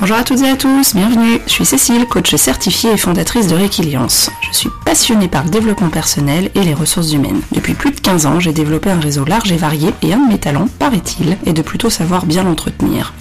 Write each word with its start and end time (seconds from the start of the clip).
Bonjour 0.00 0.16
à 0.16 0.22
toutes 0.22 0.42
et 0.42 0.48
à 0.48 0.56
tous, 0.56 0.94
bienvenue. 0.94 1.40
Je 1.48 1.52
suis 1.52 1.64
Cécile, 1.64 2.06
coach 2.06 2.32
certifiée 2.36 2.92
et 2.92 2.96
fondatrice 2.96 3.48
de 3.48 3.56
Réquiliance. 3.56 4.30
Je 4.48 4.56
suis 4.56 4.68
passionnée 4.84 5.26
par 5.26 5.42
le 5.42 5.50
développement 5.50 5.88
personnel 5.88 6.52
et 6.54 6.62
les 6.62 6.72
ressources 6.72 7.12
humaines. 7.12 7.40
Depuis 7.50 7.74
plus 7.74 7.90
de 7.90 7.98
15 7.98 8.26
ans, 8.26 8.38
j'ai 8.38 8.52
développé 8.52 8.90
un 8.90 9.00
réseau 9.00 9.24
large 9.24 9.50
et 9.50 9.56
varié 9.56 9.90
et 10.02 10.12
un 10.14 10.24
de 10.24 10.28
mes 10.28 10.38
talents, 10.38 10.68
paraît-il, 10.78 11.36
est 11.46 11.52
de 11.52 11.62
plutôt 11.62 11.90
savoir 11.90 12.26
bien 12.26 12.44
l'entretenir. 12.44 13.12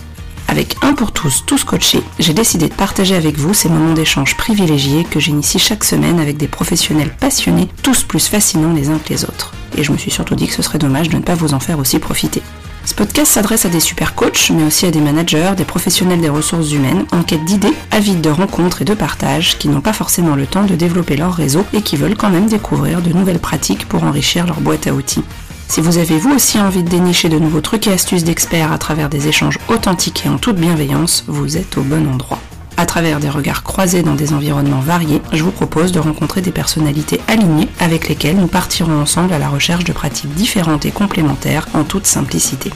Avec 0.48 0.78
un 0.82 0.94
pour 0.94 1.12
tous, 1.12 1.44
tous 1.46 1.64
coachés, 1.66 2.04
j'ai 2.20 2.34
décidé 2.34 2.70
de 2.70 2.74
partager 2.74 3.16
avec 3.16 3.38
vous 3.38 3.54
ces 3.54 3.68
moments 3.68 3.94
d'échange 3.94 4.38
privilégiés 4.38 5.04
que 5.04 5.20
j'initie 5.20 5.60
chaque 5.60 5.84
semaine 5.84 6.20
avec 6.20 6.38
des 6.38 6.48
professionnels 6.48 7.14
passionnés, 7.20 7.68
tous 7.84 8.04
plus 8.04 8.28
fascinants 8.28 8.74
les 8.74 8.90
uns 8.90 8.98
que 8.98 9.10
les 9.10 9.26
autres. 9.26 9.54
Et 9.78 9.84
je 9.84 9.92
me 9.92 9.98
suis 9.98 10.12
surtout 10.12 10.36
dit 10.36 10.48
que 10.48 10.54
ce 10.54 10.62
serait 10.62 10.80
dommage 10.80 11.10
de 11.10 11.18
ne 11.18 11.22
pas 11.22 11.36
vous 11.36 11.54
en 11.54 11.60
faire 11.60 11.80
aussi 11.80 12.00
profiter. 12.00 12.42
Ce 12.86 12.94
podcast 12.94 13.34
s'adresse 13.34 13.66
à 13.66 13.70
des 13.70 13.82
super 13.82 14.16
coachs, 14.16 14.50
mais 14.50 14.64
aussi 14.64 14.86
à 14.86 14.92
des 14.92 15.02
managers, 15.02 15.52
des 15.58 15.66
professionnels 15.66 16.22
des 16.22 16.30
ressources 16.30 16.72
humaines, 16.72 17.06
en 17.12 17.22
quête 17.22 17.44
d'idées, 17.44 17.74
avides 17.92 18.22
de 18.22 18.30
rencontres 18.30 18.82
et 18.82 18.86
de 18.86 18.94
partage, 18.94 19.58
qui 19.58 19.68
n'ont 19.68 19.82
pas 19.82 19.92
forcément 19.92 20.36
le 20.36 20.46
temps 20.46 20.64
de 20.64 20.76
développer 20.76 21.18
leur 21.18 21.34
réseau 21.34 21.66
et 21.74 21.82
qui 21.82 21.98
veulent 21.98 22.16
quand 22.16 22.30
même 22.30 22.48
découvrir 22.48 23.02
de 23.02 23.12
nouvelles 23.12 23.40
pratiques 23.40 23.90
pour 23.90 24.06
enrichir 24.06 24.48
leur 24.48 24.62
boîte 24.62 24.88
à 24.88 24.94
outils. 24.94 25.24
Si 25.68 25.82
vous 25.82 25.98
avez 25.98 26.18
vous 26.18 26.34
aussi 26.34 26.60
envie 26.60 26.82
de 26.82 26.90
dénicher 26.90 27.30
de 27.30 27.40
nouveaux 27.40 27.62
trucs 27.62 27.88
et 27.88 27.92
astuces 27.92 28.24
d'experts 28.24 28.72
à 28.72 28.78
travers 28.78 29.10
des 29.10 29.28
échanges 29.28 29.60
authentiques 29.68 30.26
et 30.26 30.30
en 30.30 30.38
toute 30.38 30.56
bienveillance, 30.56 31.24
vous 31.28 31.58
êtes 31.58 31.78
au 31.78 31.84
bon 31.84 32.08
endroit. 32.08 32.40
À 32.78 32.86
travers 32.86 33.20
des 33.20 33.30
regards 33.30 33.64
croisés 33.64 34.04
dans 34.04 34.16
des 34.16 34.34
environnements 34.34 34.80
variés, 34.80 35.22
je 35.34 35.44
vous 35.44 35.52
propose 35.52 35.92
de 35.92 36.00
rencontrer 36.00 36.42
des 36.42 36.52
personnalités 36.52 37.20
alignées 37.28 37.70
avec 37.80 38.08
lesquelles 38.08 38.38
nous 38.38 38.48
partirons 38.48 39.02
ensemble 39.02 39.34
à 39.34 39.40
la 39.40 39.50
recherche 39.50 39.84
de 39.84 39.94
pratiques 39.94 40.34
différentes 40.36 40.86
et 40.86 40.92
complémentaires 40.92 41.68
en 41.74 41.84
toute 41.84 42.08
simplicité. 42.08 42.72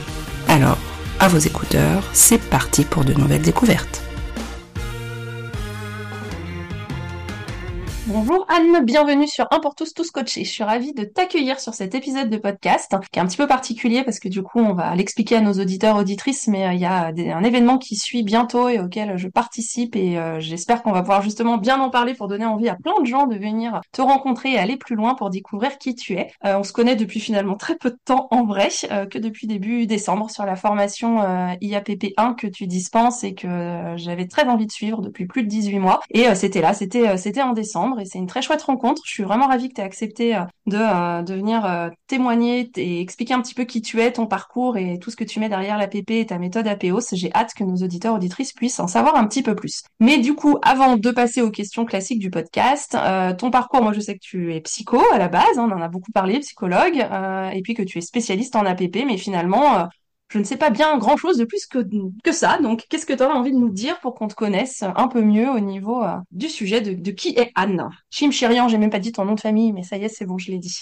Alors, 0.47 0.77
à 1.19 1.27
vos 1.27 1.37
écouteurs, 1.37 2.03
c'est 2.13 2.41
parti 2.41 2.83
pour 2.83 3.05
de 3.05 3.13
nouvelles 3.13 3.43
découvertes. 3.43 4.01
Bonjour 8.13 8.45
Anne, 8.49 8.83
bienvenue 8.83 9.25
sur 9.25 9.47
Un 9.51 9.61
tous, 9.77 9.93
tous 9.93 10.11
coachés. 10.11 10.43
Je 10.43 10.49
suis 10.49 10.65
ravie 10.65 10.91
de 10.91 11.05
t'accueillir 11.05 11.61
sur 11.61 11.73
cet 11.73 11.95
épisode 11.95 12.29
de 12.29 12.35
podcast 12.35 12.93
qui 13.09 13.19
est 13.19 13.21
un 13.21 13.25
petit 13.25 13.37
peu 13.37 13.47
particulier 13.47 14.03
parce 14.03 14.19
que 14.19 14.27
du 14.27 14.43
coup 14.43 14.59
on 14.59 14.73
va 14.73 14.93
l'expliquer 14.95 15.37
à 15.37 15.41
nos 15.41 15.53
auditeurs, 15.53 15.95
auditrices, 15.95 16.47
mais 16.47 16.67
euh, 16.67 16.73
il 16.73 16.81
y 16.81 16.85
a 16.85 17.05
un 17.05 17.43
événement 17.43 17.77
qui 17.77 17.95
suit 17.95 18.23
bientôt 18.23 18.67
et 18.67 18.81
auquel 18.81 19.15
je 19.15 19.29
participe 19.29 19.95
et 19.95 20.17
euh, 20.17 20.41
j'espère 20.41 20.83
qu'on 20.83 20.91
va 20.91 21.03
pouvoir 21.03 21.21
justement 21.21 21.57
bien 21.57 21.79
en 21.79 21.89
parler 21.89 22.13
pour 22.13 22.27
donner 22.27 22.43
envie 22.43 22.67
à 22.67 22.75
plein 22.75 22.99
de 22.99 23.05
gens 23.05 23.27
de 23.27 23.37
venir 23.37 23.79
te 23.93 24.01
rencontrer 24.01 24.53
et 24.53 24.57
aller 24.57 24.75
plus 24.75 24.95
loin 24.95 25.15
pour 25.15 25.29
découvrir 25.29 25.77
qui 25.77 25.95
tu 25.95 26.15
es. 26.15 26.31
Euh, 26.43 26.57
on 26.57 26.63
se 26.63 26.73
connaît 26.73 26.97
depuis 26.97 27.21
finalement 27.21 27.55
très 27.55 27.77
peu 27.77 27.91
de 27.91 27.99
temps 28.03 28.27
en 28.31 28.43
vrai, 28.43 28.67
que 29.09 29.19
depuis 29.19 29.47
début 29.47 29.87
décembre 29.87 30.29
sur 30.29 30.45
la 30.45 30.57
formation 30.57 31.19
IAPP1 31.61 32.35
que 32.35 32.47
tu 32.47 32.67
dispenses 32.67 33.23
et 33.23 33.35
que 33.35 33.93
j'avais 33.95 34.27
très 34.27 34.47
envie 34.49 34.67
de 34.67 34.71
suivre 34.71 35.01
depuis 35.01 35.27
plus 35.27 35.43
de 35.43 35.47
18 35.47 35.79
mois. 35.79 36.01
Et 36.09 36.35
c'était 36.35 36.61
là, 36.61 36.73
c'était 36.73 37.17
c'était 37.17 37.41
en 37.41 37.53
décembre 37.53 38.00
c'est 38.05 38.19
une 38.19 38.27
très 38.27 38.41
chouette 38.41 38.61
rencontre. 38.61 39.01
Je 39.05 39.11
suis 39.11 39.23
vraiment 39.23 39.47
ravie 39.47 39.69
que 39.69 39.75
tu 39.75 39.81
aies 39.81 39.83
accepté 39.83 40.35
euh, 40.35 40.41
de, 40.65 40.77
euh, 40.77 41.21
de 41.21 41.33
venir 41.33 41.65
euh, 41.65 41.89
témoigner 42.07 42.69
et 42.75 43.01
expliquer 43.01 43.33
un 43.33 43.41
petit 43.41 43.53
peu 43.53 43.63
qui 43.63 43.81
tu 43.81 44.01
es, 44.01 44.11
ton 44.11 44.27
parcours 44.27 44.77
et 44.77 44.99
tout 44.99 45.11
ce 45.11 45.15
que 45.15 45.23
tu 45.23 45.39
mets 45.39 45.49
derrière 45.49 45.77
l'APP 45.77 46.11
et 46.11 46.25
ta 46.25 46.37
méthode 46.37 46.67
APOS. 46.67 47.13
J'ai 47.13 47.33
hâte 47.33 47.53
que 47.53 47.63
nos 47.63 47.77
auditeurs 47.77 48.15
auditrices 48.15 48.53
puissent 48.53 48.79
en 48.79 48.87
savoir 48.87 49.15
un 49.15 49.27
petit 49.27 49.43
peu 49.43 49.55
plus. 49.55 49.83
Mais 49.99 50.17
du 50.17 50.33
coup, 50.33 50.57
avant 50.61 50.97
de 50.97 51.11
passer 51.11 51.41
aux 51.41 51.51
questions 51.51 51.85
classiques 51.85 52.19
du 52.19 52.29
podcast, 52.29 52.97
ton 53.37 53.51
parcours, 53.51 53.81
moi 53.81 53.93
je 53.93 53.99
sais 53.99 54.15
que 54.15 54.21
tu 54.21 54.53
es 54.53 54.61
psycho 54.61 55.01
à 55.11 55.17
la 55.17 55.27
base, 55.27 55.57
hein, 55.57 55.67
on 55.69 55.75
en 55.75 55.81
a 55.81 55.87
beaucoup 55.87 56.11
parlé, 56.11 56.39
psychologue, 56.39 57.05
et 57.53 57.61
puis 57.61 57.73
que 57.73 57.83
tu 57.83 57.97
es 57.97 58.01
spécialiste 58.01 58.55
en 58.55 58.65
APP, 58.65 59.05
mais 59.05 59.17
finalement, 59.17 59.87
je 60.31 60.39
ne 60.39 60.43
sais 60.43 60.57
pas 60.57 60.69
bien 60.69 60.97
grand 60.97 61.17
chose 61.17 61.37
de 61.37 61.45
plus 61.45 61.65
que, 61.65 61.85
que 62.23 62.31
ça. 62.31 62.57
Donc, 62.59 62.85
qu'est-ce 62.89 63.05
que 63.05 63.13
tu 63.13 63.21
aurais 63.21 63.33
envie 63.33 63.51
de 63.51 63.57
nous 63.57 63.69
dire 63.69 63.99
pour 63.99 64.15
qu'on 64.15 64.27
te 64.29 64.35
connaisse 64.35 64.83
un 64.83 65.07
peu 65.07 65.21
mieux 65.21 65.49
au 65.49 65.59
niveau 65.59 66.03
euh, 66.03 66.15
du 66.31 66.47
sujet 66.47 66.81
de, 66.81 66.93
de, 66.93 67.11
qui 67.11 67.29
est 67.37 67.51
Anne? 67.55 67.89
Chim 68.09 68.31
Chirian, 68.31 68.69
j'ai 68.69 68.77
même 68.77 68.89
pas 68.89 68.99
dit 68.99 69.11
ton 69.11 69.25
nom 69.25 69.35
de 69.35 69.41
famille, 69.41 69.73
mais 69.73 69.83
ça 69.83 69.97
y 69.97 70.05
est, 70.05 70.09
c'est 70.09 70.25
bon, 70.25 70.37
je 70.37 70.51
l'ai 70.51 70.59
dit. 70.59 70.79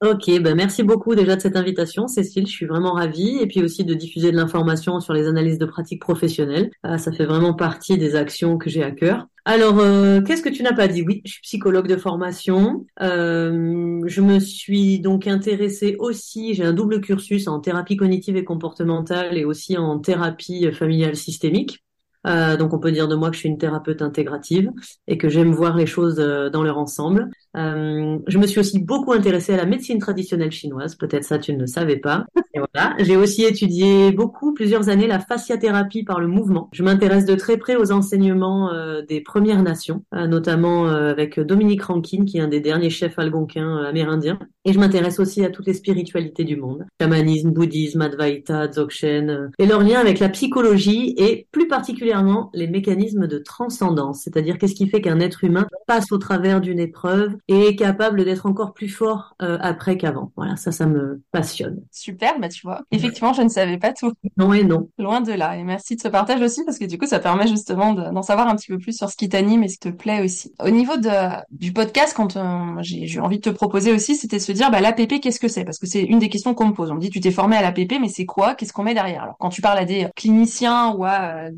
Ok, 0.00 0.30
ben 0.40 0.54
merci 0.54 0.84
beaucoup 0.84 1.16
déjà 1.16 1.34
de 1.34 1.40
cette 1.40 1.56
invitation, 1.56 2.06
Cécile. 2.06 2.46
Je 2.46 2.52
suis 2.52 2.66
vraiment 2.66 2.92
ravie. 2.92 3.38
Et 3.40 3.48
puis 3.48 3.62
aussi 3.62 3.84
de 3.84 3.94
diffuser 3.94 4.30
de 4.30 4.36
l'information 4.36 5.00
sur 5.00 5.12
les 5.12 5.26
analyses 5.26 5.58
de 5.58 5.66
pratiques 5.66 6.00
professionnelles. 6.00 6.70
Euh, 6.86 6.98
ça 6.98 7.10
fait 7.10 7.26
vraiment 7.26 7.52
partie 7.52 7.98
des 7.98 8.14
actions 8.14 8.58
que 8.58 8.70
j'ai 8.70 8.84
à 8.84 8.92
cœur. 8.92 9.26
Alors, 9.44 9.78
euh, 9.80 10.20
qu'est-ce 10.20 10.42
que 10.42 10.50
tu 10.50 10.62
n'as 10.62 10.74
pas 10.74 10.88
dit? 10.88 11.02
Oui, 11.02 11.22
je 11.24 11.32
suis 11.32 11.40
psychologue 11.40 11.88
de 11.88 11.96
formation. 11.96 12.84
Euh, 13.00 14.00
je 14.04 14.20
me 14.20 14.38
suis 14.38 15.00
donc 15.00 15.26
intéressée 15.26 15.96
aussi, 15.98 16.52
j'ai 16.54 16.64
un 16.64 16.74
double 16.74 17.00
cursus 17.00 17.48
en 17.48 17.58
thérapie 17.58 17.96
cognitive 17.96 18.36
et 18.36 18.44
comportementale 18.44 19.38
et 19.38 19.46
aussi 19.46 19.78
en 19.78 19.98
thérapie 19.98 20.70
familiale 20.70 21.16
systémique. 21.16 21.82
Euh, 22.26 22.56
donc 22.56 22.74
on 22.74 22.78
peut 22.78 22.92
dire 22.92 23.08
de 23.08 23.14
moi 23.14 23.30
que 23.30 23.36
je 23.36 23.40
suis 23.40 23.48
une 23.48 23.58
thérapeute 23.58 24.02
intégrative 24.02 24.70
et 25.06 25.16
que 25.16 25.28
j'aime 25.28 25.52
voir 25.52 25.76
les 25.76 25.86
choses 25.86 26.16
dans 26.16 26.62
leur 26.62 26.76
ensemble. 26.76 27.30
Euh, 27.56 28.18
je 28.26 28.38
me 28.38 28.46
suis 28.46 28.60
aussi 28.60 28.78
beaucoup 28.78 29.12
intéressée 29.12 29.54
à 29.54 29.56
la 29.56 29.66
médecine 29.66 29.98
traditionnelle 29.98 30.52
chinoise. 30.52 30.94
Peut-être 30.94 31.24
ça, 31.24 31.38
tu 31.38 31.52
ne 31.52 31.60
le 31.60 31.66
savais 31.66 31.96
pas. 31.96 32.26
Et 32.54 32.58
voilà. 32.58 32.94
J'ai 32.98 33.16
aussi 33.16 33.44
étudié 33.44 34.12
beaucoup, 34.12 34.54
plusieurs 34.54 34.88
années, 34.88 35.06
la 35.06 35.18
fasciathérapie 35.18 36.04
par 36.04 36.20
le 36.20 36.28
mouvement. 36.28 36.68
Je 36.72 36.82
m'intéresse 36.82 37.24
de 37.24 37.34
très 37.34 37.56
près 37.56 37.76
aux 37.76 37.92
enseignements 37.92 38.72
euh, 38.72 39.02
des 39.02 39.20
Premières 39.20 39.62
Nations, 39.62 40.04
euh, 40.14 40.26
notamment 40.26 40.86
avec 40.88 41.40
Dominique 41.40 41.82
Rankin, 41.82 42.24
qui 42.24 42.38
est 42.38 42.40
un 42.40 42.48
des 42.48 42.60
derniers 42.60 42.90
chefs 42.90 43.18
algonquins 43.18 43.76
amérindiens. 43.84 44.38
Et 44.64 44.72
je 44.72 44.78
m'intéresse 44.78 45.18
aussi 45.18 45.44
à 45.44 45.50
toutes 45.50 45.66
les 45.66 45.74
spiritualités 45.74 46.44
du 46.44 46.56
monde. 46.56 46.84
Shamanisme, 47.00 47.50
bouddhisme, 47.50 48.02
Advaita, 48.02 48.68
Dzogchen, 48.68 49.50
et 49.58 49.66
leur 49.66 49.82
lien 49.82 49.98
avec 49.98 50.18
la 50.18 50.28
psychologie 50.28 51.14
et 51.16 51.46
plus 51.52 51.68
particulièrement 51.68 52.50
les 52.52 52.66
mécanismes 52.66 53.26
de 53.26 53.38
transcendance. 53.38 54.22
C'est-à-dire 54.22 54.58
qu'est-ce 54.58 54.74
qui 54.74 54.88
fait 54.88 55.00
qu'un 55.00 55.20
être 55.20 55.44
humain 55.44 55.66
passe 55.86 56.12
au 56.12 56.18
travers 56.18 56.60
d'une 56.60 56.80
épreuve 56.80 57.37
et 57.48 57.76
capable 57.76 58.24
d'être 58.24 58.46
encore 58.46 58.72
plus 58.72 58.88
fort 58.88 59.34
euh, 59.42 59.58
après 59.60 59.96
qu'avant. 59.96 60.32
Voilà, 60.36 60.56
ça, 60.56 60.72
ça 60.72 60.86
me 60.86 61.22
passionne. 61.30 61.82
Super, 61.90 62.38
bah 62.40 62.48
tu 62.48 62.62
vois, 62.66 62.82
effectivement, 62.90 63.32
je 63.32 63.42
ne 63.42 63.48
savais 63.48 63.78
pas 63.78 63.92
tout. 63.92 64.12
Non 64.36 64.52
et 64.52 64.64
non. 64.64 64.88
Loin 64.98 65.20
de 65.20 65.32
là. 65.32 65.56
Et 65.56 65.64
merci 65.64 65.96
de 65.96 66.00
ce 66.00 66.08
partage 66.08 66.40
aussi 66.40 66.64
parce 66.64 66.78
que 66.78 66.84
du 66.84 66.98
coup, 66.98 67.06
ça 67.06 67.18
permet 67.18 67.46
justement 67.46 67.92
d'en 67.92 68.22
savoir 68.22 68.48
un 68.48 68.56
petit 68.56 68.68
peu 68.68 68.78
plus 68.78 68.96
sur 68.96 69.08
ce 69.10 69.16
qui 69.16 69.28
t'anime 69.28 69.62
et 69.62 69.68
ce 69.68 69.78
qui 69.78 69.90
te 69.90 69.96
plaît 69.96 70.22
aussi. 70.22 70.52
Au 70.62 70.70
niveau 70.70 70.96
de, 70.96 71.10
du 71.50 71.72
podcast, 71.72 72.14
quand 72.16 72.36
euh, 72.36 72.76
j'ai 72.80 73.10
eu 73.10 73.20
envie 73.20 73.38
de 73.38 73.42
te 73.42 73.50
proposer 73.50 73.92
aussi, 73.92 74.16
c'était 74.16 74.38
se 74.38 74.52
dire, 74.52 74.70
bah 74.70 74.80
l'APP, 74.80 75.20
qu'est-ce 75.20 75.40
que 75.40 75.48
c'est? 75.48 75.64
Parce 75.64 75.78
que 75.78 75.86
c'est 75.86 76.02
une 76.02 76.18
des 76.18 76.28
questions 76.28 76.54
qu'on 76.54 76.68
me 76.68 76.72
pose. 76.72 76.90
On 76.90 76.94
me 76.94 77.00
dit, 77.00 77.10
tu 77.10 77.20
t'es 77.20 77.30
formé 77.30 77.56
à 77.56 77.62
l'APP, 77.62 77.94
mais 78.00 78.08
c'est 78.08 78.26
quoi? 78.26 78.54
Qu'est-ce 78.54 78.72
qu'on 78.72 78.82
met 78.82 78.94
derrière? 78.94 79.22
Alors, 79.22 79.36
quand 79.38 79.50
tu 79.50 79.62
parles 79.62 79.78
à 79.78 79.84
des 79.84 80.08
cliniciens 80.16 80.92
ou 80.92 81.04
à 81.04 81.46
euh, 81.46 81.50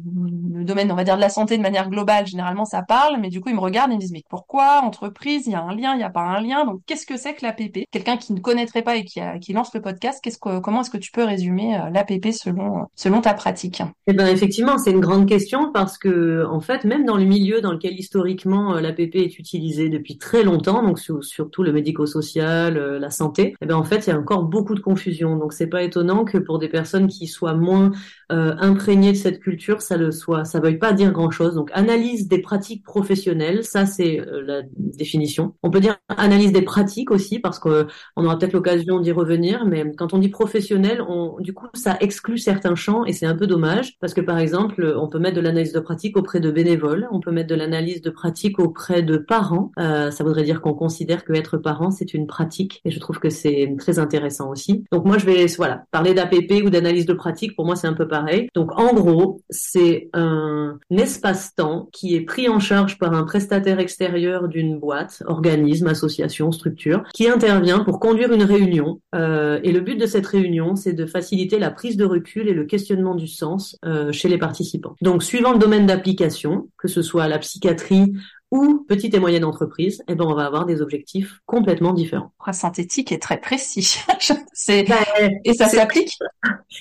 le 0.53 0.65
domaine, 0.65 0.91
on 0.93 0.97
va 0.97 1.05
dire, 1.05 1.17
de 1.17 1.21
la 1.21 1.29
santé 1.29 1.57
de 1.57 1.63
manière 1.63 1.89
globale, 1.89 2.27
généralement, 2.27 2.65
ça 2.65 2.83
parle, 2.83 3.19
mais 3.21 3.29
du 3.29 3.41
coup, 3.41 3.49
ils 3.49 3.55
me 3.55 3.61
regardent 3.61 3.91
et 3.91 3.95
ils 3.95 3.97
me 3.97 4.01
disent, 4.01 4.13
mais 4.13 4.25
pourquoi? 4.29 4.83
Entreprise 4.83 5.47
Il 5.47 5.53
y 5.53 5.55
a 5.55 5.63
un 5.63 5.70
lien, 5.71 5.95
il 5.95 5.99
n'y 5.99 6.05
a 6.05 6.11
pas 6.11 6.23
un 6.23 6.41
lien. 6.41 6.65
Donc, 6.65 6.81
qu'est-ce 6.87 7.07
que 7.07 7.17
c'est 7.17 7.35
que 7.35 7.45
l'APP 7.45 7.85
Quelqu'un 7.91 8.17
qui 8.17 8.33
ne 8.33 8.41
connaîtrait 8.41 8.83
pas 8.83 8.97
et 8.97 9.05
qui, 9.05 9.53
lance 9.53 9.75
le 9.75 9.81
podcast, 9.81 10.25
comment 10.41 10.81
est-ce 10.81 10.91
que 10.91 10.99
tu 10.99 11.11
peux 11.11 11.25
résumer 11.25 11.77
euh, 11.77 11.91
l'APP 11.91 12.33
selon, 12.33 13.21
ta 13.21 13.35
pratique? 13.35 13.83
Eh 14.07 14.13
ben, 14.13 14.27
effectivement, 14.27 14.79
c'est 14.79 14.91
une 14.91 15.01
grande 15.01 15.27
question 15.27 15.73
parce 15.73 15.99
que, 15.99 16.45
en 16.47 16.61
fait, 16.61 16.85
même 16.85 17.05
dans 17.05 17.17
le 17.17 17.25
milieu 17.25 17.61
dans 17.61 17.73
lequel 17.73 17.99
historiquement 17.99 18.77
euh, 18.77 18.81
l'APP 18.81 19.17
est 19.17 19.39
utilisé 19.39 19.89
depuis 19.89 20.19
très 20.19 20.43
longtemps, 20.43 20.83
donc 20.83 20.99
surtout 20.99 21.63
le 21.63 21.73
médico-social, 21.73 22.77
euh, 22.77 22.99
la 22.99 23.11
santé, 23.11 23.55
eh 23.61 23.67
ben, 23.67 23.77
en 23.77 23.85
fait, 23.85 24.07
il 24.07 24.11
y 24.11 24.13
a 24.13 24.19
encore 24.19 24.45
beaucoup 24.45 24.75
de 24.75 24.81
confusion. 24.81 25.37
Donc, 25.37 25.53
c'est 25.53 25.67
pas 25.69 25.83
étonnant 25.83 26.25
que 26.25 26.39
pour 26.39 26.59
des 26.59 26.69
personnes 26.69 27.09
qui 27.09 27.27
soient 27.27 27.55
moins 27.55 27.91
imprégnées 28.33 29.11
de 29.11 29.17
cette 29.17 29.41
culture, 29.41 29.83
ça 29.83 29.97
le 29.97 30.13
soit. 30.13 30.45
Ça 30.45 30.61
veuille 30.61 30.79
pas 30.79 30.93
dire 30.93 31.11
grand-chose. 31.11 31.57
Donc, 31.57 31.69
analyse 31.73 32.29
des 32.29 32.41
pratiques 32.41 32.85
professionnelles, 32.85 33.65
ça, 33.65 33.87
c'est 33.87 34.21
la 34.47 34.63
définition. 34.77 35.55
On 35.63 35.71
peut 35.71 35.81
dire 35.81 35.97
analyse 36.09 36.53
des 36.53 36.63
pratiques 36.63 37.11
aussi, 37.11 37.39
parce 37.39 37.59
qu'on 37.59 37.87
aura 38.17 38.39
peut-être 38.39 38.53
l'occasion 38.53 39.01
d'y 39.01 39.13
revenir, 39.13 39.65
mais 39.67 39.85
quand 39.97 40.15
on 40.15 40.19
dit 40.19 40.29
professionnel, 40.29 41.03
on, 41.07 41.37
du 41.41 41.53
coup, 41.53 41.67
ça 41.75 41.97
exclut 42.01 42.39
certains 42.39 42.75
champs 42.75 43.05
et 43.05 43.13
c'est 43.13 43.27
un 43.27 43.37
peu 43.37 43.47
dommage, 43.47 43.99
parce 44.01 44.15
que 44.15 44.21
par 44.21 44.39
exemple, 44.39 44.95
on 44.99 45.09
peut 45.09 45.19
mettre 45.19 45.37
de 45.37 45.41
l'analyse 45.41 45.73
de 45.73 45.81
pratique 45.81 46.17
auprès 46.17 46.41
de 46.41 46.51
bénévoles, 46.51 47.09
on 47.13 47.21
peut 47.21 47.31
mettre 47.31 47.49
de 47.49 47.55
l'analyse 47.55 48.01
de 48.01 48.11
pratique 48.11 48.59
auprès 48.59 49.03
de 49.03 49.17
parents. 49.17 49.73
Euh, 49.79 50.11
ça 50.11 50.25
voudrait 50.25 50.45
dire 50.45 50.61
qu'on 50.61 50.75
considère 50.75 51.25
que 51.25 51.33
être 51.33 51.59
parent, 51.59 51.91
c'est 51.91 52.15
une 52.15 52.27
pratique, 52.27 52.81
et 52.85 52.91
je 52.91 52.99
trouve 52.99 53.19
que 53.19 53.31
c'est 53.31 53.75
très 53.79 53.99
intéressant 53.99 54.51
aussi. 54.51 54.85
Donc 54.93 55.05
moi, 55.05 55.19
je 55.19 55.27
vais 55.27 55.47
voilà 55.57 55.85
parler 55.91 56.15
d'APP 56.15 56.65
ou 56.65 56.71
d'analyse 56.71 57.07
de 57.07 57.13
pratique. 57.13 57.55
Pour 57.57 57.67
moi, 57.67 57.77
c'est 57.77 57.87
un 57.87 57.95
peu 57.95 58.09
pareil. 58.09 58.49
Donc 58.55 58.79
en 58.79 58.95
gros, 58.95 59.43
c'est 59.51 60.09
un 60.13 60.79
espace-temps 60.91 61.89
qui 61.93 62.15
est 62.15 62.23
pris 62.23 62.49
en 62.49 62.61
charge 62.61 62.99
par 62.99 63.13
un 63.13 63.25
prestataire 63.25 63.79
extérieur 63.79 64.49
d'une 64.49 64.79
boîte, 64.79 65.23
organisme, 65.51 65.89
association, 65.89 66.53
structure, 66.53 67.03
qui 67.13 67.29
intervient 67.29 67.81
pour 67.81 68.01
conduire 68.01 68.33
une 68.33 68.45
réunion. 68.45 69.01
Euh, 69.15 69.61
et 69.63 69.73
le 69.73 69.81
but 69.81 69.97
de 69.97 70.07
cette 70.07 70.27
réunion, 70.27 70.77
c'est 70.77 70.93
de 70.93 71.07
faciliter 71.07 71.59
la 71.59 71.71
prise 71.71 71.97
de 71.97 72.05
recul 72.05 72.49
et 72.49 72.55
le 72.55 72.65
questionnement 72.65 73.15
du 73.15 73.27
sens 73.27 73.77
euh, 73.85 74.13
chez 74.13 74.29
les 74.29 74.39
participants. 74.39 74.95
Donc, 75.03 75.23
suivant 75.23 75.53
le 75.53 75.59
domaine 75.59 75.87
d'application, 75.87 76.69
que 76.79 76.89
ce 76.89 77.03
soit 77.03 77.29
la 77.29 77.39
psychiatrie 77.39 78.13
ou 78.51 78.85
petite 78.89 79.15
et 79.15 79.21
moyenne 79.21 79.45
entreprise, 79.45 80.03
eh 80.09 80.15
ben 80.15 80.25
on 80.27 80.35
va 80.35 80.47
avoir 80.47 80.67
des 80.67 80.83
objectifs 80.83 81.41
complètement 81.47 81.93
différents. 81.93 82.33
Synthétique 82.53 83.13
est 83.13 83.23
très 83.23 83.39
précis. 83.39 83.99
c'est 84.53 84.83
bah, 84.85 84.97
et 85.45 85.55
ça 85.55 85.69
s'applique. 85.69 86.19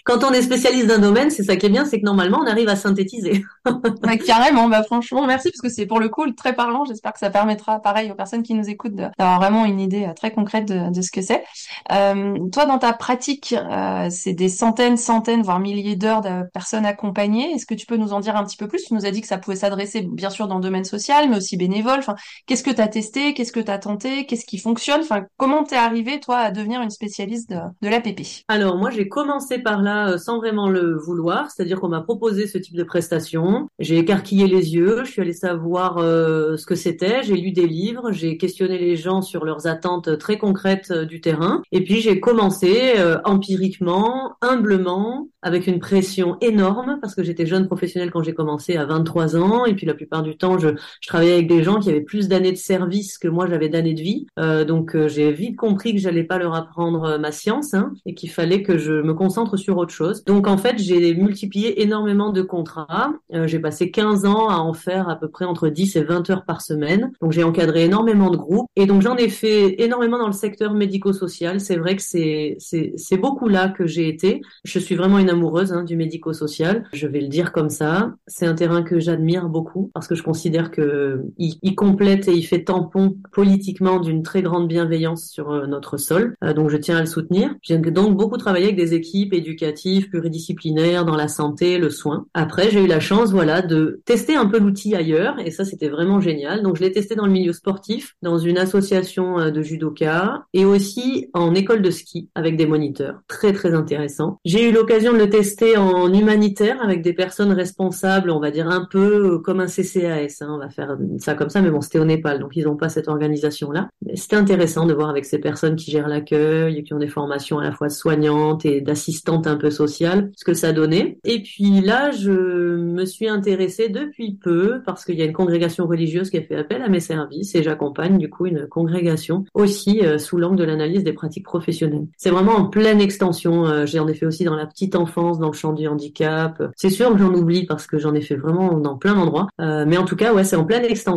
Quand 0.04 0.24
on 0.24 0.32
est 0.32 0.42
spécialiste 0.42 0.88
d'un 0.88 1.00
domaine, 1.00 1.30
c'est 1.30 1.44
ça 1.44 1.56
qui 1.56 1.68
est 1.68 1.70
bien, 1.70 1.86
c'est 1.86 2.00
que 2.00 2.06
normalement 2.06 2.40
on 2.42 2.48
arrive 2.48 2.70
à 2.70 2.76
synthétiser. 2.76 3.44
bah, 3.66 4.18
carrément, 4.18 4.68
bah 4.68 4.84
franchement 4.84 5.26
merci 5.28 5.52
parce 5.52 5.62
que 5.62 5.70
c'est 5.70 5.86
pour 5.86 6.00
le 6.00 6.10
coup 6.10 6.30
très 6.32 6.54
parlant. 6.54 6.86
J'espère 6.86 7.14
que 7.14 7.20
ça 7.20 7.30
permettra, 7.30 7.80
pareil 7.82 8.12
aux 8.12 8.16
personnes 8.16 8.44
qui 8.44 8.56
nous 8.56 8.68
écoutent, 8.68 8.96
d'avoir 8.96 9.40
vraiment 9.40 9.66
une 9.66 9.80
idée 9.80 10.06
euh, 10.06 10.14
très 10.14 10.32
concrète 10.32 10.66
de, 10.66 10.92
de 10.92 11.02
ce 11.02 11.12
que 11.12 11.22
c'est. 11.22 11.44
Euh, 11.92 12.38
toi, 12.52 12.66
dans 12.66 12.80
ta 12.80 12.94
pratique, 12.94 13.54
euh, 13.54 14.08
c'est 14.10 14.34
des 14.34 14.50
centaines, 14.50 14.98
centaines, 14.98 15.42
voire 15.44 15.60
milliers 15.60 15.96
d'heures 15.96 16.22
de 16.22 16.44
personnes 16.54 16.86
accompagnées. 16.86 17.52
Est-ce 17.54 17.66
que 17.66 17.76
tu 17.76 17.86
peux 17.86 17.98
nous 17.98 18.14
en 18.14 18.20
dire 18.20 18.36
un 18.36 18.44
petit 18.44 18.58
peu 18.58 18.68
plus? 18.68 18.84
Tu 18.84 18.94
nous 18.94 19.06
as 19.06 19.12
dit 19.12 19.22
que 19.22 19.28
ça 19.28 19.38
pouvait 19.38 19.56
s'adresser 19.58 20.02
bien 20.02 20.30
sûr 20.30 20.48
dans 20.48 20.56
le 20.56 20.62
domaine 20.62 20.86
social, 20.86 21.30
mais 21.30 21.38
aussi 21.38 21.58
bénévole. 21.60 22.00
Enfin, 22.00 22.16
qu'est-ce 22.48 22.64
que 22.64 22.72
tu 22.72 22.82
as 22.82 22.88
testé? 22.88 23.36
Qu'est-ce 23.36 23.52
que 23.52 23.60
tu 23.60 23.70
as 23.70 23.78
tenté? 23.78 24.26
Qu'est-ce 24.26 24.46
qui 24.46 24.58
fonctionne? 24.58 25.02
Enfin, 25.02 25.26
comment 25.38 25.64
t'es 25.64 25.76
arrivé 25.76 26.20
toi 26.20 26.38
à 26.38 26.52
devenir 26.52 26.82
une 26.82 26.90
spécialiste 26.90 27.52
de, 27.52 27.58
de 27.82 27.88
l'APP 27.88 28.22
Alors 28.48 28.78
moi, 28.78 28.90
j'ai 28.90 29.08
commencé 29.08 29.60
par 29.60 29.82
là 29.82 30.10
euh, 30.10 30.18
sans 30.18 30.38
vraiment 30.38 30.70
le 30.70 30.98
vouloir, 30.98 31.52
c'est-à-dire 31.52 31.80
qu'on 31.80 31.90
m'a 31.90 32.02
proposé 32.02 32.48
ce 32.48 32.58
type 32.58 32.76
de 32.76 32.84
prestation. 32.84 33.70
J'ai 33.78 33.98
écarquillé 33.98 34.48
les 34.48 34.74
yeux, 34.74 35.04
je 35.06 35.12
suis 35.12 35.22
allée 35.22 35.34
savoir 35.34 35.98
euh, 35.98 36.58
ce 36.58 36.66
que 36.66 36.76
c'était, 36.76 37.22
j'ai 37.24 37.36
lu 37.36 37.52
des 37.52 37.68
livres, 37.68 38.12
j'ai 38.12 38.38
questionné 38.38 38.78
les 38.78 38.96
gens 38.96 39.22
sur 39.22 39.46
leurs 39.46 39.68
attentes 39.68 40.18
très 40.18 40.38
concrètes 40.38 40.92
euh, 40.92 41.06
du 41.06 41.22
terrain, 41.22 41.62
et 41.72 41.84
puis 41.84 42.02
j'ai 42.02 42.20
commencé 42.20 42.94
empiriquement, 43.26 44.36
humblement, 44.42 45.28
avec 45.42 45.68
une 45.68 45.80
pression 45.80 46.38
énorme 46.42 47.00
parce 47.02 47.16
que 47.16 47.24
j'étais 47.24 47.46
jeune 47.46 47.68
professionnelle 47.68 48.12
quand 48.12 48.24
j'ai 48.24 48.34
commencé 48.34 48.76
à 48.76 48.86
23 48.86 49.36
ans. 49.38 49.66
Et 49.66 49.74
puis 49.74 49.86
la 49.86 49.94
plupart 49.94 50.24
du 50.24 50.38
temps 50.38 50.58
je, 50.58 50.70
je 51.02 51.08
travaillais 51.08 51.34
avec 51.34 51.48
des 51.50 51.64
gens 51.64 51.80
qui 51.80 51.90
avaient 51.90 52.00
plus 52.00 52.28
d'années 52.28 52.52
de 52.52 52.58
service 52.58 53.18
que 53.18 53.28
moi 53.28 53.48
j'avais 53.48 53.68
d'années 53.70 53.94
de 53.94 54.02
vie. 54.02 54.28
Euh, 54.38 54.64
donc 54.64 54.96
euh, 54.96 55.10
j'ai 55.10 55.32
vite 55.32 55.58
compris 55.58 55.94
que 55.94 56.00
j'allais 56.00 56.24
pas 56.24 56.38
leur 56.38 56.56
apprendre 56.56 57.04
euh, 57.04 57.18
ma 57.18 57.32
science 57.32 57.74
hein, 57.74 57.92
et 58.06 58.14
qu'il 58.14 58.30
fallait 58.30 58.64
que 58.64 58.78
je 58.78 58.94
me 58.94 59.14
concentre 59.14 59.58
sur 59.58 59.78
autre 59.78 59.94
chose. 59.94 60.24
Donc 60.26 60.48
en 60.48 60.58
fait 60.58 60.78
j'ai 60.78 61.14
multiplié 61.16 61.82
énormément 61.82 62.32
de 62.32 62.42
contrats. 62.42 63.14
Euh, 63.34 63.48
j'ai 63.48 63.60
passé 63.60 63.92
15 63.92 64.26
ans 64.26 64.50
à 64.50 64.58
en 64.58 64.74
faire 64.74 65.10
à 65.10 65.16
peu 65.16 65.28
près 65.28 65.46
entre 65.46 65.70
10 65.70 65.96
et 65.96 66.04
20 66.04 66.30
heures 66.30 66.46
par 66.46 66.62
semaine. 66.62 67.12
Donc 67.22 67.32
j'ai 67.32 67.44
encadré 67.44 67.86
énormément 67.86 68.30
de 68.30 68.38
groupes. 68.38 68.68
Et 68.76 68.86
donc 68.86 69.02
j'en 69.02 69.18
ai 69.18 69.30
fait 69.30 69.82
énormément 69.82 70.20
dans 70.20 70.28
le 70.28 70.34
secteur 70.34 70.74
médico-social. 70.74 71.60
C'est 71.60 71.78
vrai 71.78 71.96
que 71.96 72.04
c'est 72.04 72.58
c'est 72.60 73.18
beaucoup 73.18 73.48
là 73.48 73.70
que 73.70 73.88
j'ai 73.88 74.08
été. 74.08 74.42
Je 74.64 74.80
suis 74.80 74.96
vraiment 74.96 75.18
une 75.18 75.30
amoureuse 75.30 75.74
hein, 75.74 75.84
du 75.84 75.98
médico-social. 75.98 76.84
Je 76.94 77.08
vais 77.08 77.22
le 77.22 77.28
dire 77.28 77.52
comme 77.52 77.70
ça. 77.70 78.14
C'est 78.28 78.46
un 78.46 78.54
terrain 78.54 78.84
que 78.84 79.00
j'admire 79.00 79.50
beaucoup 79.50 79.90
parce 79.94 80.08
que 80.08 80.16
je 80.16 80.24
considère 80.24 80.70
que 80.70 81.24
il, 81.40 81.76
complète 81.76 82.28
et 82.28 82.34
il 82.34 82.44
fait 82.44 82.66
tampon 82.66 83.16
politiquement 83.32 84.00
d'une 84.00 84.24
très 84.24 84.42
grande 84.42 84.68
bienveillance 84.68 85.30
sur 85.30 85.52
euh, 85.52 85.68
notre 85.68 85.98
sol. 85.98 86.36
Euh, 86.44 86.54
donc 86.54 86.70
je 86.70 86.78
tiens 86.78 86.98
à 86.98 87.02
le 87.02 87.06
soutenir. 87.06 87.56
J'ai 87.62 87.78
donc 87.78 88.18
beaucoup 88.18 88.38
travaillé 88.38 88.66
avec 88.66 88.76
des 88.76 88.94
équipes 88.94 89.34
éducatives, 89.34 90.10
pluridisciplinaires 90.10 91.06
dans 91.06 91.16
la 91.16 91.28
santé, 91.28 91.78
le 91.78 91.90
soin. 91.90 92.26
Après, 92.34 92.70
j'ai 92.70 92.84
eu 92.84 92.88
la 92.88 93.00
chance, 93.00 93.32
voilà, 93.32 93.62
de 93.62 94.02
tester 94.06 94.36
un 94.36 94.48
peu 94.48 94.60
l'outil 94.60 94.96
ailleurs 94.96 95.40
et 95.40 95.52
ça 95.52 95.64
c'était 95.64 95.90
vraiment 95.90 96.20
génial. 96.20 96.62
Donc 96.64 96.76
je 96.76 96.82
l'ai 96.82 96.92
testé 96.92 97.16
dans 97.16 97.26
le 97.26 97.32
milieu 97.32 97.54
sportif, 97.54 98.16
dans 98.22 98.38
une 98.38 98.58
association 98.58 99.40
euh, 99.40 99.52
de 99.52 99.62
judoka 99.62 100.46
et 100.54 100.66
aussi 100.66 101.30
en 101.34 101.56
école 101.56 101.82
de 101.82 101.92
ski 101.92 102.30
avec 102.36 102.58
des 102.58 102.66
moniteurs. 102.66 103.22
Très 103.28 103.54
très 103.54 103.74
intéressant. 103.74 104.40
J'ai 104.44 104.70
eu 104.70 104.74
l'occasion 104.74 105.14
de 105.14 105.18
le 105.18 105.30
tester 105.30 105.78
en 105.78 106.12
humanitaire 106.14 106.82
avec 106.84 107.02
des 107.02 107.14
personnes 107.14 107.52
responsables, 107.52 108.30
on 108.30 108.40
va 108.40 108.52
dire 108.52 108.68
un 108.70 108.86
peu 108.90 109.40
comme 109.40 109.62
un 109.62 109.68
CCAS. 109.68 110.42
Hein, 110.42 110.50
on 110.50 110.58
va 110.58 110.70
faire 110.70 110.98
comme 111.36 111.50
ça, 111.50 111.62
mais 111.62 111.70
bon, 111.70 111.82
c'était 111.82 112.00
au 112.00 112.06
Népal, 112.06 112.40
donc 112.40 112.56
ils 112.56 112.66
n'ont 112.66 112.76
pas 112.76 112.90
cette 112.90 113.08
organisation-là. 113.08 113.90
C'était 114.16 114.36
intéressant 114.36 114.86
de 114.86 114.94
voir 114.94 115.10
avec 115.10 115.26
ces 115.26 115.40
personnes 115.40 115.76
qui 115.76 115.92
gèrent 115.92 116.08
l'accueil, 116.08 116.84
qui 116.84 116.94
ont 116.94 117.00
des 117.00 117.08
formations 117.08 117.60
à 117.60 117.64
la 117.64 117.72
fois 117.72 117.90
soignantes 117.90 118.66
et 118.66 118.82
d'assistantes 118.82 119.48
un 119.48 119.56
peu 119.56 119.70
sociales, 119.70 120.32
ce 120.36 120.44
que 120.44 120.54
ça 120.54 120.74
donnait. 120.74 121.18
Et 121.24 121.42
puis 121.42 121.82
là, 121.82 122.12
je 122.12 122.32
me 122.32 123.06
suis 123.06 123.28
intéressée 123.28 123.90
depuis 123.90 124.36
peu 124.36 124.82
parce 124.86 125.06
qu'il 125.06 125.16
y 125.16 125.22
a 125.22 125.26
une 125.26 125.34
congrégation 125.34 125.88
religieuse 125.88 126.30
qui 126.30 126.38
a 126.38 126.42
fait 126.42 126.56
appel 126.56 126.82
à 126.82 126.90
mes 126.90 127.00
services 127.00 127.56
et 127.56 127.64
j'accompagne 127.64 128.18
du 128.18 128.30
coup 128.30 128.46
une 128.46 128.68
congrégation 128.68 129.46
aussi 129.54 130.02
euh, 130.06 130.18
sous 130.18 130.38
l'angle 130.38 130.58
de 130.58 130.64
l'analyse 130.64 131.04
des 131.04 131.14
pratiques 131.14 131.46
professionnelles. 131.46 132.08
C'est 132.18 132.30
vraiment 132.30 132.54
en 132.54 132.66
pleine 132.66 133.02
extension. 133.02 133.66
Euh, 133.66 133.86
j'ai 133.86 134.00
en 134.00 134.08
effet 134.08 134.26
aussi 134.26 134.44
dans 134.44 134.56
la 134.56 134.66
petite 134.66 134.96
enfance 134.96 135.40
dans 135.40 135.48
le 135.48 135.54
champ 135.54 135.74
du 135.74 135.88
handicap. 135.88 136.62
C'est 136.76 136.90
sûr 136.90 137.12
que 137.12 137.18
j'en 137.18 137.34
oublie 137.34 137.66
parce 137.66 137.88
que 137.88 137.98
j'en 137.98 138.14
ai 138.14 138.22
fait 138.22 138.36
vraiment 138.36 138.78
dans 138.78 138.98
plein 138.98 139.16
d'endroits. 139.16 139.48
Euh, 139.62 139.86
mais 139.88 139.98
en 139.98 140.06
tout 140.06 140.16
cas, 140.16 140.34
ouais, 140.34 140.44
c'est 140.44 140.56
en 140.56 140.66
pleine 140.66 140.86
extension. 140.86 141.09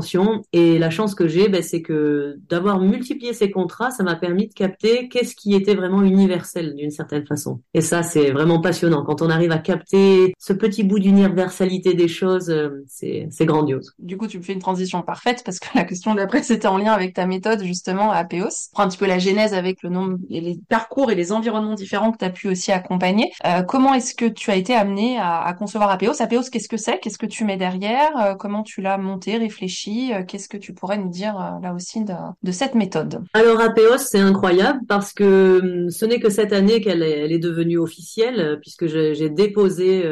Et 0.52 0.78
la 0.78 0.90
chance 0.90 1.14
que 1.14 1.28
j'ai, 1.28 1.48
ben, 1.48 1.62
c'est 1.62 1.82
que 1.82 2.38
d'avoir 2.48 2.80
multiplié 2.80 3.32
ces 3.32 3.50
contrats, 3.50 3.90
ça 3.90 4.02
m'a 4.02 4.16
permis 4.16 4.48
de 4.48 4.54
capter 4.54 5.08
qu'est-ce 5.08 5.34
qui 5.34 5.54
était 5.54 5.74
vraiment 5.74 6.02
universel 6.02 6.74
d'une 6.74 6.90
certaine 6.90 7.26
façon. 7.26 7.60
Et 7.74 7.80
ça, 7.80 8.02
c'est 8.02 8.30
vraiment 8.30 8.60
passionnant. 8.60 9.02
Quand 9.02 9.22
on 9.22 9.30
arrive 9.30 9.52
à 9.52 9.58
capter 9.58 10.34
ce 10.38 10.52
petit 10.52 10.82
bout 10.82 10.98
d'universalité 10.98 11.94
des 11.94 12.08
choses, 12.08 12.50
euh, 12.50 12.84
c'est 12.86 13.46
grandiose. 13.46 13.94
Du 13.98 14.16
coup, 14.16 14.26
tu 14.26 14.38
me 14.38 14.42
fais 14.42 14.52
une 14.52 14.60
transition 14.60 15.02
parfaite 15.02 15.42
parce 15.44 15.58
que 15.58 15.68
la 15.74 15.84
question 15.84 16.14
d'après, 16.14 16.42
c'était 16.42 16.68
en 16.68 16.78
lien 16.78 16.92
avec 16.92 17.14
ta 17.14 17.26
méthode 17.26 17.62
justement 17.64 18.10
à 18.10 18.16
Apeos. 18.16 18.70
Prends 18.72 18.84
un 18.84 18.88
petit 18.88 18.98
peu 18.98 19.06
la 19.06 19.18
genèse 19.18 19.54
avec 19.54 19.82
le 19.82 19.90
nombre 19.90 20.18
et 20.30 20.40
les 20.40 20.58
parcours 20.68 21.10
et 21.10 21.14
les 21.14 21.32
environnements 21.32 21.74
différents 21.74 22.12
que 22.12 22.18
tu 22.18 22.24
as 22.24 22.30
pu 22.30 22.48
aussi 22.48 22.72
accompagner. 22.72 23.32
Euh, 23.46 23.62
comment 23.62 23.94
est-ce 23.94 24.14
que 24.14 24.26
tu 24.26 24.50
as 24.50 24.56
été 24.56 24.74
amené 24.74 25.18
à, 25.18 25.54
concevoir 25.58 25.90
Apeos 25.90 26.20
Apeos, 26.20 26.50
qu'est-ce 26.50 26.68
que 26.68 26.76
c'est? 26.76 26.98
Qu'est-ce 26.98 27.18
que 27.18 27.26
tu 27.26 27.44
mets 27.44 27.56
derrière? 27.56 28.10
Euh, 28.16 28.34
Comment 28.34 28.62
tu 28.62 28.80
l'as 28.80 28.98
monté, 28.98 29.36
réfléchi? 29.36 29.81
Euh, 29.88 30.22
Qu'est-ce 30.26 30.48
que 30.48 30.56
tu 30.56 30.72
pourrais 30.72 30.98
nous 30.98 31.10
dire 31.10 31.36
euh, 31.36 31.60
là 31.62 31.74
aussi 31.74 32.04
de, 32.04 32.52
cette 32.52 32.74
méthode? 32.74 33.22
Alors 33.34 33.60
Apeos, 33.60 33.98
c'est 33.98 34.18
incroyable 34.18 34.80
parce 34.88 35.12
que 35.12 35.60
hum, 35.60 35.90
ce 35.90 36.04
n'est 36.04 36.20
que 36.20 36.30
cette 36.30 36.52
année 36.52 36.80
qu'elle 36.80 37.02
est, 37.02 37.38
devenue 37.38 37.78
officielle 37.78 38.58
puisque 38.60 38.86
j'ai 38.86 39.30
déposé 39.30 40.04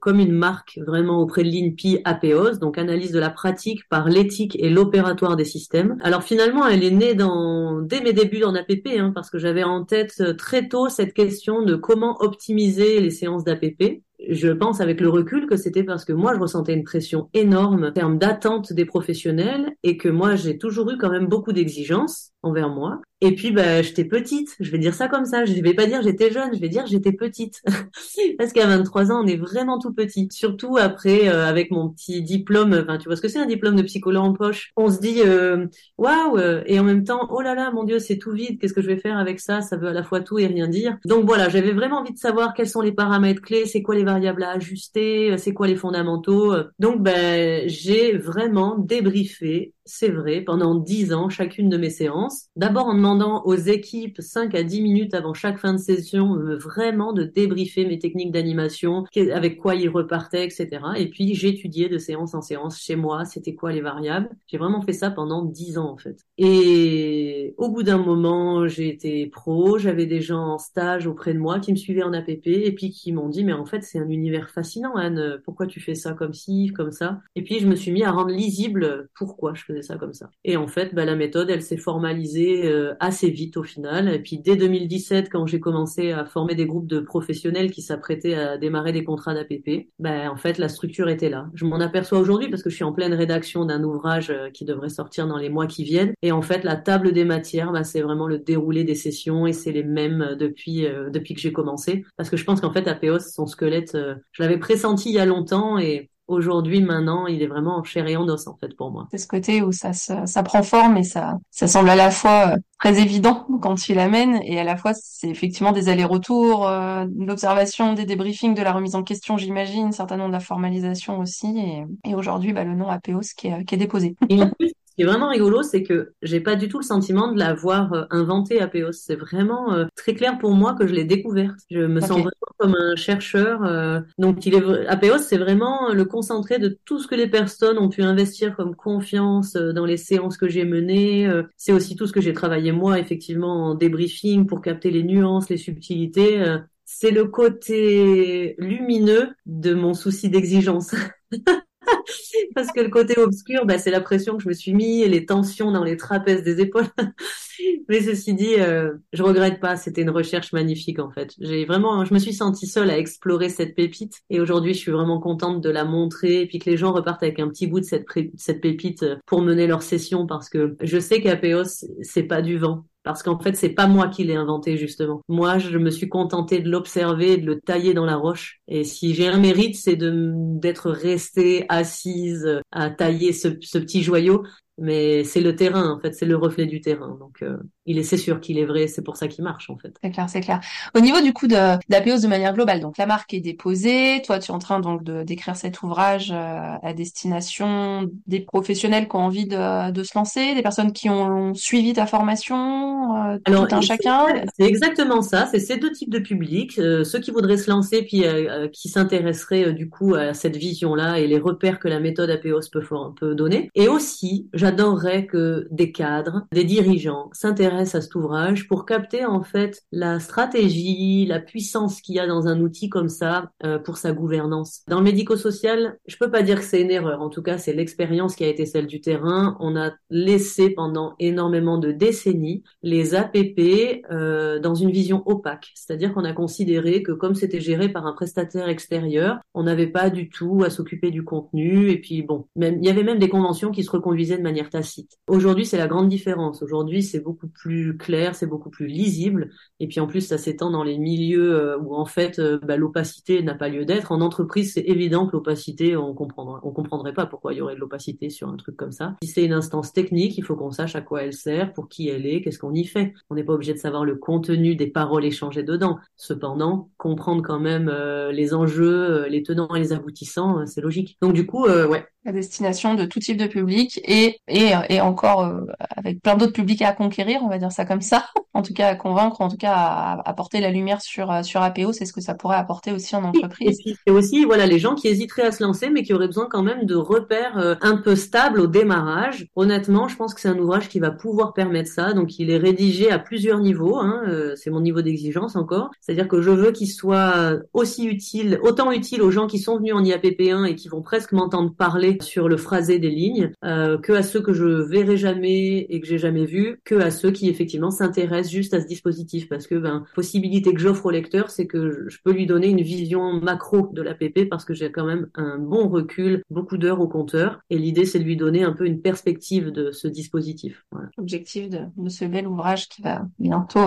comme 0.00 0.20
une 0.20 0.32
marque 0.32 0.78
vraiment 0.86 1.20
auprès 1.20 1.42
de 1.42 1.48
l'INPI 1.48 2.00
Apeos, 2.04 2.58
donc 2.58 2.76
analyse 2.76 3.12
de 3.12 3.18
la 3.18 3.30
pratique 3.30 3.88
par 3.88 4.08
l'éthique 4.08 4.56
et 4.60 4.68
l'opératoire 4.68 5.36
des 5.36 5.44
systèmes. 5.44 5.96
Alors 6.02 6.22
finalement, 6.22 6.66
elle 6.66 6.84
est 6.84 6.90
née 6.90 7.14
dans, 7.14 7.80
dès 7.80 8.02
mes 8.02 8.12
débuts 8.12 8.44
en 8.44 8.54
APP 8.54 8.88
hein, 8.98 9.12
parce 9.14 9.30
que 9.30 9.38
j'avais 9.38 9.64
en 9.64 9.84
tête 9.84 10.36
très 10.36 10.68
tôt 10.68 10.88
cette 10.88 11.14
question 11.14 11.62
de 11.62 11.76
comment 11.76 12.16
optimiser 12.20 13.00
les 13.00 13.10
séances 13.10 13.44
d'APP. 13.44 14.02
Je 14.18 14.48
pense 14.48 14.80
avec 14.80 15.00
le 15.00 15.10
recul 15.10 15.46
que 15.46 15.56
c'était 15.56 15.84
parce 15.84 16.04
que 16.04 16.12
moi, 16.12 16.34
je 16.34 16.40
ressentais 16.40 16.74
une 16.74 16.84
pression 16.84 17.28
énorme 17.34 17.84
en 17.84 17.92
termes 17.92 18.18
d'attente 18.18 18.72
des 18.72 18.86
professionnels 18.86 19.72
et 19.82 19.96
que 19.96 20.08
moi, 20.08 20.36
j'ai 20.36 20.56
toujours 20.56 20.90
eu 20.90 20.96
quand 20.96 21.10
même 21.10 21.26
beaucoup 21.26 21.52
d'exigences 21.52 22.32
envers 22.46 22.68
moi. 22.68 23.00
Et 23.22 23.34
puis, 23.34 23.50
bah, 23.50 23.80
j'étais 23.80 24.04
petite. 24.04 24.56
Je 24.60 24.70
vais 24.70 24.78
dire 24.78 24.94
ça 24.94 25.08
comme 25.08 25.24
ça. 25.24 25.46
Je 25.46 25.54
vais 25.54 25.72
pas 25.72 25.86
dire 25.86 26.02
j'étais 26.02 26.30
jeune. 26.30 26.54
Je 26.54 26.60
vais 26.60 26.68
dire 26.68 26.86
j'étais 26.86 27.12
petite. 27.12 27.62
Parce 28.38 28.52
qu'à 28.52 28.66
23 28.66 29.10
ans, 29.10 29.22
on 29.24 29.26
est 29.26 29.36
vraiment 29.36 29.78
tout 29.78 29.94
petit. 29.94 30.28
Surtout 30.30 30.76
après, 30.76 31.28
euh, 31.28 31.46
avec 31.46 31.70
mon 31.70 31.88
petit 31.88 32.22
diplôme. 32.22 32.74
Enfin, 32.74 32.98
tu 32.98 33.08
vois 33.08 33.16
ce 33.16 33.22
que 33.22 33.28
c'est 33.28 33.38
un 33.38 33.46
diplôme 33.46 33.76
de 33.76 33.82
psychologue 33.82 34.22
en 34.22 34.32
poche? 34.34 34.72
On 34.76 34.90
se 34.90 35.00
dit, 35.00 35.22
euh, 35.24 35.66
waouh. 35.96 36.38
et 36.66 36.78
en 36.78 36.84
même 36.84 37.04
temps, 37.04 37.26
oh 37.30 37.40
là 37.40 37.54
là, 37.54 37.70
mon 37.70 37.84
Dieu, 37.84 37.98
c'est 38.00 38.18
tout 38.18 38.32
vide. 38.32 38.58
Qu'est-ce 38.60 38.74
que 38.74 38.82
je 38.82 38.86
vais 38.86 38.98
faire 38.98 39.16
avec 39.16 39.40
ça? 39.40 39.62
Ça 39.62 39.78
veut 39.78 39.88
à 39.88 39.92
la 39.94 40.02
fois 40.02 40.20
tout 40.20 40.38
et 40.38 40.46
rien 40.46 40.68
dire. 40.68 40.98
Donc 41.06 41.24
voilà, 41.24 41.48
j'avais 41.48 41.72
vraiment 41.72 42.00
envie 42.00 42.12
de 42.12 42.18
savoir 42.18 42.52
quels 42.52 42.68
sont 42.68 42.82
les 42.82 42.92
paramètres 42.92 43.40
clés, 43.40 43.64
c'est 43.64 43.82
quoi 43.82 43.94
les 43.94 44.04
variables 44.04 44.42
à 44.42 44.50
ajuster, 44.50 45.36
c'est 45.38 45.54
quoi 45.54 45.66
les 45.66 45.76
fondamentaux? 45.76 46.54
Donc, 46.78 47.02
ben, 47.02 47.66
j'ai 47.66 48.16
vraiment 48.18 48.76
débriefé 48.78 49.72
c'est 49.86 50.10
vrai, 50.10 50.40
pendant 50.40 50.74
dix 50.74 51.12
ans, 51.12 51.28
chacune 51.28 51.68
de 51.68 51.76
mes 51.76 51.90
séances. 51.90 52.48
D'abord 52.56 52.86
en 52.86 52.94
demandant 52.94 53.42
aux 53.44 53.54
équipes 53.54 54.20
5 54.20 54.54
à 54.54 54.64
10 54.64 54.82
minutes 54.82 55.14
avant 55.14 55.32
chaque 55.32 55.58
fin 55.58 55.72
de 55.72 55.78
session 55.78 56.34
euh, 56.36 56.56
vraiment 56.56 57.12
de 57.12 57.22
débriefer 57.22 57.86
mes 57.86 57.98
techniques 57.98 58.32
d'animation, 58.32 59.04
avec 59.32 59.58
quoi 59.58 59.76
ils 59.76 59.88
repartaient, 59.88 60.44
etc. 60.44 60.68
Et 60.96 61.08
puis 61.08 61.34
j'étudiais 61.34 61.88
de 61.88 61.98
séance 61.98 62.34
en 62.34 62.42
séance 62.42 62.80
chez 62.80 62.96
moi, 62.96 63.24
c'était 63.24 63.54
quoi 63.54 63.72
les 63.72 63.80
variables. 63.80 64.28
J'ai 64.48 64.58
vraiment 64.58 64.82
fait 64.82 64.92
ça 64.92 65.10
pendant 65.10 65.44
dix 65.44 65.78
ans 65.78 65.92
en 65.92 65.96
fait. 65.96 66.18
Et 66.36 67.54
au 67.56 67.70
bout 67.70 67.84
d'un 67.84 67.98
moment, 67.98 68.66
j'ai 68.66 68.88
été 68.88 69.26
pro, 69.26 69.78
j'avais 69.78 70.06
des 70.06 70.20
gens 70.20 70.54
en 70.54 70.58
stage 70.58 71.06
auprès 71.06 71.32
de 71.32 71.38
moi 71.38 71.60
qui 71.60 71.70
me 71.70 71.76
suivaient 71.76 72.02
en 72.02 72.12
APP 72.12 72.46
et 72.48 72.72
puis 72.72 72.90
qui 72.90 73.12
m'ont 73.12 73.28
dit 73.28 73.44
mais 73.44 73.52
en 73.52 73.64
fait 73.64 73.82
c'est 73.82 74.00
un 74.00 74.08
univers 74.08 74.50
fascinant 74.50 74.96
Anne, 74.96 75.40
pourquoi 75.44 75.66
tu 75.66 75.80
fais 75.80 75.94
ça 75.94 76.12
comme 76.12 76.34
ci, 76.34 76.72
comme 76.74 76.90
ça? 76.90 77.20
Et 77.36 77.44
puis 77.44 77.60
je 77.60 77.68
me 77.68 77.76
suis 77.76 77.92
mis 77.92 78.02
à 78.02 78.10
rendre 78.10 78.30
lisible 78.30 79.08
pourquoi 79.14 79.54
je 79.54 79.62
faisais 79.62 79.75
ça 79.82 79.96
comme 79.96 80.14
ça. 80.14 80.30
Et 80.44 80.56
en 80.56 80.66
fait, 80.66 80.94
bah, 80.94 81.04
la 81.04 81.16
méthode, 81.16 81.50
elle 81.50 81.62
s'est 81.62 81.76
formalisée 81.76 82.66
euh, 82.66 82.94
assez 83.00 83.30
vite 83.30 83.56
au 83.56 83.62
final. 83.62 84.08
Et 84.08 84.18
puis 84.18 84.38
dès 84.38 84.56
2017, 84.56 85.28
quand 85.30 85.46
j'ai 85.46 85.60
commencé 85.60 86.12
à 86.12 86.24
former 86.24 86.54
des 86.54 86.66
groupes 86.66 86.86
de 86.86 87.00
professionnels 87.00 87.70
qui 87.70 87.82
s'apprêtaient 87.82 88.34
à 88.34 88.58
démarrer 88.58 88.92
des 88.92 89.04
contrats 89.04 89.34
d'APP, 89.34 89.88
bah, 89.98 90.30
en 90.30 90.36
fait, 90.36 90.58
la 90.58 90.68
structure 90.68 91.08
était 91.08 91.30
là. 91.30 91.48
Je 91.54 91.64
m'en 91.64 91.80
aperçois 91.80 92.18
aujourd'hui 92.18 92.48
parce 92.48 92.62
que 92.62 92.70
je 92.70 92.74
suis 92.74 92.84
en 92.84 92.92
pleine 92.92 93.14
rédaction 93.14 93.64
d'un 93.64 93.82
ouvrage 93.84 94.30
euh, 94.30 94.50
qui 94.50 94.64
devrait 94.64 94.88
sortir 94.88 95.26
dans 95.26 95.38
les 95.38 95.48
mois 95.48 95.66
qui 95.66 95.84
viennent. 95.84 96.12
Et 96.22 96.32
en 96.32 96.42
fait, 96.42 96.64
la 96.64 96.76
table 96.76 97.12
des 97.12 97.24
matières, 97.24 97.72
bah, 97.72 97.84
c'est 97.84 98.00
vraiment 98.00 98.26
le 98.26 98.38
déroulé 98.38 98.84
des 98.84 98.94
sessions 98.94 99.46
et 99.46 99.52
c'est 99.52 99.72
les 99.72 99.84
mêmes 99.84 100.22
euh, 100.22 100.34
depuis 100.34 100.86
depuis 101.12 101.34
que 101.34 101.40
j'ai 101.40 101.52
commencé. 101.52 102.04
Parce 102.16 102.30
que 102.30 102.36
je 102.36 102.44
pense 102.44 102.60
qu'en 102.60 102.72
fait, 102.72 102.86
APOS, 102.86 103.20
son 103.20 103.46
squelette, 103.46 103.96
je 104.32 104.42
l'avais 104.42 104.58
pressenti 104.58 105.10
il 105.10 105.14
y 105.14 105.18
a 105.18 105.26
longtemps 105.26 105.78
et 105.78 106.10
aujourd'hui, 106.28 106.80
maintenant, 106.80 107.26
il 107.26 107.42
est 107.42 107.46
vraiment 107.46 107.78
en 107.78 107.84
chair 107.84 108.06
et 108.06 108.16
en 108.16 108.28
os 108.28 108.46
en 108.46 108.56
fait 108.56 108.74
pour 108.76 108.90
moi. 108.90 109.06
C'est 109.10 109.18
ce 109.18 109.26
côté 109.26 109.62
où 109.62 109.72
ça, 109.72 109.92
ça, 109.92 110.42
prend 110.42 110.62
forme 110.62 110.96
et 110.96 111.02
ça, 111.02 111.34
ça 111.50 111.66
semble 111.66 111.88
à 111.88 111.96
la 111.96 112.10
fois 112.10 112.52
euh, 112.52 112.56
très 112.80 113.00
évident 113.00 113.46
quand 113.62 113.74
tu 113.74 113.94
l'amènes 113.94 114.40
et 114.44 114.58
à 114.58 114.64
la 114.64 114.76
fois 114.76 114.92
c'est 114.94 115.28
effectivement 115.28 115.72
des 115.72 115.88
allers-retours, 115.88 116.68
euh, 116.68 117.04
l'observation, 117.18 117.94
des 117.94 118.06
débriefings, 118.06 118.54
de 118.54 118.62
la 118.62 118.72
remise 118.72 118.94
en 118.94 119.02
question, 119.02 119.36
j'imagine, 119.36 119.92
certainement 119.92 120.28
de 120.28 120.32
la 120.32 120.40
formalisation 120.40 121.18
aussi. 121.18 121.46
Et, 121.58 122.10
et 122.10 122.14
aujourd'hui, 122.14 122.52
bah, 122.52 122.64
le 122.64 122.74
nom 122.74 122.88
APOS 122.88 123.34
qui 123.36 123.48
est, 123.48 123.64
qui 123.64 123.74
est 123.74 123.78
déposé. 123.78 124.16
Et 124.28 124.42
en 124.42 124.50
plus, 124.50 124.68
ce 124.68 124.74
qui 124.96 125.02
est 125.02 125.06
vraiment 125.06 125.28
rigolo, 125.28 125.62
c'est 125.62 125.82
que 125.82 126.14
j'ai 126.22 126.40
pas 126.40 126.56
du 126.56 126.68
tout 126.68 126.78
le 126.78 126.84
sentiment 126.84 127.30
de 127.30 127.38
l'avoir 127.38 127.92
euh, 127.92 128.04
inventé 128.10 128.60
Apeos. 128.60 128.92
C'est 128.92 129.16
vraiment 129.16 129.74
euh, 129.74 129.84
très 129.94 130.14
clair 130.14 130.38
pour 130.38 130.52
moi 130.52 130.74
que 130.74 130.86
je 130.86 130.94
l'ai 130.94 131.04
découverte. 131.04 131.58
Je 131.70 131.80
me 131.80 132.00
sens 132.00 132.12
vraiment 132.12 132.30
comme 132.58 132.74
un 132.74 132.96
chercheur. 132.96 133.62
Euh, 133.64 134.00
donc, 134.16 134.46
il 134.46 134.54
est 134.54 134.86
Apeos, 134.86 135.18
c'est 135.18 135.36
vraiment 135.36 135.92
le 135.92 136.04
concentré 136.06 136.58
de 136.58 136.78
tout 136.86 136.98
ce 136.98 137.06
que 137.08 137.14
les 137.14 137.28
personnes 137.28 137.76
ont 137.76 137.90
pu 137.90 138.02
investir 138.02 138.56
comme 138.56 138.74
confiance 138.74 139.52
dans 139.52 139.84
les 139.84 139.98
séances 139.98 140.38
que 140.38 140.48
j'ai 140.48 140.64
menées. 140.64 141.30
c'est 141.56 141.72
aussi 141.72 141.94
tout 141.94 142.06
ce 142.06 142.12
que 142.12 142.22
j'ai 142.22 142.32
travaillé 142.32 142.72
moi, 142.72 142.98
effectivement, 142.98 143.70
en 143.70 143.74
débriefing 143.74 144.46
pour 144.46 144.62
capter 144.62 144.90
les 144.90 145.02
nuances, 145.02 145.50
les 145.50 145.58
subtilités. 145.58 146.42
c'est 146.86 147.10
le 147.10 147.26
côté 147.26 148.54
lumineux 148.58 149.34
de 149.44 149.74
mon 149.74 149.92
souci 149.92 150.30
d'exigence. 150.30 150.94
Parce 152.54 152.72
que 152.72 152.80
le 152.80 152.88
côté 152.88 153.18
obscur, 153.18 153.66
bah, 153.66 153.78
c'est 153.78 153.90
la 153.90 154.00
pression 154.00 154.36
que 154.36 154.42
je 154.42 154.48
me 154.48 154.54
suis 154.54 154.74
mis 154.74 155.02
et 155.02 155.08
les 155.08 155.26
tensions 155.26 155.70
dans 155.72 155.84
les 155.84 155.96
trapèzes 155.96 156.42
des 156.42 156.60
épaules. 156.60 156.86
Mais 157.88 158.00
ceci 158.00 158.34
dit, 158.34 158.54
euh, 158.58 158.92
je 159.12 159.22
regrette 159.22 159.60
pas. 159.60 159.76
C'était 159.76 160.02
une 160.02 160.10
recherche 160.10 160.52
magnifique 160.52 160.98
en 160.98 161.10
fait. 161.10 161.32
J'ai 161.40 161.64
vraiment, 161.64 162.04
je 162.04 162.12
me 162.12 162.18
suis 162.18 162.34
sentie 162.34 162.66
seule 162.66 162.90
à 162.90 162.98
explorer 162.98 163.48
cette 163.48 163.74
pépite 163.74 164.22
et 164.30 164.40
aujourd'hui, 164.40 164.74
je 164.74 164.78
suis 164.78 164.92
vraiment 164.92 165.20
contente 165.20 165.60
de 165.62 165.70
la 165.70 165.84
montrer 165.84 166.42
et 166.42 166.46
puis 166.46 166.58
que 166.58 166.68
les 166.68 166.76
gens 166.76 166.92
repartent 166.92 167.22
avec 167.22 167.40
un 167.40 167.48
petit 167.48 167.66
bout 167.66 167.80
de 167.80 167.84
cette, 167.84 168.06
cette 168.36 168.60
pépite 168.60 169.04
pour 169.26 169.42
mener 169.42 169.66
leur 169.66 169.82
session 169.82 170.26
parce 170.26 170.48
que 170.48 170.76
je 170.82 170.98
sais 170.98 171.20
qu'Apeos, 171.20 171.86
c'est 172.02 172.24
pas 172.24 172.42
du 172.42 172.58
vent 172.58 172.84
parce 173.06 173.22
qu'en 173.22 173.38
fait 173.38 173.54
c'est 173.54 173.68
pas 173.70 173.86
moi 173.86 174.08
qui 174.08 174.24
l'ai 174.24 174.34
inventé 174.34 174.76
justement. 174.76 175.22
Moi 175.28 175.58
je 175.58 175.78
me 175.78 175.90
suis 175.90 176.08
contentée 176.08 176.58
de 176.58 176.68
l'observer, 176.68 177.36
de 177.36 177.46
le 177.46 177.60
tailler 177.60 177.94
dans 177.94 178.04
la 178.04 178.16
roche. 178.16 178.60
Et 178.66 178.82
si 178.82 179.14
j'ai 179.14 179.28
un 179.28 179.38
mérite, 179.38 179.76
c'est 179.76 179.96
d'être 179.96 180.90
restée 180.90 181.64
assise 181.68 182.60
à 182.72 182.90
tailler 182.90 183.32
ce 183.32 183.48
petit 183.48 184.02
joyau 184.02 184.42
mais 184.78 185.24
c'est 185.24 185.40
le 185.40 185.56
terrain 185.56 185.90
en 185.90 186.00
fait, 186.00 186.12
c'est 186.12 186.26
le 186.26 186.36
reflet 186.36 186.66
du 186.66 186.80
terrain. 186.80 187.16
Donc 187.18 187.42
euh, 187.42 187.56
il 187.86 187.98
est, 187.98 188.02
c'est 188.02 188.16
sûr 188.16 188.40
qu'il 188.40 188.58
est 188.58 188.64
vrai, 188.64 188.88
c'est 188.88 189.02
pour 189.02 189.16
ça 189.16 189.28
qu'il 189.28 189.44
marche 189.44 189.70
en 189.70 189.76
fait. 189.76 189.94
C'est 190.02 190.10
clair, 190.10 190.28
c'est 190.28 190.40
clair. 190.40 190.60
Au 190.94 191.00
niveau 191.00 191.20
du 191.20 191.32
coup 191.32 191.46
de 191.46 191.54
d'Apeos 191.88 192.20
de 192.20 192.26
manière 192.26 192.52
globale, 192.52 192.80
donc 192.80 192.98
la 192.98 193.06
marque 193.06 193.32
est 193.34 193.40
déposée, 193.40 194.22
toi 194.24 194.38
tu 194.38 194.50
es 194.50 194.54
en 194.54 194.58
train 194.58 194.80
donc 194.80 195.02
de 195.02 195.22
d'écrire 195.22 195.56
cet 195.56 195.82
ouvrage 195.82 196.30
euh, 196.32 196.76
à 196.82 196.92
destination 196.92 198.10
des 198.26 198.40
professionnels 198.40 199.08
qui 199.08 199.16
ont 199.16 199.20
envie 199.20 199.46
de, 199.46 199.90
de 199.90 200.02
se 200.02 200.16
lancer, 200.16 200.54
des 200.54 200.62
personnes 200.62 200.92
qui 200.92 201.08
ont 201.08 201.54
suivi 201.54 201.92
ta 201.92 202.06
formation, 202.06 203.16
euh, 203.16 203.38
Alors, 203.44 203.68
tout 203.68 203.74
un 203.74 203.80
chacun? 203.80 204.26
C'est 204.58 204.66
exactement 204.66 205.22
ça, 205.22 205.46
c'est 205.50 205.60
ces 205.60 205.78
deux 205.78 205.92
types 205.92 206.10
de 206.10 206.18
publics, 206.18 206.72
ceux 206.74 207.20
qui 207.20 207.30
voudraient 207.30 207.56
se 207.56 207.70
lancer 207.70 208.02
puis 208.02 208.24
qui 208.72 208.88
s'intéresseraient 208.88 209.72
du 209.72 209.88
coup 209.88 210.14
à 210.14 210.34
cette 210.34 210.56
vision 210.56 210.94
là 210.94 211.18
et 211.18 211.26
les 211.26 211.38
repères 211.38 211.78
que 211.78 211.88
la 211.88 212.00
méthode 212.00 212.30
Apeos 212.30 212.68
peut, 212.70 212.84
peut 213.18 213.34
donner, 213.34 213.70
et 213.74 213.88
aussi 213.88 214.48
j'adorerais 214.66 215.26
que 215.26 215.68
des 215.70 215.92
cadres, 215.92 216.46
des 216.50 216.64
dirigeants 216.64 217.30
s'intéressent 217.32 217.94
à 217.94 218.00
cet 218.00 218.14
ouvrage 218.16 218.66
pour 218.66 218.84
capter 218.84 219.24
en 219.24 219.44
fait 219.44 219.82
la 219.92 220.18
stratégie, 220.18 221.24
la 221.24 221.38
puissance 221.38 222.00
qu'il 222.00 222.16
y 222.16 222.18
a 222.18 222.26
dans 222.26 222.48
un 222.48 222.60
outil 222.60 222.88
comme 222.88 223.08
ça 223.08 223.52
euh, 223.64 223.78
pour 223.78 223.96
sa 223.96 224.10
gouvernance. 224.10 224.82
Dans 224.88 224.98
le 224.98 225.04
médico-social, 225.04 225.98
je 226.06 226.16
peux 226.16 226.32
pas 226.32 226.42
dire 226.42 226.58
que 226.58 226.64
c'est 226.64 226.82
une 226.82 226.90
erreur. 226.90 227.22
En 227.22 227.28
tout 227.28 227.42
cas, 227.42 227.58
c'est 227.58 227.74
l'expérience 227.74 228.34
qui 228.34 228.42
a 228.42 228.48
été 228.48 228.66
celle 228.66 228.88
du 228.88 229.00
terrain. 229.00 229.56
On 229.60 229.76
a 229.76 229.92
laissé 230.10 230.70
pendant 230.70 231.14
énormément 231.20 231.78
de 231.78 231.92
décennies 231.92 232.64
les 232.82 233.14
APP 233.14 234.02
euh, 234.10 234.58
dans 234.58 234.74
une 234.74 234.90
vision 234.90 235.22
opaque, 235.26 235.70
c'est-à-dire 235.76 236.12
qu'on 236.12 236.24
a 236.24 236.32
considéré 236.32 237.04
que 237.04 237.12
comme 237.12 237.36
c'était 237.36 237.60
géré 237.60 237.88
par 237.88 238.04
un 238.04 238.14
prestataire 238.14 238.68
extérieur, 238.68 239.38
on 239.54 239.62
n'avait 239.62 239.86
pas 239.86 240.10
du 240.10 240.28
tout 240.28 240.64
à 240.64 240.70
s'occuper 240.70 241.12
du 241.12 241.22
contenu. 241.22 241.88
Et 241.90 242.00
puis 242.00 242.22
bon, 242.22 242.46
même 242.56 242.78
il 242.80 242.84
y 242.84 242.90
avait 242.90 243.04
même 243.04 243.20
des 243.20 243.28
conventions 243.28 243.70
qui 243.70 243.84
se 243.84 243.90
reconduisaient 243.92 244.38
de 244.38 244.42
manière 244.42 244.55
tacite. 244.64 245.18
Aujourd'hui, 245.28 245.66
c'est 245.66 245.78
la 245.78 245.86
grande 245.86 246.08
différence. 246.08 246.62
Aujourd'hui, 246.62 247.02
c'est 247.02 247.20
beaucoup 247.20 247.48
plus 247.48 247.96
clair, 247.96 248.34
c'est 248.34 248.46
beaucoup 248.46 248.70
plus 248.70 248.86
lisible. 248.86 249.50
Et 249.80 249.86
puis 249.86 250.00
en 250.00 250.06
plus, 250.06 250.22
ça 250.22 250.38
s'étend 250.38 250.70
dans 250.70 250.82
les 250.82 250.98
milieux 250.98 251.54
euh, 251.54 251.78
où 251.78 251.94
en 251.94 252.06
fait 252.06 252.38
euh, 252.38 252.58
bah, 252.62 252.76
l'opacité 252.76 253.42
n'a 253.42 253.54
pas 253.54 253.68
lieu 253.68 253.84
d'être. 253.84 254.12
En 254.12 254.20
entreprise, 254.20 254.72
c'est 254.74 254.82
évident 254.82 255.26
que 255.26 255.32
l'opacité, 255.32 255.96
on 255.96 256.14
comprendrait, 256.14 256.60
on 256.62 256.72
comprendrait 256.72 257.12
pas 257.12 257.26
pourquoi 257.26 257.52
il 257.52 257.58
y 257.58 257.60
aurait 257.60 257.74
de 257.74 257.80
l'opacité 257.80 258.30
sur 258.30 258.48
un 258.48 258.56
truc 258.56 258.76
comme 258.76 258.92
ça. 258.92 259.16
Si 259.22 259.28
c'est 259.28 259.44
une 259.44 259.52
instance 259.52 259.92
technique, 259.92 260.36
il 260.38 260.44
faut 260.44 260.56
qu'on 260.56 260.70
sache 260.70 260.96
à 260.96 261.00
quoi 261.00 261.22
elle 261.22 261.32
sert, 261.34 261.72
pour 261.72 261.88
qui 261.88 262.08
elle 262.08 262.26
est, 262.26 262.42
qu'est-ce 262.42 262.58
qu'on 262.58 262.74
y 262.74 262.84
fait. 262.84 263.12
On 263.30 263.34
n'est 263.34 263.44
pas 263.44 263.52
obligé 263.52 263.72
de 263.72 263.78
savoir 263.78 264.04
le 264.04 264.16
contenu 264.16 264.76
des 264.76 264.86
paroles 264.88 265.24
échangées 265.24 265.62
dedans. 265.62 265.98
Cependant, 266.16 266.90
comprendre 266.96 267.42
quand 267.42 267.60
même 267.60 267.88
euh, 267.88 268.32
les 268.32 268.54
enjeux, 268.54 269.26
les 269.28 269.42
tenants 269.42 269.74
et 269.74 269.80
les 269.80 269.92
aboutissants, 269.92 270.66
c'est 270.66 270.80
logique. 270.80 271.18
Donc 271.20 271.34
du 271.34 271.46
coup, 271.46 271.66
ouais, 271.66 272.06
à 272.26 272.32
destination 272.32 272.94
de 272.94 273.04
tout 273.04 273.20
type 273.20 273.36
de 273.36 273.46
public 273.46 274.00
et, 274.04 274.40
et, 274.48 274.72
et 274.88 275.00
encore 275.00 275.44
euh, 275.44 275.60
avec 275.96 276.22
plein 276.22 276.36
d'autres 276.36 276.52
publics 276.52 276.82
à 276.82 276.92
conquérir, 276.92 277.40
on 277.42 277.48
va 277.48 277.58
dire 277.58 277.72
ça 277.72 277.84
comme 277.84 278.02
ça. 278.02 278.26
En 278.56 278.62
tout 278.62 278.72
cas, 278.72 278.88
à 278.88 278.94
convaincre, 278.94 279.42
en 279.42 279.48
tout 279.48 279.58
cas, 279.58 279.74
à 279.74 280.26
apporter 280.26 280.62
la 280.62 280.70
lumière 280.70 281.02
sur, 281.02 281.30
euh, 281.30 281.42
sur 281.42 281.60
APO, 281.60 281.92
c'est 281.92 282.06
ce 282.06 282.14
que 282.14 282.22
ça 282.22 282.32
pourrait 282.32 282.56
apporter 282.56 282.90
aussi 282.90 283.14
en 283.14 283.22
entreprise. 283.22 283.78
Et 283.80 283.82
puis, 283.82 283.96
c'est 284.06 284.10
aussi, 284.10 284.46
voilà, 284.46 284.64
les 284.64 284.78
gens 284.78 284.94
qui 284.94 285.08
hésiteraient 285.08 285.42
à 285.42 285.52
se 285.52 285.62
lancer, 285.62 285.90
mais 285.90 286.02
qui 286.02 286.14
auraient 286.14 286.26
besoin 286.26 286.48
quand 286.50 286.62
même 286.62 286.86
de 286.86 286.94
repères 286.94 287.58
euh, 287.58 287.74
un 287.82 287.98
peu 287.98 288.16
stables 288.16 288.60
au 288.60 288.66
démarrage. 288.66 289.46
Honnêtement, 289.56 290.08
je 290.08 290.16
pense 290.16 290.32
que 290.32 290.40
c'est 290.40 290.48
un 290.48 290.58
ouvrage 290.58 290.88
qui 290.88 291.00
va 291.00 291.10
pouvoir 291.10 291.52
permettre 291.52 291.90
ça. 291.90 292.14
Donc, 292.14 292.38
il 292.38 292.48
est 292.48 292.56
rédigé 292.56 293.10
à 293.10 293.18
plusieurs 293.18 293.60
niveaux. 293.60 293.98
Hein, 293.98 294.22
c'est 294.54 294.70
mon 294.70 294.80
niveau 294.80 295.02
d'exigence 295.02 295.54
encore. 295.54 295.90
C'est-à-dire 296.00 296.26
que 296.26 296.40
je 296.40 296.50
veux 296.50 296.72
qu'il 296.72 296.88
soit 296.88 297.58
aussi 297.74 298.06
utile, 298.06 298.58
autant 298.62 298.90
utile 298.90 299.20
aux 299.20 299.30
gens 299.30 299.48
qui 299.48 299.58
sont 299.58 299.76
venus 299.76 299.92
en 299.92 300.02
IAPP1 300.02 300.64
et 300.64 300.76
qui 300.76 300.88
vont 300.88 301.02
presque 301.02 301.32
m'entendre 301.32 301.74
parler 301.74 302.16
sur 302.22 302.48
le 302.48 302.56
phrasé 302.56 302.98
des 302.98 303.10
lignes 303.10 303.52
euh, 303.64 303.98
que 303.98 304.12
à 304.12 304.22
ceux 304.22 304.35
que 304.40 304.52
je 304.52 304.64
verrai 304.64 305.16
jamais 305.16 305.86
et 305.88 306.00
que 306.00 306.06
j'ai 306.06 306.18
jamais 306.18 306.44
vu, 306.44 306.80
que 306.84 306.94
à 306.94 307.10
ceux 307.10 307.30
qui 307.30 307.48
effectivement 307.48 307.90
s'intéressent 307.90 308.52
juste 308.52 308.74
à 308.74 308.80
ce 308.80 308.86
dispositif 308.86 309.48
parce 309.48 309.66
que 309.66 309.74
ben 309.74 310.04
possibilité 310.14 310.72
que 310.72 310.80
j'offre 310.80 311.06
au 311.06 311.10
lecteur, 311.10 311.50
c'est 311.50 311.66
que 311.66 312.08
je 312.08 312.18
peux 312.24 312.32
lui 312.32 312.46
donner 312.46 312.68
une 312.68 312.82
vision 312.82 313.32
macro 313.40 313.88
de 313.92 314.02
l'APP 314.02 314.48
parce 314.48 314.64
que 314.64 314.74
j'ai 314.74 314.90
quand 314.90 315.04
même 315.04 315.28
un 315.34 315.58
bon 315.58 315.88
recul, 315.88 316.42
beaucoup 316.50 316.76
d'heures 316.76 317.00
au 317.00 317.08
compteur 317.08 317.60
et 317.70 317.78
l'idée 317.78 318.04
c'est 318.04 318.18
de 318.18 318.24
lui 318.24 318.36
donner 318.36 318.62
un 318.62 318.72
peu 318.72 318.86
une 318.86 319.00
perspective 319.00 319.70
de 319.70 319.90
ce 319.92 320.08
dispositif. 320.08 320.84
Voilà. 320.92 321.08
Objectif 321.18 321.68
de, 321.68 321.80
de 321.96 322.08
ce 322.08 322.24
bel 322.24 322.46
ouvrage 322.46 322.88
qui 322.88 323.02
va 323.02 323.26
bientôt 323.38 323.80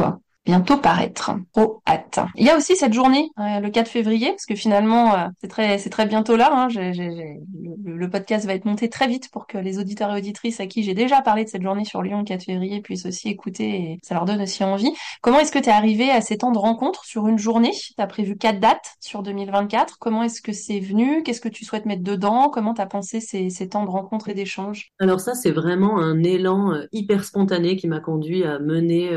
bientôt 0.49 0.77
paraître. 0.77 1.31
Trop 1.53 1.83
hâte. 1.87 2.19
Il 2.35 2.43
y 2.43 2.49
a 2.49 2.57
aussi 2.57 2.75
cette 2.75 2.93
journée, 2.93 3.29
euh, 3.37 3.59
le 3.59 3.69
4 3.69 3.87
février, 3.87 4.29
parce 4.29 4.47
que 4.47 4.55
finalement, 4.55 5.13
euh, 5.13 5.27
c'est 5.39 5.47
très, 5.47 5.77
c'est 5.77 5.91
très 5.91 6.07
bientôt 6.07 6.35
là. 6.35 6.49
Hein. 6.51 6.67
le, 6.73 8.09
podcast 8.09 8.47
va 8.47 8.55
être 8.55 8.65
monté 8.65 8.89
très 8.89 9.07
vite 9.07 9.29
pour 9.29 9.45
que 9.45 9.59
les 9.59 9.77
auditeurs 9.77 10.11
et 10.15 10.17
auditrices 10.17 10.59
à 10.59 10.65
qui 10.65 10.81
j'ai 10.81 10.95
déjà 10.95 11.21
parlé 11.21 11.43
de 11.43 11.49
cette 11.49 11.61
journée 11.61 11.85
sur 11.85 12.01
Lyon 12.01 12.19
le 12.19 12.23
4 12.23 12.43
février 12.43 12.81
puissent 12.81 13.05
aussi 13.05 13.29
écouter 13.29 13.69
et 13.69 13.99
ça 14.01 14.15
leur 14.15 14.25
donne 14.25 14.41
aussi 14.41 14.63
envie. 14.63 14.91
Comment 15.21 15.39
est-ce 15.39 15.51
que 15.51 15.59
tu 15.59 15.69
es 15.69 15.71
arrivé 15.71 16.09
à 16.09 16.21
ces 16.21 16.39
temps 16.39 16.51
de 16.51 16.57
rencontre 16.57 17.05
sur 17.05 17.27
une 17.27 17.37
journée? 17.37 17.71
Tu 17.71 17.93
as 17.99 18.07
prévu 18.07 18.35
quatre 18.35 18.59
dates 18.59 18.95
sur 18.99 19.21
2024. 19.21 19.97
Comment 19.99 20.23
est-ce 20.23 20.41
que 20.41 20.53
c'est 20.53 20.79
venu? 20.79 21.21
Qu'est-ce 21.21 21.41
que 21.41 21.49
tu 21.49 21.63
souhaites 21.63 21.85
mettre 21.85 22.03
dedans? 22.03 22.49
Comment 22.49 22.73
tu 22.73 22.81
as 22.81 22.87
pensé 22.87 23.19
ces, 23.19 23.69
temps 23.69 23.85
de 23.85 23.91
rencontre 23.91 24.29
et 24.29 24.33
d'échange? 24.33 24.89
Alors 24.97 25.19
ça, 25.19 25.35
c'est 25.35 25.51
vraiment 25.51 25.99
un 25.99 26.23
élan 26.23 26.73
euh, 26.73 26.85
hyper 26.91 27.23
spontané 27.23 27.75
qui 27.75 27.87
m'a 27.87 27.99
conduit 27.99 28.43
à 28.43 28.57
mener 28.57 29.11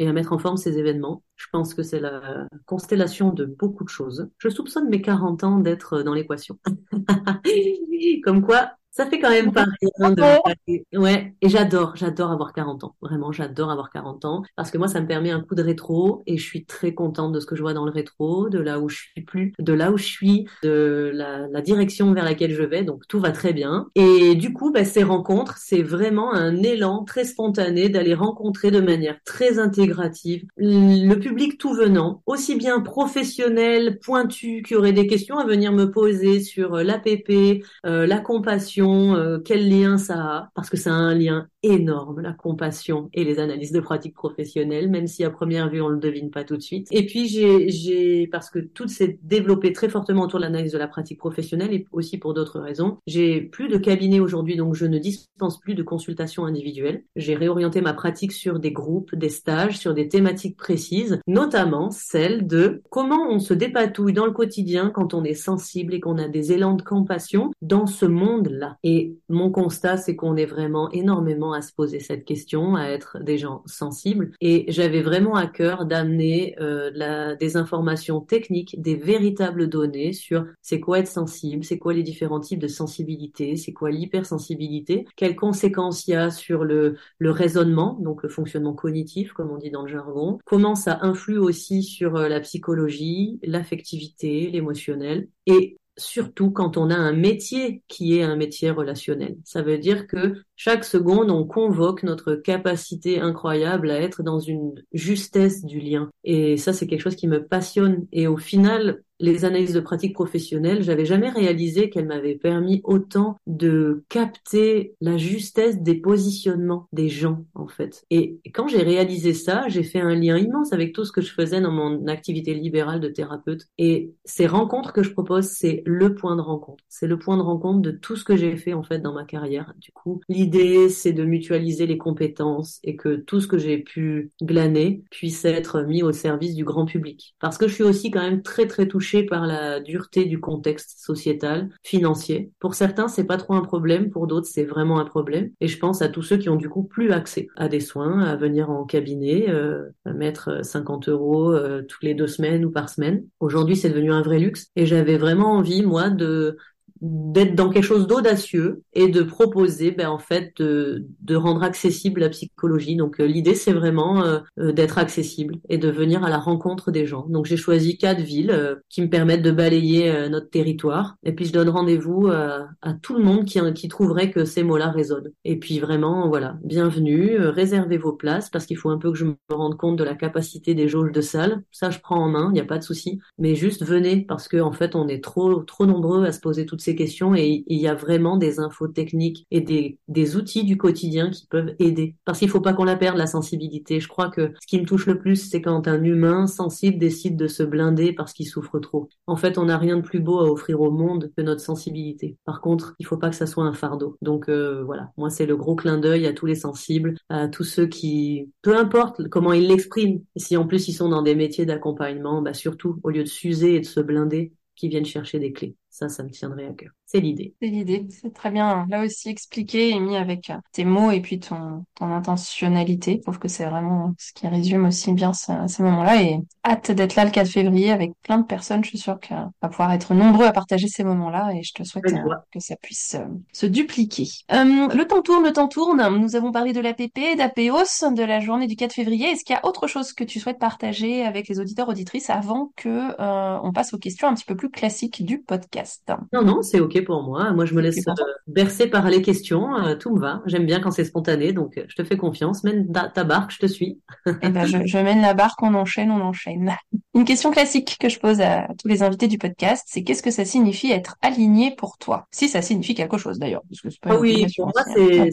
et 0.00 0.08
à 0.08 0.12
mettre 0.12 0.32
en 0.32 0.38
forme 0.38 0.56
ces 0.56 0.69
événements. 0.78 1.22
Je 1.36 1.46
pense 1.52 1.74
que 1.74 1.82
c'est 1.82 2.00
la 2.00 2.46
constellation 2.66 3.32
de 3.32 3.44
beaucoup 3.44 3.84
de 3.84 3.88
choses. 3.88 4.28
Je 4.38 4.48
soupçonne 4.48 4.88
mes 4.88 5.02
40 5.02 5.44
ans 5.44 5.58
d'être 5.58 6.02
dans 6.02 6.14
l'équation. 6.14 6.58
Comme 8.24 8.42
quoi, 8.42 8.72
ça 8.90 9.06
fait 9.06 9.20
quand 9.20 9.30
même 9.30 9.52
pas 9.52 9.66
rien 9.98 10.10
de... 10.12 10.98
Ouais, 10.98 11.34
et 11.40 11.48
j'adore, 11.48 11.94
j'adore 11.96 12.30
avoir 12.30 12.52
40 12.52 12.84
ans. 12.84 12.96
Vraiment, 13.00 13.32
j'adore 13.32 13.70
avoir 13.70 13.90
40 13.90 14.24
ans 14.24 14.42
parce 14.56 14.70
que 14.70 14.78
moi, 14.78 14.88
ça 14.88 15.00
me 15.00 15.06
permet 15.06 15.30
un 15.30 15.40
coup 15.40 15.54
de 15.54 15.62
rétro 15.62 16.22
et 16.26 16.36
je 16.36 16.44
suis 16.44 16.64
très 16.64 16.92
contente 16.94 17.32
de 17.32 17.40
ce 17.40 17.46
que 17.46 17.56
je 17.56 17.62
vois 17.62 17.72
dans 17.72 17.84
le 17.84 17.92
rétro, 17.92 18.48
de 18.48 18.58
là 18.58 18.80
où 18.80 18.88
je 18.88 18.96
suis 18.96 19.22
plus, 19.22 19.52
de 19.58 19.72
là 19.72 19.92
où 19.92 19.96
je 19.96 20.04
suis, 20.04 20.46
de 20.62 21.10
la, 21.14 21.46
la 21.48 21.60
direction 21.62 22.12
vers 22.12 22.24
laquelle 22.24 22.52
je 22.52 22.62
vais. 22.62 22.82
Donc, 22.82 23.06
tout 23.08 23.20
va 23.20 23.30
très 23.30 23.52
bien. 23.52 23.86
Et 23.94 24.34
du 24.34 24.52
coup, 24.52 24.72
bah, 24.72 24.84
ces 24.84 25.02
rencontres, 25.02 25.56
c'est 25.58 25.82
vraiment 25.82 26.34
un 26.34 26.56
élan 26.62 27.04
très 27.04 27.24
spontané 27.24 27.88
d'aller 27.88 28.14
rencontrer 28.14 28.70
de 28.70 28.80
manière 28.80 29.18
très 29.24 29.58
intégrative 29.58 30.44
le 30.56 31.14
public 31.14 31.58
tout 31.58 31.74
venant, 31.74 32.22
aussi 32.26 32.56
bien 32.56 32.80
professionnel, 32.80 33.98
pointu, 34.00 34.62
qui 34.66 34.74
aurait 34.74 34.92
des 34.92 35.06
questions 35.06 35.38
à 35.38 35.44
venir 35.44 35.72
me 35.72 35.90
poser 35.90 36.40
sur 36.40 36.76
l'APP, 36.76 37.62
euh, 37.86 38.06
la 38.06 38.18
compassion, 38.18 38.79
euh, 38.80 39.38
quel 39.44 39.68
lien 39.68 39.98
ça 39.98 40.14
a? 40.14 40.50
Parce 40.54 40.70
que 40.70 40.76
ça 40.76 40.92
a 40.92 40.96
un 40.96 41.14
lien 41.14 41.46
énorme, 41.62 42.20
la 42.20 42.32
compassion 42.32 43.10
et 43.12 43.24
les 43.24 43.38
analyses 43.38 43.72
de 43.72 43.80
pratique 43.80 44.14
professionnelle, 44.14 44.88
même 44.88 45.06
si 45.06 45.24
à 45.24 45.30
première 45.30 45.68
vue 45.68 45.80
on 45.80 45.88
le 45.88 45.98
devine 45.98 46.30
pas 46.30 46.44
tout 46.44 46.56
de 46.56 46.62
suite. 46.62 46.88
Et 46.90 47.06
puis 47.06 47.28
j'ai 47.28 48.26
parce 48.28 48.50
que 48.50 48.58
tout 48.58 48.88
s'est 48.88 49.18
développé 49.22 49.72
très 49.72 49.88
fortement 49.88 50.22
autour 50.22 50.38
de 50.38 50.44
l'analyse 50.44 50.72
de 50.72 50.78
la 50.78 50.88
pratique 50.88 51.18
professionnelle 51.18 51.72
et 51.72 51.86
aussi 51.92 52.18
pour 52.18 52.34
d'autres 52.34 52.60
raisons. 52.60 52.98
J'ai 53.06 53.40
plus 53.40 53.68
de 53.68 53.76
cabinet 53.76 54.20
aujourd'hui, 54.20 54.56
donc 54.56 54.74
je 54.74 54.86
ne 54.86 54.98
dispense 54.98 55.58
plus 55.60 55.74
de 55.74 55.82
consultations 55.82 56.44
individuelles. 56.44 57.04
J'ai 57.16 57.34
réorienté 57.34 57.80
ma 57.80 57.92
pratique 57.92 58.32
sur 58.32 58.58
des 58.58 58.72
groupes, 58.72 59.14
des 59.14 59.28
stages, 59.28 59.78
sur 59.78 59.94
des 59.94 60.08
thématiques 60.08 60.56
précises, 60.56 61.20
notamment 61.26 61.90
celle 61.90 62.46
de 62.46 62.82
comment 62.90 63.28
on 63.28 63.38
se 63.38 63.54
dépatouille 63.54 64.12
dans 64.12 64.26
le 64.26 64.32
quotidien 64.32 64.90
quand 64.90 65.14
on 65.14 65.24
est 65.24 65.34
sensible 65.34 65.94
et 65.94 66.00
qu'on 66.00 66.18
a 66.18 66.28
des 66.28 66.52
élans 66.52 66.74
de 66.74 66.82
compassion 66.82 67.50
dans 67.62 67.86
ce 67.86 68.06
monde-là. 68.06 68.69
Et 68.82 69.16
mon 69.28 69.50
constat, 69.50 69.96
c'est 69.96 70.16
qu'on 70.16 70.36
est 70.36 70.46
vraiment 70.46 70.90
énormément 70.90 71.52
à 71.52 71.62
se 71.62 71.72
poser 71.72 72.00
cette 72.00 72.24
question, 72.24 72.76
à 72.76 72.86
être 72.86 73.18
des 73.20 73.38
gens 73.38 73.62
sensibles. 73.66 74.32
Et 74.40 74.64
j'avais 74.68 75.02
vraiment 75.02 75.34
à 75.34 75.46
cœur 75.46 75.86
d'amener 75.86 76.56
euh, 76.60 76.90
la, 76.94 77.36
des 77.36 77.56
informations 77.56 78.20
techniques, 78.20 78.80
des 78.80 78.94
véritables 78.94 79.68
données 79.68 80.12
sur 80.12 80.46
c'est 80.62 80.80
quoi 80.80 80.98
être 80.98 81.08
sensible, 81.08 81.64
c'est 81.64 81.78
quoi 81.78 81.92
les 81.92 82.02
différents 82.02 82.40
types 82.40 82.58
de 82.58 82.68
sensibilité, 82.68 83.56
c'est 83.56 83.72
quoi 83.72 83.90
l'hypersensibilité, 83.90 85.06
quelles 85.16 85.36
conséquences 85.36 86.06
il 86.06 86.12
y 86.12 86.14
a 86.14 86.30
sur 86.30 86.64
le, 86.64 86.96
le 87.18 87.30
raisonnement, 87.30 87.98
donc 88.00 88.22
le 88.22 88.28
fonctionnement 88.28 88.74
cognitif, 88.74 89.32
comme 89.32 89.50
on 89.50 89.58
dit 89.58 89.70
dans 89.70 89.82
le 89.82 89.88
jargon, 89.88 90.38
comment 90.44 90.74
ça 90.74 90.98
influe 91.02 91.38
aussi 91.38 91.82
sur 91.82 92.16
euh, 92.16 92.28
la 92.28 92.40
psychologie, 92.40 93.38
l'affectivité, 93.42 94.50
l'émotionnel, 94.50 95.28
et 95.46 95.79
surtout 96.00 96.50
quand 96.50 96.76
on 96.76 96.90
a 96.90 96.96
un 96.96 97.12
métier 97.12 97.82
qui 97.88 98.18
est 98.18 98.22
un 98.22 98.36
métier 98.36 98.70
relationnel. 98.70 99.36
Ça 99.44 99.62
veut 99.62 99.78
dire 99.78 100.06
que 100.06 100.34
chaque 100.56 100.84
seconde, 100.84 101.30
on 101.30 101.44
convoque 101.44 102.02
notre 102.02 102.34
capacité 102.34 103.20
incroyable 103.20 103.90
à 103.90 104.00
être 104.00 104.22
dans 104.22 104.40
une 104.40 104.74
justesse 104.92 105.64
du 105.64 105.80
lien. 105.80 106.10
Et 106.24 106.56
ça, 106.56 106.72
c'est 106.72 106.86
quelque 106.86 107.02
chose 107.02 107.16
qui 107.16 107.28
me 107.28 107.44
passionne. 107.46 108.06
Et 108.12 108.26
au 108.26 108.36
final, 108.36 109.02
les 109.20 109.44
analyses 109.44 109.74
de 109.74 109.80
pratique 109.80 110.14
professionnelle, 110.14 110.82
j'avais 110.82 111.04
jamais 111.04 111.28
réalisé 111.28 111.90
qu'elles 111.90 112.06
m'avaient 112.06 112.34
permis 112.34 112.80
autant 112.84 113.36
de 113.46 114.04
capter 114.08 114.94
la 115.00 115.16
justesse 115.16 115.80
des 115.80 115.94
positionnements 115.94 116.88
des 116.92 117.08
gens, 117.08 117.44
en 117.54 117.68
fait. 117.68 118.04
Et 118.10 118.40
quand 118.54 118.66
j'ai 118.66 118.82
réalisé 118.82 119.34
ça, 119.34 119.68
j'ai 119.68 119.82
fait 119.82 120.00
un 120.00 120.14
lien 120.14 120.38
immense 120.38 120.72
avec 120.72 120.92
tout 120.94 121.04
ce 121.04 121.12
que 121.12 121.20
je 121.20 121.32
faisais 121.32 121.60
dans 121.60 121.70
mon 121.70 122.06
activité 122.06 122.54
libérale 122.54 123.00
de 123.00 123.08
thérapeute. 123.08 123.66
Et 123.78 124.14
ces 124.24 124.46
rencontres 124.46 124.92
que 124.92 125.02
je 125.02 125.12
propose, 125.12 125.46
c'est 125.46 125.82
le 125.84 126.14
point 126.14 126.36
de 126.36 126.40
rencontre. 126.40 126.82
C'est 126.88 127.06
le 127.06 127.18
point 127.18 127.36
de 127.36 127.42
rencontre 127.42 127.80
de 127.80 127.90
tout 127.90 128.16
ce 128.16 128.24
que 128.24 128.36
j'ai 128.36 128.56
fait, 128.56 128.72
en 128.72 128.82
fait, 128.82 129.00
dans 129.00 129.12
ma 129.12 129.24
carrière. 129.24 129.74
Du 129.78 129.92
coup, 129.92 130.20
l'idée, 130.28 130.88
c'est 130.88 131.12
de 131.12 131.24
mutualiser 131.24 131.86
les 131.86 131.98
compétences 131.98 132.80
et 132.84 132.96
que 132.96 133.16
tout 133.16 133.40
ce 133.40 133.46
que 133.46 133.58
j'ai 133.58 133.78
pu 133.78 134.30
glaner 134.42 135.02
puisse 135.10 135.44
être 135.44 135.82
mis 135.82 136.02
au 136.02 136.12
service 136.12 136.54
du 136.54 136.64
grand 136.64 136.86
public. 136.86 137.34
Parce 137.38 137.58
que 137.58 137.68
je 137.68 137.74
suis 137.74 137.84
aussi 137.84 138.10
quand 138.10 138.22
même 138.22 138.42
très, 138.42 138.66
très 138.66 138.88
touchée 138.88 139.09
par 139.22 139.46
la 139.46 139.80
dureté 139.80 140.24
du 140.24 140.40
contexte 140.40 140.98
sociétal, 141.00 141.70
financier. 141.82 142.50
Pour 142.58 142.74
certains, 142.74 143.08
c'est 143.08 143.24
pas 143.24 143.36
trop 143.36 143.54
un 143.54 143.62
problème, 143.62 144.10
pour 144.10 144.26
d'autres, 144.26 144.46
c'est 144.46 144.64
vraiment 144.64 144.98
un 144.98 145.04
problème. 145.04 145.50
Et 145.60 145.68
je 145.68 145.78
pense 145.78 146.02
à 146.02 146.08
tous 146.08 146.22
ceux 146.22 146.36
qui 146.36 146.48
ont 146.48 146.56
du 146.56 146.68
coup 146.68 146.84
plus 146.84 147.12
accès 147.12 147.48
à 147.56 147.68
des 147.68 147.80
soins, 147.80 148.20
à 148.20 148.36
venir 148.36 148.70
en 148.70 148.84
cabinet, 148.84 149.46
euh, 149.48 149.88
à 150.04 150.12
mettre 150.12 150.64
50 150.64 151.08
euros 151.08 151.52
euh, 151.52 151.82
toutes 151.82 152.02
les 152.02 152.14
deux 152.14 152.26
semaines 152.26 152.64
ou 152.64 152.70
par 152.70 152.88
semaine. 152.88 153.24
Aujourd'hui, 153.40 153.76
c'est 153.76 153.90
devenu 153.90 154.12
un 154.12 154.22
vrai 154.22 154.38
luxe. 154.38 154.68
Et 154.76 154.86
j'avais 154.86 155.18
vraiment 155.18 155.52
envie, 155.52 155.82
moi, 155.82 156.10
de 156.10 156.56
d'être 157.00 157.54
dans 157.54 157.70
quelque 157.70 157.84
chose 157.84 158.06
d'audacieux 158.06 158.82
et 158.92 159.08
de 159.08 159.22
proposer 159.22 159.90
ben 159.90 160.08
en 160.08 160.18
fait 160.18 160.52
de, 160.58 161.06
de 161.22 161.36
rendre 161.36 161.62
accessible 161.62 162.20
la 162.20 162.28
psychologie. 162.28 162.96
Donc 162.96 163.20
euh, 163.20 163.26
l'idée 163.26 163.54
c'est 163.54 163.72
vraiment 163.72 164.22
euh, 164.22 164.40
euh, 164.58 164.72
d'être 164.72 164.98
accessible 164.98 165.56
et 165.68 165.78
de 165.78 165.90
venir 165.90 166.24
à 166.24 166.30
la 166.30 166.38
rencontre 166.38 166.90
des 166.90 167.06
gens. 167.06 167.26
Donc 167.28 167.46
j'ai 167.46 167.56
choisi 167.56 167.96
quatre 167.96 168.20
villes 168.20 168.78
qui 168.88 169.02
me 169.02 169.08
permettent 169.08 169.42
de 169.42 169.50
balayer 169.50 170.28
notre 170.28 170.50
territoire. 170.50 171.16
Et 171.24 171.32
puis 171.32 171.44
je 171.44 171.52
donne 171.52 171.68
rendez-vous 171.68 172.28
à 172.28 172.92
tout 173.02 173.14
le 173.14 173.22
monde 173.22 173.44
qui, 173.44 173.60
qui 173.74 173.88
trouverait 173.88 174.30
que 174.30 174.44
ces 174.44 174.62
mots-là 174.62 174.90
résonnent. 174.90 175.30
Et 175.44 175.58
puis 175.58 175.78
vraiment 175.78 176.28
voilà 176.28 176.56
bienvenue 176.64 177.38
réservez 177.38 177.96
vos 177.96 178.12
places 178.12 178.50
parce 178.50 178.66
qu'il 178.66 178.76
faut 178.76 178.90
un 178.90 178.98
peu 178.98 179.10
que 179.10 179.18
je 179.18 179.24
me 179.24 179.36
rende 179.50 179.76
compte 179.76 179.96
de 179.96 180.04
la 180.04 180.14
capacité 180.14 180.74
des 180.74 180.88
jauges 180.88 181.12
de 181.12 181.20
salle. 181.20 181.62
Ça 181.70 181.90
je 181.90 181.98
prends 182.00 182.22
en 182.22 182.28
main 182.28 182.48
il 182.50 182.54
n'y 182.54 182.60
a 182.60 182.64
pas 182.64 182.78
de 182.78 182.84
souci. 182.84 183.20
Mais 183.38 183.54
juste 183.54 183.84
venez 183.84 184.22
parce 184.22 184.48
que 184.48 184.58
en 184.58 184.72
fait 184.72 184.94
on 184.94 185.08
est 185.08 185.22
trop 185.22 185.62
trop 185.62 185.86
nombreux 185.86 186.24
à 186.24 186.32
se 186.32 186.40
poser 186.40 186.66
toutes 186.66 186.80
ces 186.80 186.89
questions 186.94 187.34
et 187.34 187.64
il 187.66 187.78
y 187.78 187.88
a 187.88 187.94
vraiment 187.94 188.36
des 188.36 188.58
infos 188.60 188.88
techniques 188.88 189.46
et 189.50 189.60
des, 189.60 190.36
outils 190.36 190.64
du 190.64 190.76
quotidien 190.76 191.30
qui 191.30 191.46
peuvent 191.46 191.74
aider. 191.78 192.14
Parce 192.24 192.38
qu'il 192.38 192.48
faut 192.48 192.60
pas 192.60 192.72
qu'on 192.72 192.84
la 192.84 192.96
perde, 192.96 193.16
la 193.16 193.26
sensibilité. 193.26 193.98
Je 193.98 194.08
crois 194.08 194.30
que 194.30 194.52
ce 194.60 194.66
qui 194.66 194.80
me 194.80 194.86
touche 194.86 195.06
le 195.06 195.18
plus, 195.18 195.36
c'est 195.50 195.60
quand 195.62 195.88
un 195.88 196.02
humain 196.04 196.46
sensible 196.46 196.98
décide 196.98 197.36
de 197.36 197.48
se 197.48 197.62
blinder 197.62 198.12
parce 198.12 198.32
qu'il 198.32 198.46
souffre 198.46 198.78
trop. 198.78 199.08
En 199.26 199.36
fait, 199.36 199.58
on 199.58 199.64
n'a 199.64 199.78
rien 199.78 199.96
de 199.96 200.02
plus 200.02 200.20
beau 200.20 200.38
à 200.38 200.50
offrir 200.50 200.80
au 200.80 200.90
monde 200.90 201.32
que 201.36 201.42
notre 201.42 201.60
sensibilité. 201.60 202.36
Par 202.44 202.60
contre, 202.60 202.94
il 202.98 203.06
faut 203.06 203.16
pas 203.16 203.30
que 203.30 203.36
ça 203.36 203.46
soit 203.46 203.64
un 203.64 203.72
fardeau. 203.72 204.16
Donc 204.22 204.48
euh, 204.48 204.82
voilà, 204.84 205.10
moi 205.16 205.30
c'est 205.30 205.46
le 205.46 205.56
gros 205.56 205.74
clin 205.74 205.98
d'œil 205.98 206.26
à 206.26 206.32
tous 206.32 206.46
les 206.46 206.54
sensibles, 206.54 207.14
à 207.28 207.48
tous 207.48 207.64
ceux 207.64 207.86
qui, 207.86 208.50
peu 208.62 208.76
importe 208.76 209.28
comment 209.28 209.52
ils 209.52 209.66
l'expriment, 209.66 210.20
si 210.36 210.56
en 210.56 210.66
plus 210.66 210.88
ils 210.88 210.94
sont 210.94 211.08
dans 211.08 211.22
des 211.22 211.34
métiers 211.34 211.66
d'accompagnement, 211.66 212.42
bah 212.42 212.54
surtout 212.54 213.00
au 213.02 213.10
lieu 213.10 213.22
de 213.22 213.28
s'user 213.28 213.76
et 213.76 213.80
de 213.80 213.86
se 213.86 214.00
blinder, 214.00 214.52
qui 214.76 214.88
viennent 214.88 215.04
chercher 215.04 215.38
des 215.38 215.52
clés. 215.52 215.76
Ça, 215.90 216.08
ça 216.08 216.22
me 216.22 216.30
tiendrait 216.30 216.66
à 216.68 216.72
cœur. 216.72 216.92
C'est 217.12 217.18
l'idée. 217.18 217.54
C'est 217.60 217.66
l'idée. 217.66 218.06
C'est 218.08 218.32
très 218.32 218.52
bien. 218.52 218.86
Là 218.88 219.02
aussi 219.04 219.30
expliqué 219.30 219.90
et 219.90 219.98
mis 219.98 220.16
avec 220.16 220.48
euh, 220.48 220.54
tes 220.72 220.84
mots 220.84 221.10
et 221.10 221.20
puis 221.20 221.40
ton, 221.40 221.84
ton 221.96 222.06
intentionnalité. 222.12 223.16
Je 223.16 223.22
trouve 223.22 223.40
que 223.40 223.48
c'est 223.48 223.64
vraiment 223.64 224.14
ce 224.16 224.32
qui 224.32 224.46
résume 224.46 224.86
aussi 224.86 225.12
bien 225.12 225.32
ces, 225.32 225.52
ces 225.66 225.82
moments-là 225.82 226.22
et 226.22 226.38
hâte 226.64 226.92
d'être 226.92 227.16
là 227.16 227.24
le 227.24 227.32
4 227.32 227.48
février 227.48 227.90
avec 227.90 228.12
plein 228.22 228.38
de 228.38 228.44
personnes. 228.44 228.84
Je 228.84 228.90
suis 228.90 228.98
sûre 228.98 229.18
qu'on 229.18 229.50
va 229.60 229.68
pouvoir 229.68 229.90
être 229.92 230.14
nombreux 230.14 230.46
à 230.46 230.52
partager 230.52 230.86
ces 230.86 231.02
moments-là 231.02 231.50
et 231.52 231.64
je 231.64 231.72
te 231.72 231.82
souhaite 231.82 232.06
euh, 232.06 232.34
que 232.52 232.60
ça 232.60 232.76
puisse 232.80 233.16
euh, 233.16 233.26
se 233.52 233.66
dupliquer. 233.66 234.28
le 234.48 235.02
temps 235.02 235.22
tourne, 235.22 235.42
le 235.42 235.52
temps 235.52 235.66
tourne. 235.66 236.16
Nous 236.16 236.36
avons 236.36 236.52
parlé 236.52 236.72
de 236.72 236.80
l'APP, 236.80 237.36
d'APOS, 237.36 238.14
de 238.14 238.22
la 238.22 238.38
journée 238.38 238.68
du 238.68 238.76
4 238.76 238.92
février. 238.92 239.30
Est-ce 239.30 239.44
qu'il 239.44 239.56
y 239.56 239.58
a 239.58 239.66
autre 239.66 239.88
chose 239.88 240.12
que 240.12 240.22
tu 240.22 240.38
souhaites 240.38 240.60
partager 240.60 241.26
avec 241.26 241.48
les 241.48 241.58
auditeurs 241.58 241.88
auditrices 241.88 242.30
avant 242.30 242.70
que 242.76 243.20
on 243.20 243.72
passe 243.72 243.94
aux 243.94 243.98
questions 243.98 244.28
un 244.28 244.34
petit 244.34 244.44
peu 244.44 244.54
plus 244.54 244.70
classiques 244.70 245.24
du 245.24 245.40
podcast? 245.40 246.12
Non, 246.32 246.42
non, 246.42 246.62
c'est 246.62 246.78
OK 246.78 246.99
pour 247.02 247.22
moi. 247.22 247.52
Moi, 247.52 247.64
je 247.64 247.74
me 247.74 247.80
laisse 247.80 248.06
euh, 248.06 248.12
bercer 248.46 248.86
par 248.86 249.08
les 249.08 249.22
questions. 249.22 249.76
Euh, 249.76 249.94
tout 249.94 250.14
me 250.14 250.20
va. 250.20 250.42
J'aime 250.46 250.66
bien 250.66 250.80
quand 250.80 250.90
c'est 250.90 251.04
spontané, 251.04 251.52
donc 251.52 251.76
euh, 251.78 251.84
je 251.88 251.96
te 251.96 252.04
fais 252.04 252.16
confiance. 252.16 252.64
Mène 252.64 252.90
ta 252.92 253.24
barque, 253.24 253.52
je 253.52 253.58
te 253.58 253.66
suis. 253.66 254.00
eh 254.26 254.48
ben, 254.48 254.66
je, 254.66 254.78
je, 254.84 254.98
mène 254.98 255.20
la 255.20 255.34
barque, 255.34 255.62
on 255.62 255.74
enchaîne, 255.74 256.10
on 256.10 256.20
enchaîne. 256.20 256.74
Une 257.14 257.24
question 257.24 257.50
classique 257.50 257.96
que 257.98 258.08
je 258.08 258.18
pose 258.18 258.40
à 258.40 258.68
tous 258.80 258.88
les 258.88 259.02
invités 259.02 259.26
du 259.26 259.36
podcast, 259.36 259.84
c'est 259.88 260.04
qu'est-ce 260.04 260.22
que 260.22 260.30
ça 260.30 260.44
signifie 260.44 260.92
être 260.92 261.16
aligné 261.22 261.74
pour 261.76 261.98
toi? 261.98 262.26
Si 262.30 262.48
ça 262.48 262.62
signifie 262.62 262.94
quelque 262.94 263.18
chose 263.18 263.38
d'ailleurs. 263.38 263.62
Ah 264.02 264.16
oui, 264.16 264.46
pour 264.56 264.66
moi, 264.66 264.84
c'est, 264.94 265.30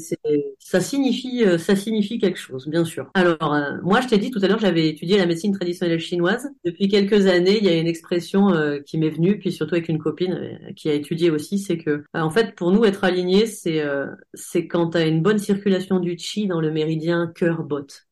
ça 0.60 0.82
signifie, 0.82 1.44
ça 1.60 1.76
signifie 1.76 2.18
quelque 2.18 2.40
chose, 2.40 2.68
bien 2.68 2.84
sûr. 2.84 3.12
Alors, 3.14 3.56
moi, 3.84 4.02
je 4.02 4.08
t'ai 4.08 4.18
dit 4.18 4.32
tout 4.32 4.40
à 4.42 4.48
l'heure, 4.48 4.60
j'avais 4.60 4.90
étudié 4.90 5.18
la 5.18 5.28
médecine 5.28 5.54
traditionnelle 5.54 6.00
chinoise. 6.00 6.50
Depuis 6.66 6.88
quelques 6.88 7.28
années, 7.28 7.60
il 7.60 7.64
y 7.64 7.70
a 7.70 7.78
une 7.78 7.88
expression 7.88 8.52
qui 8.86 8.98
m'est 8.98 9.12
venue, 9.12 9.38
puis 9.38 9.52
surtout 9.52 9.76
avec 9.76 9.88
une 9.88 10.00
copine 10.00 10.58
qui 10.76 10.90
a 10.90 10.94
étudié 10.94 11.30
aussi, 11.30 11.57
c'est 11.60 11.78
que 11.78 11.90
euh, 11.90 12.04
en 12.14 12.30
fait 12.30 12.56
pour 12.56 12.72
nous 12.72 12.86
être 12.86 13.04
aligné, 13.04 13.46
c'est 13.46 13.82
euh, 13.82 14.08
c'est 14.34 14.68
quand 14.68 14.92
tu 14.92 15.00
une 15.00 15.22
bonne 15.22 15.40
circulation 15.40 16.00
du 16.00 16.18
chi 16.18 16.48
dans 16.48 16.62
le 16.62 16.72
méridien 16.72 17.32
cœur-botte. 17.36 18.07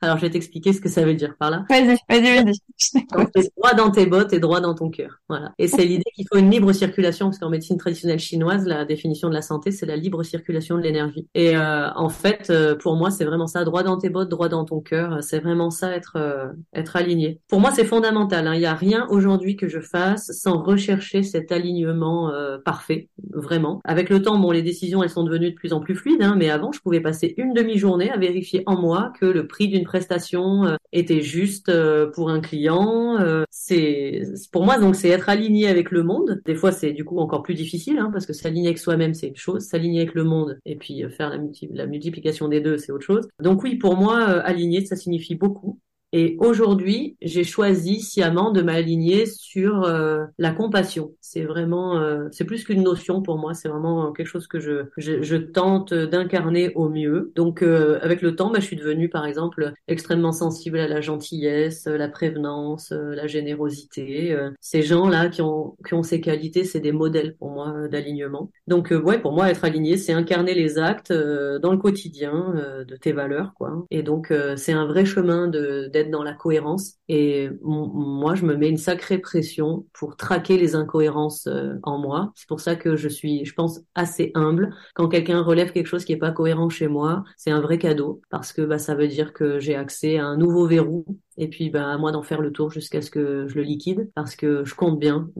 Alors, 0.00 0.16
je 0.16 0.22
vais 0.22 0.30
t'expliquer 0.30 0.72
ce 0.72 0.80
que 0.80 0.88
ça 0.88 1.04
veut 1.04 1.14
dire 1.14 1.34
par 1.38 1.50
là. 1.50 1.64
Vas-y, 1.68 1.96
vas-y, 2.08 2.44
vas-y. 2.44 3.50
droit 3.56 3.74
dans 3.74 3.90
tes 3.90 4.06
bottes 4.06 4.32
et 4.32 4.38
droit 4.38 4.60
dans 4.60 4.74
ton 4.74 4.90
cœur. 4.90 5.20
Voilà. 5.28 5.52
Et 5.58 5.68
c'est 5.68 5.84
l'idée 5.84 6.10
qu'il 6.14 6.26
faut 6.30 6.38
une 6.38 6.50
libre 6.50 6.72
circulation, 6.72 7.26
parce 7.26 7.38
qu'en 7.38 7.50
médecine 7.50 7.78
traditionnelle 7.78 8.18
chinoise, 8.18 8.66
la 8.66 8.84
définition 8.84 9.28
de 9.28 9.34
la 9.34 9.42
santé, 9.42 9.70
c'est 9.70 9.86
la 9.86 9.96
libre 9.96 10.22
circulation 10.22 10.76
de 10.76 10.82
l'énergie. 10.82 11.26
Et 11.34 11.56
euh, 11.56 11.90
en 11.94 12.08
fait, 12.08 12.48
euh, 12.50 12.74
pour 12.74 12.96
moi, 12.96 13.10
c'est 13.10 13.24
vraiment 13.24 13.46
ça, 13.46 13.64
droit 13.64 13.82
dans 13.82 13.98
tes 13.98 14.08
bottes, 14.08 14.28
droit 14.28 14.48
dans 14.48 14.64
ton 14.64 14.80
cœur. 14.80 15.22
C'est 15.22 15.40
vraiment 15.40 15.70
ça, 15.70 15.94
être 15.94 16.16
euh, 16.16 16.48
être 16.74 16.96
aligné. 16.96 17.40
Pour 17.48 17.60
moi, 17.60 17.70
c'est 17.74 17.84
fondamental. 17.84 18.46
Hein. 18.46 18.54
Il 18.54 18.60
n'y 18.60 18.66
a 18.66 18.74
rien 18.74 19.06
aujourd'hui 19.08 19.56
que 19.56 19.68
je 19.68 19.80
fasse 19.80 20.30
sans 20.32 20.62
rechercher 20.62 21.22
cet 21.22 21.52
alignement 21.52 22.32
parfait, 22.64 23.08
vraiment. 23.32 23.80
Avec 23.84 24.10
le 24.10 24.22
temps, 24.22 24.38
bon, 24.38 24.50
les 24.50 24.62
décisions, 24.62 25.02
elles 25.02 25.10
sont 25.10 25.24
devenues 25.24 25.50
de 25.50 25.54
plus 25.54 25.72
en 25.72 25.80
plus 25.80 25.94
fluides, 25.94 26.22
hein, 26.22 26.34
mais 26.36 26.50
avant, 26.50 26.72
je 26.72 26.80
pouvais 26.80 27.00
passer 27.00 27.34
une 27.36 27.52
demi-journée 27.54 28.10
à 28.10 28.16
vérifier 28.16 28.62
en 28.66 28.80
moi 28.80 29.12
que 29.18 29.26
le 29.26 29.46
prix 29.46 29.65
d'une 29.68 29.84
prestation 29.84 30.64
euh, 30.64 30.76
était 30.92 31.20
juste 31.20 31.68
euh, 31.68 32.10
pour 32.10 32.30
un 32.30 32.40
client. 32.40 33.18
Euh, 33.20 33.44
c'est 33.50 34.22
pour 34.52 34.64
moi 34.64 34.78
donc 34.78 34.96
c'est 34.96 35.08
être 35.08 35.28
aligné 35.28 35.68
avec 35.68 35.90
le 35.90 36.02
monde. 36.02 36.40
Des 36.44 36.54
fois 36.54 36.72
c'est 36.72 36.92
du 36.92 37.04
coup 37.04 37.18
encore 37.18 37.42
plus 37.42 37.54
difficile 37.54 37.98
hein, 37.98 38.10
parce 38.12 38.26
que 38.26 38.32
s'aligner 38.32 38.68
avec 38.68 38.78
soi-même 38.78 39.14
c'est 39.14 39.28
une 39.28 39.36
chose, 39.36 39.62
s'aligner 39.62 40.00
avec 40.00 40.14
le 40.14 40.24
monde 40.24 40.58
et 40.64 40.76
puis 40.76 41.04
faire 41.10 41.30
la, 41.30 41.38
la 41.70 41.86
multiplication 41.86 42.48
des 42.48 42.60
deux 42.60 42.78
c'est 42.78 42.92
autre 42.92 43.04
chose. 43.04 43.28
Donc 43.40 43.62
oui 43.62 43.76
pour 43.76 43.96
moi 43.96 44.22
aligner 44.22 44.84
ça 44.84 44.96
signifie 44.96 45.34
beaucoup 45.34 45.80
Et 46.12 46.36
aujourd'hui, 46.38 47.16
j'ai 47.20 47.44
choisi 47.44 48.00
sciemment 48.00 48.52
de 48.52 48.62
m'aligner 48.62 49.26
sur 49.26 49.82
euh, 49.82 50.24
la 50.38 50.52
compassion. 50.52 51.12
C'est 51.20 51.42
vraiment, 51.42 51.98
euh, 51.98 52.28
c'est 52.30 52.44
plus 52.44 52.64
qu'une 52.64 52.82
notion 52.82 53.22
pour 53.22 53.38
moi. 53.38 53.54
C'est 53.54 53.68
vraiment 53.68 54.12
quelque 54.12 54.28
chose 54.28 54.46
que 54.46 54.60
je, 54.60 54.86
je, 54.96 55.22
je 55.22 55.36
tente 55.36 55.92
d'incarner 55.92 56.72
au 56.74 56.88
mieux. 56.88 57.32
Donc, 57.34 57.62
euh, 57.62 57.98
avec 58.02 58.22
le 58.22 58.36
temps, 58.36 58.50
bah, 58.50 58.60
je 58.60 58.66
suis 58.66 58.76
devenue, 58.76 59.08
par 59.08 59.26
exemple, 59.26 59.72
extrêmement 59.88 60.32
sensible 60.32 60.78
à 60.78 60.86
la 60.86 61.00
gentillesse, 61.00 61.86
la 61.86 62.08
prévenance, 62.08 62.92
la 62.92 63.26
générosité. 63.26 64.36
ces 64.60 64.82
gens-là 64.82 65.28
qui 65.28 65.42
ont, 65.42 65.76
qui 65.86 65.94
ont 65.94 66.02
ces 66.02 66.20
qualités, 66.20 66.64
c'est 66.64 66.80
des 66.80 66.92
modèles 66.92 67.34
pour 67.36 67.50
moi 67.50 67.88
d'alignement. 67.88 68.50
Donc, 68.68 68.90
ouais, 68.90 69.18
pour 69.18 69.32
moi, 69.32 69.50
être 69.50 69.64
aligné, 69.64 69.96
c'est 69.96 70.12
incarner 70.12 70.54
les 70.54 70.78
actes 70.78 71.12
dans 71.12 71.72
le 71.72 71.78
quotidien 71.78 72.54
de 72.86 72.96
tes 72.96 73.12
valeurs, 73.12 73.54
quoi. 73.54 73.84
Et 73.90 74.02
donc, 74.02 74.32
c'est 74.56 74.72
un 74.72 74.86
vrai 74.86 75.04
chemin 75.04 75.48
de 75.48 75.88
dans 76.04 76.22
la 76.22 76.34
cohérence. 76.34 76.94
Et 77.08 77.48
moi, 77.62 78.34
je 78.34 78.44
me 78.44 78.56
mets 78.56 78.68
une 78.68 78.76
sacrée 78.76 79.18
pression 79.18 79.86
pour 79.92 80.16
traquer 80.16 80.56
les 80.56 80.74
incohérences 80.74 81.46
euh, 81.46 81.74
en 81.82 81.98
moi. 81.98 82.32
C'est 82.34 82.48
pour 82.48 82.60
ça 82.60 82.76
que 82.76 82.96
je 82.96 83.08
suis, 83.08 83.44
je 83.44 83.54
pense, 83.54 83.80
assez 83.94 84.30
humble. 84.34 84.74
Quand 84.94 85.08
quelqu'un 85.08 85.42
relève 85.42 85.72
quelque 85.72 85.86
chose 85.86 86.04
qui 86.04 86.12
est 86.12 86.16
pas 86.16 86.32
cohérent 86.32 86.68
chez 86.68 86.88
moi, 86.88 87.24
c'est 87.36 87.50
un 87.50 87.60
vrai 87.60 87.78
cadeau 87.78 88.20
parce 88.30 88.52
que 88.52 88.62
bah, 88.62 88.78
ça 88.78 88.94
veut 88.94 89.08
dire 89.08 89.32
que 89.32 89.58
j'ai 89.60 89.74
accès 89.74 90.18
à 90.18 90.26
un 90.26 90.36
nouveau 90.36 90.66
verrou 90.66 91.04
et 91.38 91.48
puis 91.48 91.70
bah 91.70 91.90
à 91.92 91.98
moi 91.98 92.12
d'en 92.12 92.22
faire 92.22 92.40
le 92.40 92.52
tour 92.52 92.70
jusqu'à 92.70 93.02
ce 93.02 93.10
que 93.10 93.46
je 93.48 93.54
le 93.54 93.62
liquide 93.62 94.10
parce 94.14 94.36
que 94.36 94.64
je 94.64 94.74
compte 94.74 94.98
bien 94.98 95.30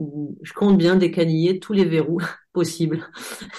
je 0.41 0.53
compte 0.53 0.77
bien 0.77 0.95
décaniller 0.95 1.59
tous 1.59 1.73
les 1.73 1.85
verrous 1.85 2.21
possibles 2.53 3.07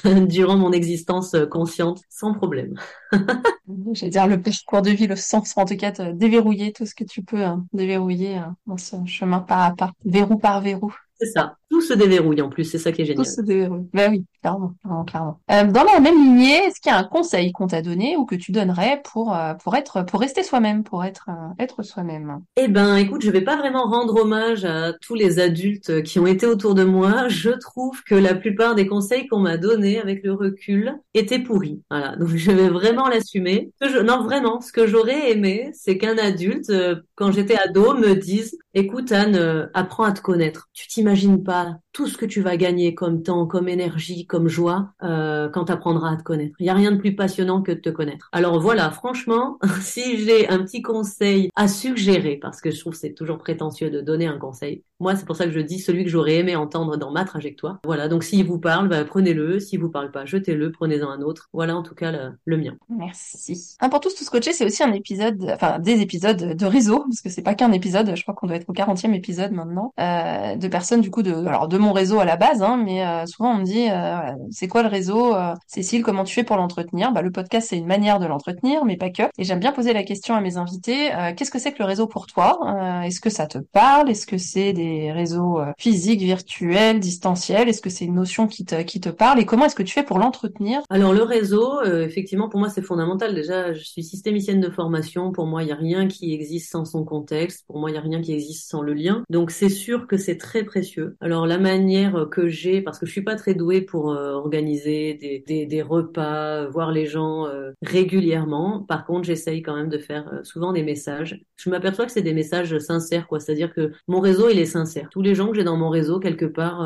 durant 0.29 0.57
mon 0.57 0.72
existence 0.72 1.37
consciente 1.51 2.01
sans 2.09 2.35
problème. 2.35 2.74
J'allais 3.92 4.11
dire 4.11 4.27
le 4.27 4.40
parcours 4.40 4.83
de 4.83 4.90
vie, 4.90 5.07
le 5.07 5.16
sens 5.16 5.57
en 5.57 5.64
tout 5.64 5.77
cas 5.77 5.92
déverrouiller 6.12 6.72
tout 6.72 6.87
ce 6.87 6.94
que 6.94 7.05
tu 7.05 7.22
peux 7.22 7.44
hein, 7.44 7.64
déverrouiller 7.72 8.37
hein, 8.37 8.57
dans 8.66 8.77
ce 8.77 8.96
chemin 9.07 9.40
pas 9.40 9.66
à 9.66 9.74
pas, 9.74 9.92
verrou 10.05 10.38
par 10.38 10.61
verrou. 10.61 10.92
C'est 11.20 11.27
ça. 11.27 11.57
Tout 11.78 11.84
se 11.84 11.94
déverrouille 11.94 12.42
en 12.42 12.48
plus, 12.48 12.64
c'est 12.64 12.78
ça 12.78 12.90
qui 12.90 13.02
est 13.02 13.04
génial. 13.04 13.24
Tout 13.24 13.30
se 13.30 13.40
déverrouille. 13.40 13.86
Ben 13.92 14.10
oui, 14.10 14.24
clairement, 14.42 14.74
clairement, 14.82 15.04
clairement. 15.04 15.40
Euh, 15.52 15.70
dans 15.70 15.84
la 15.84 16.00
même 16.00 16.16
lignée, 16.16 16.56
est-ce 16.64 16.80
qu'il 16.80 16.90
y 16.90 16.92
a 16.92 16.98
un 16.98 17.04
conseil 17.04 17.52
qu'on 17.52 17.68
t'a 17.68 17.82
donné 17.82 18.16
ou 18.16 18.24
que 18.26 18.34
tu 18.34 18.50
donnerais 18.50 19.00
pour 19.04 19.32
euh, 19.32 19.54
pour 19.54 19.76
être 19.76 20.04
pour 20.04 20.18
rester 20.18 20.42
soi-même, 20.42 20.82
pour 20.82 21.04
être 21.04 21.28
euh, 21.28 21.62
être 21.62 21.84
soi-même? 21.84 22.40
Eh 22.56 22.66
ben, 22.66 22.96
écoute, 22.96 23.22
je 23.22 23.30
vais 23.30 23.42
pas 23.42 23.56
vraiment 23.56 23.84
rendre 23.84 24.20
hommage 24.22 24.64
à 24.64 24.92
tous 24.92 25.14
les 25.14 25.38
adultes 25.38 26.02
qui 26.02 26.18
ont 26.18 26.26
été 26.26 26.46
autour 26.46 26.74
de 26.74 26.82
moi. 26.82 27.28
Je 27.28 27.50
trouve 27.50 28.02
que 28.02 28.16
la 28.16 28.34
plupart 28.34 28.74
des 28.74 28.88
conseils 28.88 29.28
qu'on 29.28 29.38
m'a 29.38 29.56
donnés 29.56 30.00
avec 30.00 30.24
le 30.24 30.32
recul 30.32 30.96
étaient 31.14 31.38
pourris. 31.38 31.80
Voilà, 31.92 32.16
donc 32.16 32.30
je 32.30 32.50
vais 32.50 32.70
vraiment 32.70 33.06
l'assumer. 33.06 33.70
Non, 34.04 34.24
vraiment, 34.24 34.60
ce 34.60 34.72
que 34.72 34.88
j'aurais 34.88 35.30
aimé, 35.30 35.70
c'est 35.74 35.96
qu'un 35.96 36.18
adulte, 36.18 36.72
quand 37.14 37.30
j'étais 37.30 37.56
ado, 37.56 37.94
me 37.94 38.14
dise 38.14 38.58
Écoute 38.74 39.12
Anne, 39.12 39.70
apprends 39.74 40.04
à 40.04 40.12
te 40.12 40.20
connaître. 40.20 40.68
Tu 40.72 40.88
t'imagines 40.88 41.44
pas 41.44 41.67
the 41.68 41.88
tout 41.98 42.06
ce 42.06 42.16
que 42.16 42.26
tu 42.26 42.42
vas 42.42 42.56
gagner 42.56 42.94
comme 42.94 43.24
temps, 43.24 43.44
comme 43.44 43.68
énergie, 43.68 44.24
comme 44.24 44.46
joie 44.46 44.92
euh, 45.02 45.48
quand 45.48 45.64
tu 45.64 45.72
apprendras 45.72 46.12
à 46.12 46.16
te 46.16 46.22
connaître. 46.22 46.54
Il 46.61 46.62
n'y 46.62 46.70
a 46.70 46.74
rien 46.74 46.92
de 46.92 46.96
plus 46.96 47.16
passionnant 47.16 47.61
que 47.61 47.72
de 47.72 47.80
te 47.80 47.88
connaître. 47.88 48.28
Alors 48.30 48.61
voilà, 48.61 48.92
franchement, 48.92 49.58
si 49.80 50.16
j'ai 50.18 50.48
un 50.48 50.61
petit 50.61 50.80
conseil 50.80 51.50
à 51.56 51.66
suggérer, 51.66 52.37
parce 52.37 52.61
que 52.61 52.70
je 52.70 52.78
trouve 52.78 52.94
c'est 52.94 53.14
toujours 53.14 53.38
prétentieux 53.38 53.90
de 53.90 54.00
donner 54.00 54.28
un 54.28 54.38
conseil, 54.38 54.84
moi 55.00 55.16
c'est 55.16 55.24
pour 55.24 55.34
ça 55.34 55.46
que 55.46 55.50
je 55.50 55.58
dis 55.58 55.80
celui 55.80 56.04
que 56.04 56.11
j'aurais 56.11 56.37
aimé 56.37 56.54
entendre 56.54 56.96
dans 56.96 57.11
ma 57.11 57.24
trajectoire. 57.24 57.80
Voilà, 57.82 58.06
donc 58.06 58.22
s'il 58.22 58.46
vous 58.46 58.61
parle, 58.61 58.87
bah, 58.87 59.04
prenez-le. 59.04 59.58
S'il 59.58 59.80
vous 59.80 59.90
parle 59.90 60.12
pas, 60.12 60.24
jetez-le, 60.24 60.70
prenez-en 60.70 61.11
un 61.11 61.20
autre. 61.20 61.48
Voilà 61.52 61.76
en 61.76 61.82
tout 61.82 61.96
cas 61.96 62.12
le, 62.44 62.56
mien. 62.56 62.76
Merci. 62.88 63.74
Un 63.80 63.88
pour 63.88 63.98
tous, 63.98 64.14
tous 64.14 64.30
coachés, 64.30 64.52
c'est 64.52 64.64
aussi 64.64 64.84
un 64.84 64.92
épisode, 64.92 65.50
enfin 65.52 65.80
des 65.80 66.00
épisodes 66.00 66.56
de 66.56 66.66
réseau, 66.66 67.00
parce 67.00 67.22
que 67.22 67.28
c'est 67.28 67.42
pas 67.42 67.56
qu'un 67.56 67.72
épisode, 67.72 68.14
je 68.14 68.22
crois 68.22 68.34
qu'on 68.34 68.46
doit 68.46 68.54
être 68.54 68.68
au 68.68 68.72
40e 68.72 69.14
épisode 69.14 69.50
maintenant, 69.50 69.92
euh, 69.98 70.54
de 70.54 70.68
personnes 70.68 71.00
du 71.00 71.11
coup 71.11 71.24
de 71.24 71.32
alors 71.32 71.66
de 71.66 71.76
mon 71.76 71.88
réseau 71.92 72.20
à 72.20 72.24
la 72.24 72.37
base, 72.37 72.62
hein, 72.62 72.81
mais 72.83 73.07
euh, 73.07 73.27
souvent 73.27 73.53
on 73.53 73.59
me 73.59 73.64
dit 73.64 73.88
euh, 73.90 74.35
c'est 74.51 74.68
quoi 74.68 74.83
le 74.83 74.88
réseau 74.88 75.35
euh, 75.35 75.55
Cécile, 75.66 76.03
comment 76.03 76.24
tu 76.24 76.35
fais 76.35 76.44
pour 76.44 76.57
l'entretenir? 76.57 77.12
Bah, 77.12 77.22
Le 77.22 77.31
podcast 77.31 77.68
c'est 77.70 77.79
une 77.79 77.87
manière 77.87 78.18
de 78.18 78.27
l'entretenir, 78.27 78.85
mais 78.85 78.96
pas 78.96 79.11
que. 79.11 79.22
Et 79.38 79.44
j'aime 79.44 79.61
bien 79.61 79.72
poser 79.72 79.92
la 79.92 80.03
question 80.03 80.35
à 80.35 80.40
mes 80.40 80.57
invités 80.57 81.11
qu'est-ce 81.37 81.51
que 81.51 81.59
c'est 81.59 81.72
que 81.72 81.79
le 81.81 81.85
réseau 81.85 82.07
pour 82.07 82.27
toi? 82.27 82.59
Est-ce 83.05 83.20
que 83.20 83.31
ça 83.31 83.46
te 83.46 83.59
parle? 83.59 84.11
Est-ce 84.11 84.27
que 84.27 84.38
c'est 84.38 84.72
des 84.72 85.12
réseaux 85.12 85.61
physiques, 85.79 86.20
virtuels, 86.20 87.01
distanciels? 87.01 87.68
Est-ce 87.68 87.81
que 87.81 87.90
c'est 87.90 88.05
une 88.05 88.14
notion 88.14 88.46
qui 88.46 88.64
te, 88.64 88.83
qui 88.83 89.01
te 89.01 89.09
parle? 89.09 89.40
Et 89.40 89.44
comment 89.44 89.66
est-ce 89.66 89.74
que 89.74 89.83
tu 89.83 89.94
fais 89.94 90.03
pour 90.03 90.18
l'entretenir? 90.18 90.81
Alors 90.90 91.12
le 91.12 91.22
réseau, 91.22 91.83
effectivement, 91.83 92.48
pour 92.48 92.61
moi 92.61 92.68
c'est 92.68 92.83
fondamental. 92.83 93.35
Déjà, 93.35 93.72
je 93.72 93.83
suis 93.83 94.03
systémicienne 94.03 94.61
de 94.61 94.70
formation. 94.70 95.33
Pour 95.33 95.46
moi, 95.46 95.62
il 95.62 95.66
n'y 95.66 95.72
a 95.72 95.77
rien 95.77 96.09
qui 96.09 96.33
existe 96.35 96.70
sans 96.70 96.85
son 96.85 97.05
contexte. 97.05 97.64
Pour 97.66 97.79
moi, 97.79 97.90
il 97.90 97.92
n'y 97.92 97.98
a 97.98 98.03
rien 98.03 98.20
qui 98.20 98.33
existe 98.33 98.68
sans 98.68 98.83
le 98.83 98.94
lien. 98.94 99.22
Donc 99.31 99.51
c'est 99.51 99.68
sûr 99.68 100.07
que 100.07 100.16
c'est 100.16 100.37
très 100.37 100.64
précieux. 100.64 101.16
Alors 101.20 101.46
la 101.46 101.59
manière 101.68 102.28
que 102.31 102.48
j'ai, 102.48 102.81
parce 102.81 102.98
que 102.98 103.07
je 103.07 103.12
suis 103.12 103.22
pas 103.22 103.37
très 103.37 103.54
douée 103.54 103.83
pour 103.83 104.12
euh, 104.12 104.33
organiser 104.33 105.14
des, 105.14 105.44
des, 105.46 105.66
des, 105.66 105.83
repas, 105.83 106.62
euh, 106.62 106.68
voir 106.68 106.92
les 106.92 107.07
gens 107.07 107.46
euh, 107.46 107.72
régulièrement. 107.83 108.85
Par 108.88 109.04
contre, 109.04 109.24
j'essaye 109.24 109.61
quand 109.61 109.76
même 109.76 109.90
de 109.90 109.98
faire 109.98 110.40
souvent 110.44 110.72
des 110.72 110.83
messages. 110.83 111.40
Je 111.57 111.68
m'aperçois 111.68 112.07
que 112.07 112.12
c'est 112.12 112.22
des 112.22 112.33
messages 112.33 112.78
sincères, 112.78 113.26
quoi. 113.26 113.38
C'est-à-dire 113.40 113.74
que 113.74 113.92
mon 114.07 114.20
réseau, 114.20 114.48
il 114.48 114.59
est 114.59 114.64
sincère. 114.64 115.09
Tous 115.11 115.22
les 115.22 115.35
gens 115.35 115.48
que 115.48 115.57
j'ai 115.57 115.64
dans 115.64 115.76
mon 115.76 115.90
réseau, 115.90 116.18
quelque 116.20 116.46
part, 116.46 116.78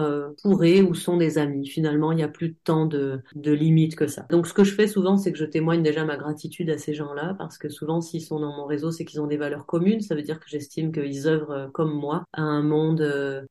pourraient 0.43 0.83
ou 0.83 0.95
sont 0.95 1.17
des 1.17 1.39
amis. 1.39 1.69
Finalement, 1.69 2.13
il 2.13 2.17
n'y 2.17 2.23
a 2.23 2.29
plus 2.29 2.55
temps 2.55 2.87
de, 2.87 3.21
de 3.35 3.53
limite 3.53 3.95
que 3.95 4.07
ça. 4.07 4.27
Donc, 4.31 4.47
ce 4.47 4.55
que 4.55 4.65
je 4.65 4.75
fais 4.75 4.87
souvent, 4.87 5.17
c'est 5.17 5.33
que 5.33 5.39
je 5.39 5.45
témoigne 5.45 5.83
déjà 5.83 6.05
ma 6.05 6.17
gratitude 6.17 6.71
à 6.71 6.79
ces 6.79 6.95
gens-là, 6.95 7.35
parce 7.39 7.59
que 7.59 7.69
souvent, 7.69 8.01
s'ils 8.01 8.23
sont 8.23 8.41
dans 8.41 8.57
mon 8.57 8.65
réseau, 8.65 8.91
c'est 8.91 9.05
qu'ils 9.05 9.21
ont 9.21 9.27
des 9.27 9.37
valeurs 9.37 9.67
communes. 9.67 10.01
Ça 10.01 10.15
veut 10.15 10.23
dire 10.23 10.41
que 10.41 10.49
j'estime 10.49 10.91
qu'ils 10.93 11.29
œuvrent 11.29 11.71
comme 11.73 11.93
moi 11.93 12.25
à 12.33 12.43
un 12.43 12.63
monde 12.63 13.03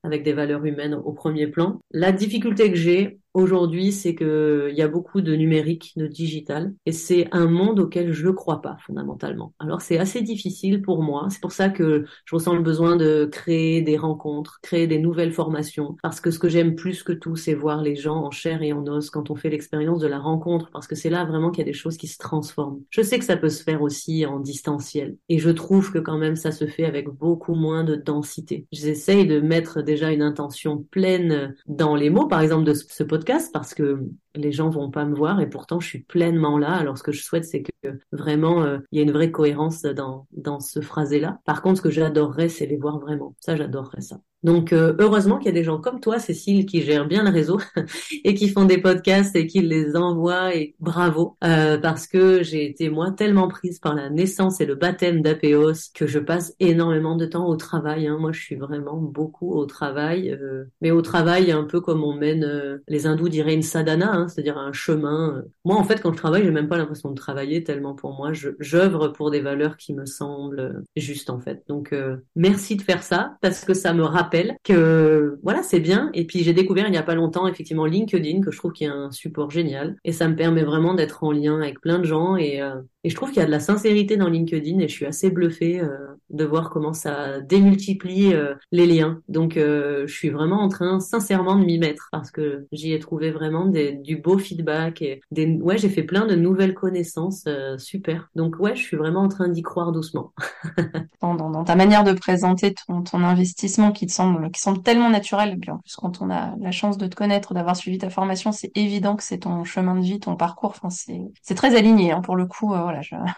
avec 0.03 0.23
des 0.23 0.33
valeurs 0.33 0.65
humaines 0.65 0.95
au 0.95 1.13
premier 1.21 1.45
plan. 1.45 1.79
La 1.91 2.11
difficulté 2.11 2.71
que 2.71 2.77
j'ai, 2.77 3.19
aujourd'hui, 3.33 3.91
c'est 3.91 4.15
que 4.15 4.67
il 4.71 4.77
y 4.77 4.81
a 4.81 4.87
beaucoup 4.87 5.21
de 5.21 5.35
numérique, 5.35 5.93
de 5.95 6.07
digital, 6.07 6.73
et 6.85 6.91
c'est 6.91 7.27
un 7.31 7.47
monde 7.47 7.79
auquel 7.79 8.11
je 8.11 8.27
ne 8.27 8.31
crois 8.31 8.61
pas 8.61 8.77
fondamentalement. 8.85 9.53
Alors 9.59 9.81
c'est 9.81 9.97
assez 9.97 10.21
difficile 10.21 10.81
pour 10.81 11.01
moi. 11.01 11.27
C'est 11.29 11.41
pour 11.41 11.51
ça 11.51 11.69
que 11.69 12.05
je 12.25 12.35
ressens 12.35 12.55
le 12.55 12.61
besoin 12.61 12.95
de 12.95 13.29
créer 13.31 13.81
des 13.81 13.97
rencontres, 13.97 14.59
créer 14.61 14.87
des 14.87 14.99
nouvelles 14.99 15.31
formations, 15.31 15.95
parce 16.03 16.19
que 16.19 16.31
ce 16.31 16.39
que 16.39 16.49
j'aime 16.49 16.75
plus 16.75 17.03
que 17.03 17.13
tout, 17.13 17.35
c'est 17.35 17.53
voir 17.53 17.81
les 17.81 17.95
gens 17.95 18.17
en 18.17 18.31
chair 18.31 18.61
et 18.63 18.73
en 18.73 18.85
os 18.87 19.09
quand 19.09 19.29
on 19.29 19.35
fait 19.35 19.49
l'expérience 19.49 19.99
de 19.99 20.07
la 20.07 20.19
rencontre, 20.19 20.69
parce 20.71 20.87
que 20.87 20.95
c'est 20.95 21.09
là 21.09 21.23
vraiment 21.23 21.51
qu'il 21.51 21.59
y 21.59 21.67
a 21.67 21.71
des 21.71 21.77
choses 21.77 21.97
qui 21.97 22.07
se 22.07 22.17
transforment. 22.17 22.81
Je 22.89 23.01
sais 23.01 23.19
que 23.19 23.25
ça 23.25 23.37
peut 23.37 23.49
se 23.49 23.63
faire 23.63 23.81
aussi 23.81 24.25
en 24.25 24.39
distanciel, 24.39 25.15
et 25.29 25.39
je 25.39 25.49
trouve 25.49 25.91
que 25.91 25.99
quand 25.99 26.17
même 26.17 26.35
ça 26.35 26.51
se 26.51 26.65
fait 26.65 26.85
avec 26.85 27.07
beaucoup 27.07 27.55
moins 27.55 27.83
de 27.83 27.95
densité. 27.95 28.65
J'essaye 28.71 29.25
de 29.25 29.39
mettre 29.39 29.81
déjà 29.81 30.11
une 30.11 30.21
intention 30.21 30.85
pleine 30.91 31.55
dans 31.67 31.95
les 31.95 32.09
mots, 32.09 32.27
par 32.27 32.41
exemple 32.41 32.65
de 32.65 32.73
ce 32.73 33.03
podcast 33.03 33.20
parce 33.53 33.73
que 33.73 34.03
les 34.35 34.51
gens 34.51 34.69
vont 34.69 34.91
pas 34.91 35.05
me 35.05 35.15
voir 35.15 35.39
et 35.41 35.49
pourtant 35.49 35.79
je 35.79 35.87
suis 35.87 35.99
pleinement 36.03 36.57
là. 36.57 36.73
Alors 36.73 36.97
ce 36.97 37.03
que 37.03 37.11
je 37.11 37.23
souhaite 37.23 37.45
c'est 37.45 37.63
que 37.63 37.70
vraiment 38.11 38.63
euh, 38.63 38.79
il 38.91 38.97
y 38.97 39.01
ait 39.01 39.05
une 39.05 39.11
vraie 39.11 39.31
cohérence 39.31 39.83
dans 39.83 40.27
dans 40.31 40.59
ce 40.59 40.81
phrasé-là. 40.81 41.39
Par 41.45 41.61
contre 41.61 41.77
ce 41.77 41.81
que 41.83 41.91
j'adorerais 41.91 42.49
c'est 42.49 42.65
les 42.65 42.77
voir 42.77 42.99
vraiment. 42.99 43.35
Ça 43.39 43.55
j'adorerais 43.55 44.01
ça. 44.01 44.19
Donc 44.43 44.73
euh, 44.73 44.95
heureusement 44.97 45.37
qu'il 45.37 45.47
y 45.47 45.49
a 45.49 45.53
des 45.53 45.63
gens 45.63 45.77
comme 45.77 45.99
toi, 45.99 46.17
Cécile, 46.17 46.65
qui 46.65 46.81
gèrent 46.81 47.07
bien 47.07 47.23
le 47.23 47.29
réseau 47.29 47.59
et 48.23 48.33
qui 48.33 48.49
font 48.49 48.65
des 48.65 48.79
podcasts 48.79 49.35
et 49.35 49.45
qui 49.45 49.61
les 49.61 49.95
envoient 49.95 50.55
et 50.55 50.75
bravo 50.79 51.37
euh, 51.43 51.77
parce 51.77 52.07
que 52.07 52.41
j'ai 52.41 52.65
été 52.65 52.89
moi 52.89 53.11
tellement 53.11 53.47
prise 53.47 53.79
par 53.79 53.93
la 53.93 54.09
naissance 54.09 54.59
et 54.59 54.65
le 54.65 54.73
baptême 54.73 55.21
d'Apéos 55.21 55.91
que 55.93 56.07
je 56.07 56.17
passe 56.17 56.55
énormément 56.59 57.15
de 57.15 57.25
temps 57.27 57.47
au 57.47 57.55
travail. 57.55 58.07
Hein. 58.07 58.17
Moi, 58.19 58.31
je 58.31 58.41
suis 58.41 58.55
vraiment 58.55 58.97
beaucoup 58.97 59.53
au 59.53 59.65
travail, 59.65 60.31
euh, 60.31 60.65
mais 60.81 60.89
au 60.89 61.03
travail 61.03 61.51
un 61.51 61.63
peu 61.63 61.79
comme 61.79 62.03
on 62.03 62.15
mène 62.15 62.81
les 62.87 63.05
hindous 63.05 63.29
diraient 63.29 63.53
une 63.53 63.61
sadhana, 63.61 64.11
hein, 64.11 64.27
c'est-à-dire 64.27 64.57
un 64.57 64.73
chemin. 64.73 65.43
Moi, 65.65 65.75
en 65.75 65.83
fait, 65.83 66.01
quand 66.01 66.13
je 66.13 66.17
travaille, 66.17 66.43
j'ai 66.43 66.51
même 66.51 66.67
pas 66.67 66.77
l'impression 66.77 67.11
de 67.11 67.15
travailler 67.15 67.63
tellement 67.71 67.95
pour 67.95 68.13
moi, 68.13 68.31
j'œuvre 68.59 69.07
pour 69.07 69.31
des 69.31 69.39
valeurs 69.39 69.77
qui 69.77 69.93
me 69.93 70.05
semblent 70.05 70.83
justes 70.95 71.29
en 71.29 71.39
fait. 71.39 71.63
Donc 71.67 71.95
merci 72.35 72.75
de 72.75 72.81
faire 72.81 73.03
ça 73.03 73.37
parce 73.41 73.63
que 73.63 73.73
ça 73.73 73.93
me 73.93 74.03
rappelle 74.03 74.55
que 74.63 75.39
voilà, 75.43 75.63
c'est 75.63 75.79
bien. 75.79 76.09
Et 76.13 76.25
puis 76.25 76.39
j'ai 76.39 76.53
découvert 76.53 76.87
il 76.87 76.91
n'y 76.91 76.97
a 76.97 77.03
pas 77.03 77.15
longtemps 77.15 77.47
effectivement 77.47 77.85
LinkedIn 77.85 78.41
que 78.41 78.51
je 78.51 78.57
trouve 78.57 78.73
qui 78.73 78.83
est 78.83 78.87
un 78.87 79.11
support 79.11 79.49
génial 79.51 79.95
et 80.03 80.11
ça 80.11 80.27
me 80.27 80.35
permet 80.35 80.63
vraiment 80.63 80.93
d'être 80.93 81.23
en 81.23 81.31
lien 81.31 81.61
avec 81.61 81.79
plein 81.79 81.99
de 81.99 82.05
gens 82.05 82.35
et 82.35 82.61
euh, 82.61 82.75
et 83.03 83.09
je 83.09 83.15
trouve 83.15 83.29
qu'il 83.29 83.39
y 83.39 83.43
a 83.43 83.45
de 83.45 83.51
la 83.51 83.59
sincérité 83.59 84.15
dans 84.17 84.29
LinkedIn 84.29 84.79
et 84.79 84.87
je 84.87 84.93
suis 84.93 85.05
assez 85.05 85.31
bluffée 85.31 85.79
euh, 85.79 86.10
de 86.31 86.45
voir 86.45 86.69
comment 86.69 86.93
ça 86.93 87.39
démultiplie 87.41 88.33
euh, 88.33 88.55
les 88.71 88.87
liens. 88.87 89.21
Donc 89.27 89.57
euh, 89.57 90.05
je 90.07 90.13
suis 90.13 90.29
vraiment 90.29 90.61
en 90.61 90.69
train 90.69 90.99
sincèrement 90.99 91.55
de 91.55 91.65
m'y 91.65 91.77
mettre 91.79 92.09
parce 92.11 92.31
que 92.31 92.67
j'y 92.71 92.93
ai 92.93 92.99
trouvé 92.99 93.31
vraiment 93.31 93.65
des, 93.65 93.93
du 93.93 94.17
beau 94.17 94.37
feedback 94.37 95.01
et 95.01 95.21
des 95.31 95.47
ouais 95.61 95.77
j'ai 95.77 95.89
fait 95.89 96.03
plein 96.03 96.25
de 96.25 96.35
nouvelles 96.35 96.73
connaissances 96.73 97.45
super. 97.77 98.29
Donc 98.35 98.55
ouais 98.59 98.75
je 98.75 98.81
suis 98.81 98.97
vraiment 98.97 99.21
en 99.21 99.27
train 99.27 99.47
d'y 99.47 99.61
croire 99.61 99.91
doucement. 99.91 100.33
dans, 101.21 101.35
dans, 101.35 101.49
dans, 101.49 101.63
ta 101.63 101.75
manière 101.75 102.03
de 102.03 102.13
présenter 102.13 102.73
ton, 102.73 103.03
ton 103.03 103.23
investissement 103.23 103.91
qui 103.91 104.07
te 104.07 104.11
semble 104.11 104.49
qui 104.51 104.61
semble 104.61 104.81
tellement 104.81 105.09
naturel 105.09 105.57
et 105.61 105.71
en 105.71 105.77
plus 105.77 105.95
quand 105.95 106.21
on 106.21 106.29
a 106.29 106.55
la 106.59 106.71
chance 106.71 106.97
de 106.97 107.07
te 107.07 107.15
connaître 107.15 107.53
d'avoir 107.53 107.75
suivi 107.75 107.97
ta 107.97 108.09
formation 108.09 108.51
c'est 108.51 108.71
évident 108.75 109.15
que 109.15 109.23
c'est 109.23 109.39
ton 109.39 109.63
chemin 109.63 109.95
de 109.95 110.01
vie 110.01 110.19
ton 110.19 110.35
parcours. 110.35 110.71
Enfin 110.71 110.89
c'est 110.89 111.21
c'est 111.41 111.55
très 111.55 111.75
aligné 111.75 112.11
hein, 112.11 112.21
pour 112.21 112.35
le 112.35 112.45
coup 112.45 112.73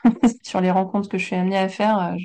sur 0.43 0.61
les 0.61 0.71
rencontres 0.71 1.09
que 1.09 1.17
je 1.17 1.25
suis 1.25 1.35
amenée 1.35 1.57
à 1.57 1.69
faire, 1.69 1.97
euh, 1.97 2.17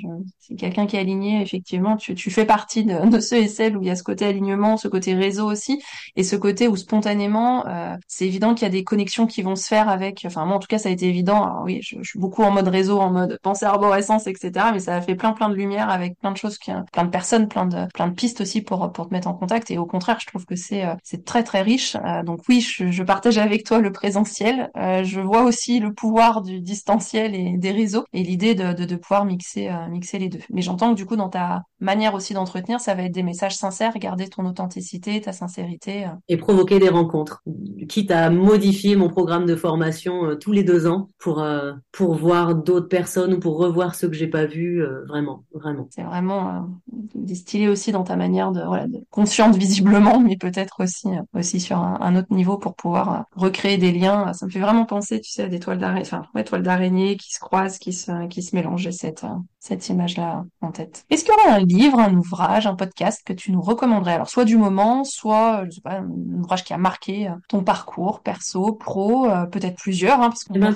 quelqu'un 0.59 0.85
qui 0.85 0.95
est 0.95 0.99
aligné, 0.99 1.41
effectivement, 1.41 1.97
tu, 1.97 2.15
tu 2.15 2.31
fais 2.31 2.45
partie 2.45 2.83
de, 2.83 3.09
de 3.09 3.19
ceux 3.19 3.37
et 3.37 3.47
celles 3.47 3.77
où 3.77 3.81
il 3.81 3.87
y 3.87 3.91
a 3.91 3.95
ce 3.95 4.03
côté 4.03 4.25
alignement, 4.25 4.77
ce 4.77 4.87
côté 4.87 5.13
réseau 5.13 5.49
aussi, 5.49 5.81
et 6.15 6.23
ce 6.23 6.35
côté 6.35 6.67
où 6.67 6.75
spontanément, 6.75 7.65
euh, 7.67 7.95
c'est 8.07 8.25
évident 8.25 8.53
qu'il 8.53 8.63
y 8.63 8.65
a 8.67 8.71
des 8.71 8.83
connexions 8.83 9.27
qui 9.27 9.41
vont 9.41 9.55
se 9.55 9.67
faire 9.67 9.89
avec. 9.89 10.23
Enfin 10.25 10.45
moi 10.45 10.57
en 10.57 10.59
tout 10.59 10.67
cas 10.67 10.77
ça 10.77 10.89
a 10.89 10.91
été 10.91 11.07
évident. 11.07 11.43
Alors 11.43 11.63
oui, 11.63 11.79
je, 11.81 11.97
je 12.01 12.09
suis 12.09 12.19
beaucoup 12.19 12.43
en 12.43 12.51
mode 12.51 12.67
réseau, 12.67 12.99
en 12.99 13.11
mode 13.11 13.39
pensée 13.41 13.65
arborescence, 13.65 14.27
etc. 14.27 14.67
Mais 14.73 14.79
ça 14.79 14.95
a 14.95 15.01
fait 15.01 15.15
plein 15.15 15.33
plein 15.33 15.49
de 15.49 15.55
lumière 15.55 15.89
avec 15.89 16.19
plein 16.19 16.31
de 16.31 16.37
choses, 16.37 16.57
qui, 16.57 16.71
plein 16.91 17.05
de 17.05 17.09
personnes, 17.09 17.47
plein 17.47 17.65
de 17.65 17.87
plein 17.93 18.07
de 18.07 18.13
pistes 18.13 18.41
aussi 18.41 18.61
pour 18.61 18.91
pour 18.91 19.07
te 19.07 19.13
mettre 19.13 19.27
en 19.27 19.33
contact. 19.33 19.71
Et 19.71 19.77
au 19.77 19.85
contraire, 19.85 20.19
je 20.19 20.27
trouve 20.27 20.45
que 20.45 20.55
c'est 20.55 20.85
euh, 20.85 20.95
très 21.25 21.43
très 21.43 21.61
riche. 21.61 21.95
Euh, 21.95 22.23
donc 22.23 22.41
oui, 22.49 22.61
je, 22.61 22.91
je, 22.91 23.03
partage 23.03 23.37
avec 23.37 23.63
toi 23.63 23.79
le 23.79 23.91
présentiel. 23.91 24.69
Euh, 24.77 25.03
je 25.03 25.19
vois 25.19 25.43
aussi 25.43 25.79
le 25.79 25.93
pouvoir 25.93 26.41
du 26.41 26.61
distanciel 26.61 27.35
et 27.35 27.57
des 27.57 27.71
réseaux 27.71 28.05
et 28.13 28.23
l'idée 28.23 28.55
de, 28.55 28.73
de, 28.73 28.85
de 28.85 28.95
pouvoir 28.95 29.25
mixer 29.25 29.69
mixer 29.89 30.19
les 30.19 30.29
deux. 30.29 30.39
Mais 30.51 30.61
j'entends 30.61 30.91
que 30.91 30.95
du 30.95 31.05
coup 31.05 31.15
dans 31.15 31.29
ta 31.29 31.63
manière 31.79 32.13
aussi 32.13 32.33
d'entretenir, 32.33 32.79
ça 32.79 32.93
va 32.95 33.03
être 33.03 33.13
des 33.13 33.23
messages 33.23 33.55
sincères, 33.55 33.97
garder 33.97 34.27
ton 34.27 34.45
authenticité, 34.45 35.21
ta 35.21 35.31
sincérité. 35.31 36.07
Et 36.27 36.37
provoquer 36.37 36.79
des 36.79 36.89
rencontres. 36.89 37.43
Quitte 37.87 38.11
à 38.11 38.29
modifier 38.29 38.95
mon 38.95 39.09
programme 39.09 39.45
de 39.45 39.55
formation 39.55 40.25
euh, 40.25 40.35
tous 40.35 40.51
les 40.51 40.63
deux 40.63 40.87
ans 40.87 41.07
pour 41.17 41.41
euh, 41.41 41.73
pour 41.91 42.15
voir 42.15 42.55
d'autres 42.55 42.87
personnes 42.87 43.33
ou 43.33 43.39
pour 43.39 43.57
revoir 43.57 43.95
ceux 43.95 44.09
que 44.09 44.15
j'ai 44.15 44.27
pas 44.27 44.45
vus, 44.45 44.81
euh, 44.81 45.05
vraiment, 45.07 45.43
vraiment. 45.53 45.87
C'est 45.91 46.03
vraiment 46.03 46.67
distillé 47.15 47.69
aussi 47.69 47.91
dans 47.91 48.03
ta 48.03 48.15
manière 48.15 48.51
de, 48.51 48.61
voilà, 48.61 48.87
de 48.87 48.99
consciente 49.09 49.55
visiblement, 49.55 50.19
mais 50.19 50.37
peut-être 50.37 50.81
aussi 50.81 51.07
aussi 51.33 51.59
sur 51.59 51.77
un, 51.77 52.15
autre 52.15 52.33
niveau 52.33 52.57
pour 52.57 52.75
pouvoir 52.75 53.25
recréer 53.35 53.77
des 53.77 53.91
liens. 53.91 54.33
Ça 54.33 54.45
me 54.45 54.51
fait 54.51 54.59
vraiment 54.59 54.85
penser, 54.85 55.21
tu 55.21 55.31
sais, 55.31 55.43
à 55.43 55.47
des 55.47 55.59
toiles 55.59 55.79
d'araignée, 55.79 56.01
enfin, 56.01 56.23
ouais, 56.35 56.43
toiles 56.43 56.63
d'araignée 56.63 57.17
qui 57.17 57.33
se 57.33 57.39
croisent, 57.39 57.79
qui 57.79 57.93
se 57.93 58.27
qui 58.27 58.41
se 58.41 58.55
mélangent. 58.55 58.89
Cette 58.91 59.25
cette 59.59 59.89
image-là 59.89 60.45
en 60.61 60.71
tête. 60.71 61.03
Est-ce 61.09 61.25
qu'il 61.25 61.33
y 61.33 61.47
aurait 61.47 61.61
un 61.61 61.65
livre, 61.65 61.99
un 61.99 62.13
ouvrage, 62.15 62.65
un 62.65 62.75
podcast 62.75 63.21
que 63.25 63.33
tu 63.33 63.51
nous 63.51 63.61
recommanderais? 63.61 64.13
Alors, 64.13 64.29
soit 64.29 64.45
du 64.45 64.57
moment, 64.57 65.03
soit, 65.03 65.65
je 65.65 65.71
sais 65.71 65.81
pas, 65.81 65.99
un 65.99 66.09
ouvrage 66.39 66.63
qui 66.63 66.73
a 66.73 66.77
marqué 66.77 67.27
euh, 67.27 67.31
ton 67.49 67.63
parcours 67.63 68.21
perso, 68.21 68.73
pro, 68.73 69.25
euh, 69.25 69.45
peut-être 69.45 69.75
plusieurs, 69.75 70.21
hein, 70.21 70.29
parce 70.29 70.45
qu'on 70.45 70.53
eh 70.55 70.59
ben, 70.59 70.73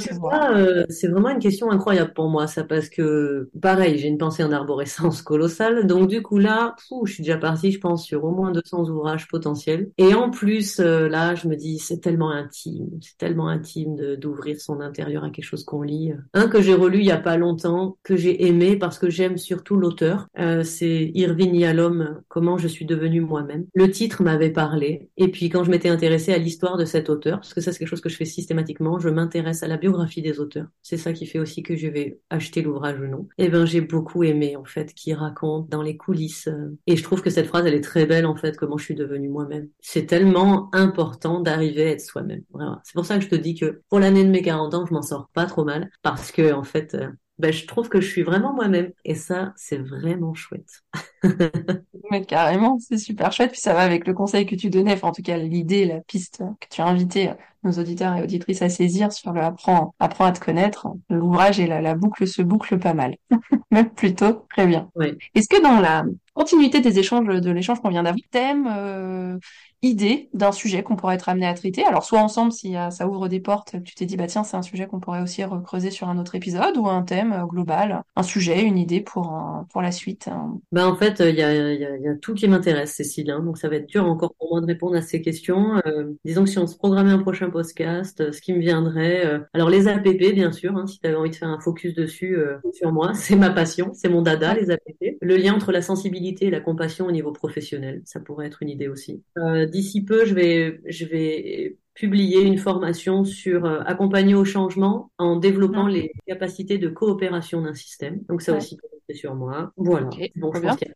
euh, 0.56 0.86
c'est 0.90 1.08
vraiment 1.08 1.30
une 1.30 1.40
question 1.40 1.72
incroyable 1.72 2.14
pour 2.14 2.30
moi, 2.30 2.48
ça, 2.48 2.66
parce 2.66 2.90
que, 2.90 3.50
pareil, 3.62 3.98
j'ai 3.98 4.10
une 4.10 4.18
pensée 4.18 4.44
en 4.44 4.52
arborescence 4.52 5.22
colossale, 5.24 5.88
donc 5.88 6.10
du 6.10 6.22
coup 6.22 6.38
là, 6.38 6.76
je 7.06 7.12
suis 7.12 7.24
déjà 7.24 7.38
partie, 7.38 7.72
je 7.72 7.80
pense, 7.80 8.04
sur 8.06 8.26
au 8.26 8.32
moins 8.32 8.52
200 8.52 8.90
ouvrages 8.90 9.28
potentiels. 9.30 9.92
Et 9.98 10.14
en 10.14 10.30
plus, 10.30 10.80
là, 10.80 11.36
je 11.36 11.48
me 11.48 11.56
dis, 11.56 11.80
c'est 11.80 12.00
tellement 12.00 12.32
intime, 12.32 12.90
c'est 13.02 13.18
tellement 13.18 13.48
intime 13.48 13.96
d'ouvrir 14.18 14.60
son 14.60 14.82
intérieur 14.82 15.24
à 15.24 15.30
quelque 15.30 15.46
chose 15.46 15.64
qu'on 15.64 15.82
lit. 15.82 16.12
Un 16.34 16.48
que 16.48 16.62
j'ai 16.62 16.74
relu 16.74 17.00
il 17.00 17.06
y 17.06 17.12
a 17.12 17.18
pas 17.18 17.38
longtemps, 17.38 17.98
que 18.04 18.16
j'ai 18.16 18.46
aimé, 18.46 18.73
parce 18.78 19.00
que 19.00 19.10
j'aime 19.10 19.38
surtout 19.38 19.76
l'auteur. 19.76 20.28
Euh, 20.40 20.64
c'est 20.64 21.12
Irving 21.14 21.56
Yalom, 21.56 22.22
Comment 22.28 22.58
je 22.58 22.68
suis 22.68 22.86
devenue 22.86 23.22
moi-même. 23.22 23.66
Le 23.74 23.90
titre 23.90 24.24
m'avait 24.24 24.52
parlé. 24.52 25.10
Et 25.18 25.30
puis 25.30 25.50
quand 25.50 25.64
je 25.64 25.72
m'étais 25.72 25.90
intéressée 25.90 26.34
à 26.34 26.38
l'histoire 26.38 26.78
de 26.78 26.86
cet 26.86 27.10
auteur, 27.10 27.38
parce 27.38 27.54
que 27.54 27.62
ça 27.62 27.72
c'est 27.72 27.80
quelque 27.80 27.88
chose 27.88 28.02
que 28.02 28.10
je 28.10 28.16
fais 28.16 28.26
systématiquement, 28.26 29.00
je 29.00 29.10
m'intéresse 29.10 29.64
à 29.64 29.68
la 29.68 29.78
biographie 29.78 30.22
des 30.22 30.40
auteurs. 30.40 30.68
C'est 30.82 30.98
ça 30.98 31.14
qui 31.14 31.26
fait 31.26 31.40
aussi 31.40 31.64
que 31.64 31.76
je 31.76 31.88
vais 31.88 32.20
acheter 32.30 32.62
l'ouvrage 32.62 33.00
ou 33.00 33.08
non. 33.08 33.28
Et 33.38 33.46
eh 33.46 33.50
ben 33.50 33.66
j'ai 33.66 33.82
beaucoup 33.82 34.24
aimé 34.24 34.56
en 34.56 34.66
fait 34.66 34.94
qui 34.94 35.14
raconte 35.14 35.70
dans 35.70 35.82
les 35.82 35.98
coulisses. 35.98 36.48
Euh, 36.48 36.78
et 36.88 36.96
je 36.96 37.04
trouve 37.04 37.22
que 37.22 37.30
cette 37.30 37.48
phrase 37.48 37.66
elle 37.66 37.76
est 37.76 37.82
très 37.82 38.06
belle 38.06 38.26
en 38.26 38.36
fait. 38.36 38.58
Comment 38.58 38.78
je 38.78 38.86
suis 38.86 38.96
devenue 38.96 39.30
moi-même. 39.30 39.70
C'est 39.80 40.06
tellement 40.06 40.70
important 40.74 41.40
d'arriver 41.40 41.84
à 41.88 41.92
être 41.92 42.02
soi-même. 42.02 42.44
C'est 42.84 42.94
pour 42.94 43.06
ça 43.06 43.18
que 43.18 43.24
je 43.24 43.30
te 43.30 43.36
dis 43.36 43.56
que 43.56 43.82
pour 43.90 44.00
l'année 44.00 44.24
de 44.24 44.30
mes 44.30 44.42
40 44.42 44.74
ans, 44.74 44.86
je 44.86 44.94
m'en 44.94 45.02
sors 45.02 45.30
pas 45.34 45.46
trop 45.46 45.64
mal 45.64 45.90
parce 46.02 46.32
que 46.32 46.54
en 46.54 46.64
fait 46.64 46.96
euh, 46.96 47.08
ben, 47.40 47.52
je 47.54 47.66
trouve 47.66 47.90
que 47.90 48.02
je 48.02 48.08
suis 48.10 48.24
vraiment 48.24 48.54
moi-même. 48.54 48.94
Et 49.06 49.16
ça, 49.16 49.54
c'est 49.56 49.78
vraiment 49.78 50.34
chouette. 50.34 50.84
Mais 52.12 52.26
carrément, 52.26 52.78
c'est 52.80 52.98
super 52.98 53.32
chouette. 53.32 53.52
Puis 53.52 53.62
ça 53.62 53.74
va 53.74 53.82
avec 53.82 54.08
le 54.08 54.14
conseil 54.14 54.46
que 54.46 54.56
tu 54.56 54.70
donnais, 54.70 54.94
enfin, 54.94 55.10
en 55.10 55.12
tout 55.14 55.22
cas 55.22 55.38
l'idée, 55.38 55.86
la 55.86 56.00
piste 56.02 56.44
que 56.60 56.68
tu 56.70 56.82
as 56.82 56.86
invité 56.86 57.32
nos 57.64 57.72
auditeurs 57.72 58.16
et 58.16 58.24
auditrices 58.24 58.62
à 58.62 58.70
saisir 58.70 59.12
sur 59.12 59.32
le 59.32 59.42
apprends, 59.42 59.96
apprends 60.00 60.26
à 60.26 60.32
te 60.32 60.40
connaître. 60.40 60.88
L'ouvrage 61.10 61.60
et 61.60 61.68
la, 61.68 61.82
la, 61.82 61.96
boucle 61.96 62.28
se 62.28 62.42
boucle 62.42 62.78
pas 62.78 62.94
mal. 62.94 63.16
Même 63.72 63.90
plutôt 63.90 64.46
très 64.50 64.68
bien. 64.68 64.90
Oui. 64.96 65.18
Est-ce 65.34 65.48
que 65.48 65.62
dans 65.62 65.80
la 65.80 66.04
continuité 66.34 66.82
des 66.82 67.00
échanges, 67.00 67.26
de 67.26 67.52
l'échange 67.52 67.80
qu'on 67.80 67.90
vient 67.90 68.04
d'avoir, 68.04 68.20
thème, 68.32 68.68
euh, 68.70 69.38
idée 69.82 70.30
d'un 70.34 70.52
sujet 70.52 70.82
qu'on 70.82 70.96
pourrait 70.96 71.16
être 71.16 71.30
amené 71.30 71.46
à 71.46 71.54
traiter? 71.54 71.86
Alors 71.86 72.04
soit 72.04 72.20
ensemble, 72.20 72.52
si 72.52 72.76
ça 72.92 73.08
ouvre 73.08 73.28
des 73.28 73.40
portes, 73.40 73.76
tu 73.84 73.96
t'es 73.96 74.06
dit 74.06 74.18
bah 74.18 74.28
tiens 74.28 74.44
c'est 74.44 74.58
un 74.58 74.62
sujet 74.62 74.88
qu'on 74.88 75.00
pourrait 75.00 75.22
aussi 75.22 75.44
recreuser 75.44 75.92
sur 75.92 76.10
un 76.10 76.18
autre 76.18 76.36
épisode 76.36 76.78
ou 76.78 76.88
un 76.88 77.04
thème 77.04 77.34
euh, 77.34 77.46
global, 77.46 78.02
un 78.16 78.24
sujet, 78.24 78.64
une 78.64 78.78
idée 78.78 79.02
pour 79.02 79.40
pour 79.72 79.82
la 79.82 79.92
suite. 79.92 80.28
Hein. 80.28 80.60
Bah 80.72 80.88
en 80.88 80.96
fait 80.96 81.13
il 81.20 81.36
y 81.36 81.42
a, 81.42 81.54
y, 81.74 81.86
a, 81.86 81.98
y 81.98 82.08
a 82.08 82.16
tout 82.16 82.34
qui 82.34 82.48
m'intéresse 82.48 82.94
Cécile, 82.94 83.32
hein, 83.32 83.40
donc 83.40 83.58
ça 83.58 83.70
va 83.70 83.78
être 83.78 83.88
dur 83.88 84.06
encore 84.06 84.36
pour 84.36 84.52
moi 84.52 84.62
de 84.62 84.66
répondre 84.66 84.96
à 84.96 85.02
ces 85.02 85.22
questions. 85.22 85.82
Euh, 85.86 86.14
disons 86.26 86.44
que 86.44 86.50
si 86.50 86.60
on 86.60 86.68
se 86.68 86.78
programmait 86.78 87.12
un 87.12 87.20
prochain 87.20 87.50
podcast, 87.50 88.22
euh, 88.22 88.32
ce 88.32 88.42
qui 88.42 88.54
me 88.54 88.60
viendrait, 88.60 89.26
euh, 89.26 89.40
alors 89.54 89.70
les 89.70 89.88
APP 89.88 90.34
bien 90.34 90.52
sûr, 90.52 90.76
hein, 90.78 90.88
si 90.88 91.00
tu 91.00 91.08
avais 91.08 91.16
envie 91.16 91.30
de 91.30 91.36
faire 91.36 91.50
un 91.50 91.60
focus 91.60 91.94
dessus 91.94 92.38
sur 92.74 92.92
moi, 92.92 93.14
c'est 93.16 93.36
ma 93.36 93.50
passion, 93.50 93.92
c'est 93.94 94.10
mon 94.10 94.22
dada 94.22 94.54
les 94.54 94.72
APP. 94.72 95.18
Le 95.22 95.38
lien 95.38 95.54
entre 95.54 95.72
la 95.72 95.82
sensibilité 95.82 96.48
et 96.48 96.52
la 96.52 96.60
compassion 96.60 97.08
au 97.08 97.12
niveau 97.12 97.32
professionnel, 97.32 98.02
ça 98.06 98.20
pourrait 98.20 98.48
être 98.48 98.62
une 98.62 98.70
idée 98.70 98.88
aussi 98.88 99.24
d'ici 99.70 100.04
peu, 100.04 100.26
je 100.26 100.34
vais, 100.34 100.82
je 100.86 101.06
vais 101.06 101.78
publier 101.94 102.42
une 102.42 102.58
formation 102.58 103.24
sur 103.24 103.66
euh, 103.66 103.82
accompagner 103.86 104.36
au 104.36 104.46
changement 104.46 105.12
en 105.18 105.38
développant 105.38 105.88
les 105.88 106.12
capacités 106.28 106.78
de 106.78 106.90
coopération 106.90 107.62
d'un 107.62 107.74
système. 107.74 108.22
Donc 108.30 108.42
ça 108.42 108.58
aussi, 108.58 108.78
c'est 109.08 109.16
sur 109.16 109.36
moi. 109.36 109.72
Voilà. 109.78 110.10
bon, 110.36 110.52
je 110.54 110.60
pense 110.60 110.78
qu'il 110.78 110.94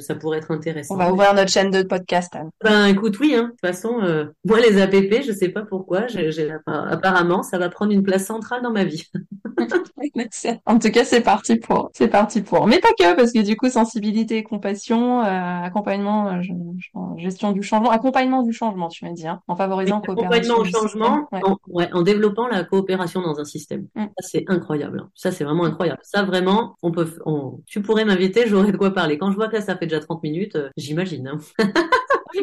ça 0.00 0.14
pourrait 0.14 0.38
être 0.38 0.50
intéressant. 0.50 0.94
On 0.94 0.98
va 0.98 1.12
ouvrir 1.12 1.34
notre 1.34 1.50
chaîne 1.50 1.70
de 1.70 1.82
podcast. 1.82 2.34
Anne. 2.34 2.50
Ben 2.62 2.86
écoute, 2.86 3.18
oui. 3.20 3.34
Hein. 3.34 3.44
De 3.44 3.50
toute 3.50 3.60
façon, 3.60 4.00
euh, 4.02 4.26
moi 4.44 4.60
les 4.60 4.80
APP, 4.80 5.22
je 5.26 5.32
sais 5.32 5.48
pas 5.48 5.62
pourquoi, 5.62 6.06
j'ai, 6.06 6.50
apparemment, 6.66 7.42
ça 7.42 7.58
va 7.58 7.68
prendre 7.68 7.92
une 7.92 8.02
place 8.02 8.26
centrale 8.26 8.62
dans 8.62 8.72
ma 8.72 8.84
vie. 8.84 9.04
en 10.66 10.78
tout 10.78 10.90
cas, 10.90 11.04
c'est 11.04 11.20
parti 11.20 11.56
pour. 11.56 11.90
C'est 11.94 12.08
parti 12.08 12.42
pour. 12.42 12.66
Mais 12.66 12.78
pas 12.78 12.88
que, 12.98 13.16
parce 13.16 13.32
que 13.32 13.42
du 13.42 13.56
coup, 13.56 13.68
sensibilité, 13.68 14.42
compassion, 14.42 15.20
euh, 15.20 15.62
accompagnement, 15.62 16.28
euh, 16.28 17.16
gestion 17.16 17.52
du 17.52 17.62
changement, 17.62 17.90
accompagnement 17.90 18.42
du 18.42 18.52
changement, 18.52 18.88
tu 18.88 19.04
m'as 19.04 19.12
dit, 19.12 19.26
hein, 19.26 19.40
en 19.48 19.56
favorisant 19.56 20.00
coopération. 20.00 20.56
au 20.56 20.64
changement, 20.64 21.28
en, 21.32 21.56
ouais, 21.68 21.88
en, 21.92 22.02
développant 22.02 22.46
la 22.48 22.64
coopération 22.64 23.22
dans 23.22 23.38
un 23.38 23.44
système. 23.44 23.86
Mm. 23.94 24.04
Ça, 24.18 24.28
c'est 24.28 24.44
incroyable. 24.48 25.00
Hein. 25.04 25.10
Ça, 25.14 25.32
c'est 25.32 25.44
vraiment 25.44 25.64
incroyable. 25.64 26.00
Ça, 26.02 26.22
vraiment, 26.22 26.76
on 26.82 26.92
peut. 26.92 27.08
On... 27.24 27.60
Tu 27.66 27.80
pourrais 27.80 28.04
m'inviter, 28.04 28.46
j'aurais 28.46 28.72
de 28.72 28.76
quoi 28.76 28.92
parler. 28.92 29.18
Quand 29.18 29.30
je 29.30 29.36
vois 29.36 29.48
ça 29.60 29.76
fait 29.76 29.86
déjà 29.86 30.00
30 30.00 30.22
minutes, 30.22 30.56
euh, 30.56 30.70
j'imagine. 30.76 31.28
Hein. 31.28 31.38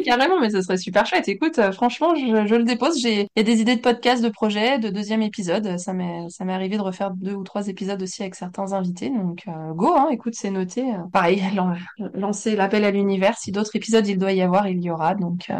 carrément, 0.04 0.40
mais 0.40 0.50
ce 0.50 0.62
serait 0.62 0.76
super 0.76 1.06
chouette. 1.06 1.28
Écoute, 1.28 1.58
euh, 1.58 1.72
franchement, 1.72 2.14
je, 2.14 2.46
je, 2.46 2.54
le 2.54 2.64
dépose. 2.64 3.00
J'ai, 3.00 3.22
il 3.22 3.28
y 3.36 3.40
a 3.40 3.42
des 3.42 3.60
idées 3.60 3.76
de 3.76 3.80
podcast, 3.80 4.22
de 4.22 4.28
projets, 4.28 4.78
de 4.78 4.88
deuxième 4.88 5.22
épisode. 5.22 5.78
Ça 5.78 5.92
m'est, 5.92 6.28
ça 6.30 6.44
m'est 6.44 6.52
arrivé 6.52 6.76
de 6.76 6.82
refaire 6.82 7.10
deux 7.12 7.34
ou 7.34 7.44
trois 7.44 7.68
épisodes 7.68 8.00
aussi 8.02 8.22
avec 8.22 8.34
certains 8.34 8.72
invités. 8.72 9.10
Donc, 9.10 9.44
euh, 9.48 9.72
go, 9.74 9.94
hein. 9.96 10.08
Écoute, 10.10 10.34
c'est 10.36 10.50
noté. 10.50 10.82
Euh, 10.82 10.98
pareil, 11.12 11.42
lancer 12.14 12.56
l'appel 12.56 12.84
à 12.84 12.90
l'univers. 12.90 13.36
Si 13.38 13.52
d'autres 13.52 13.74
épisodes 13.76 14.06
il 14.06 14.18
doit 14.18 14.32
y 14.32 14.42
avoir, 14.42 14.68
il 14.68 14.82
y 14.82 14.90
aura. 14.90 15.14
Donc, 15.14 15.50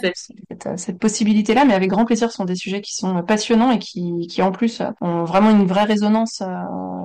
cette, 0.00 0.78
cette 0.78 0.98
possibilité-là, 0.98 1.64
mais 1.64 1.74
avec 1.74 1.90
grand 1.90 2.04
plaisir, 2.04 2.30
ce 2.30 2.36
sont 2.36 2.44
des 2.44 2.54
sujets 2.54 2.80
qui 2.80 2.94
sont 2.94 3.22
passionnants 3.22 3.70
et 3.70 3.78
qui, 3.78 4.26
qui 4.28 4.42
en 4.42 4.52
plus 4.52 4.82
ont 5.00 5.24
vraiment 5.24 5.50
une 5.50 5.66
vraie 5.66 5.84
résonance 5.84 6.42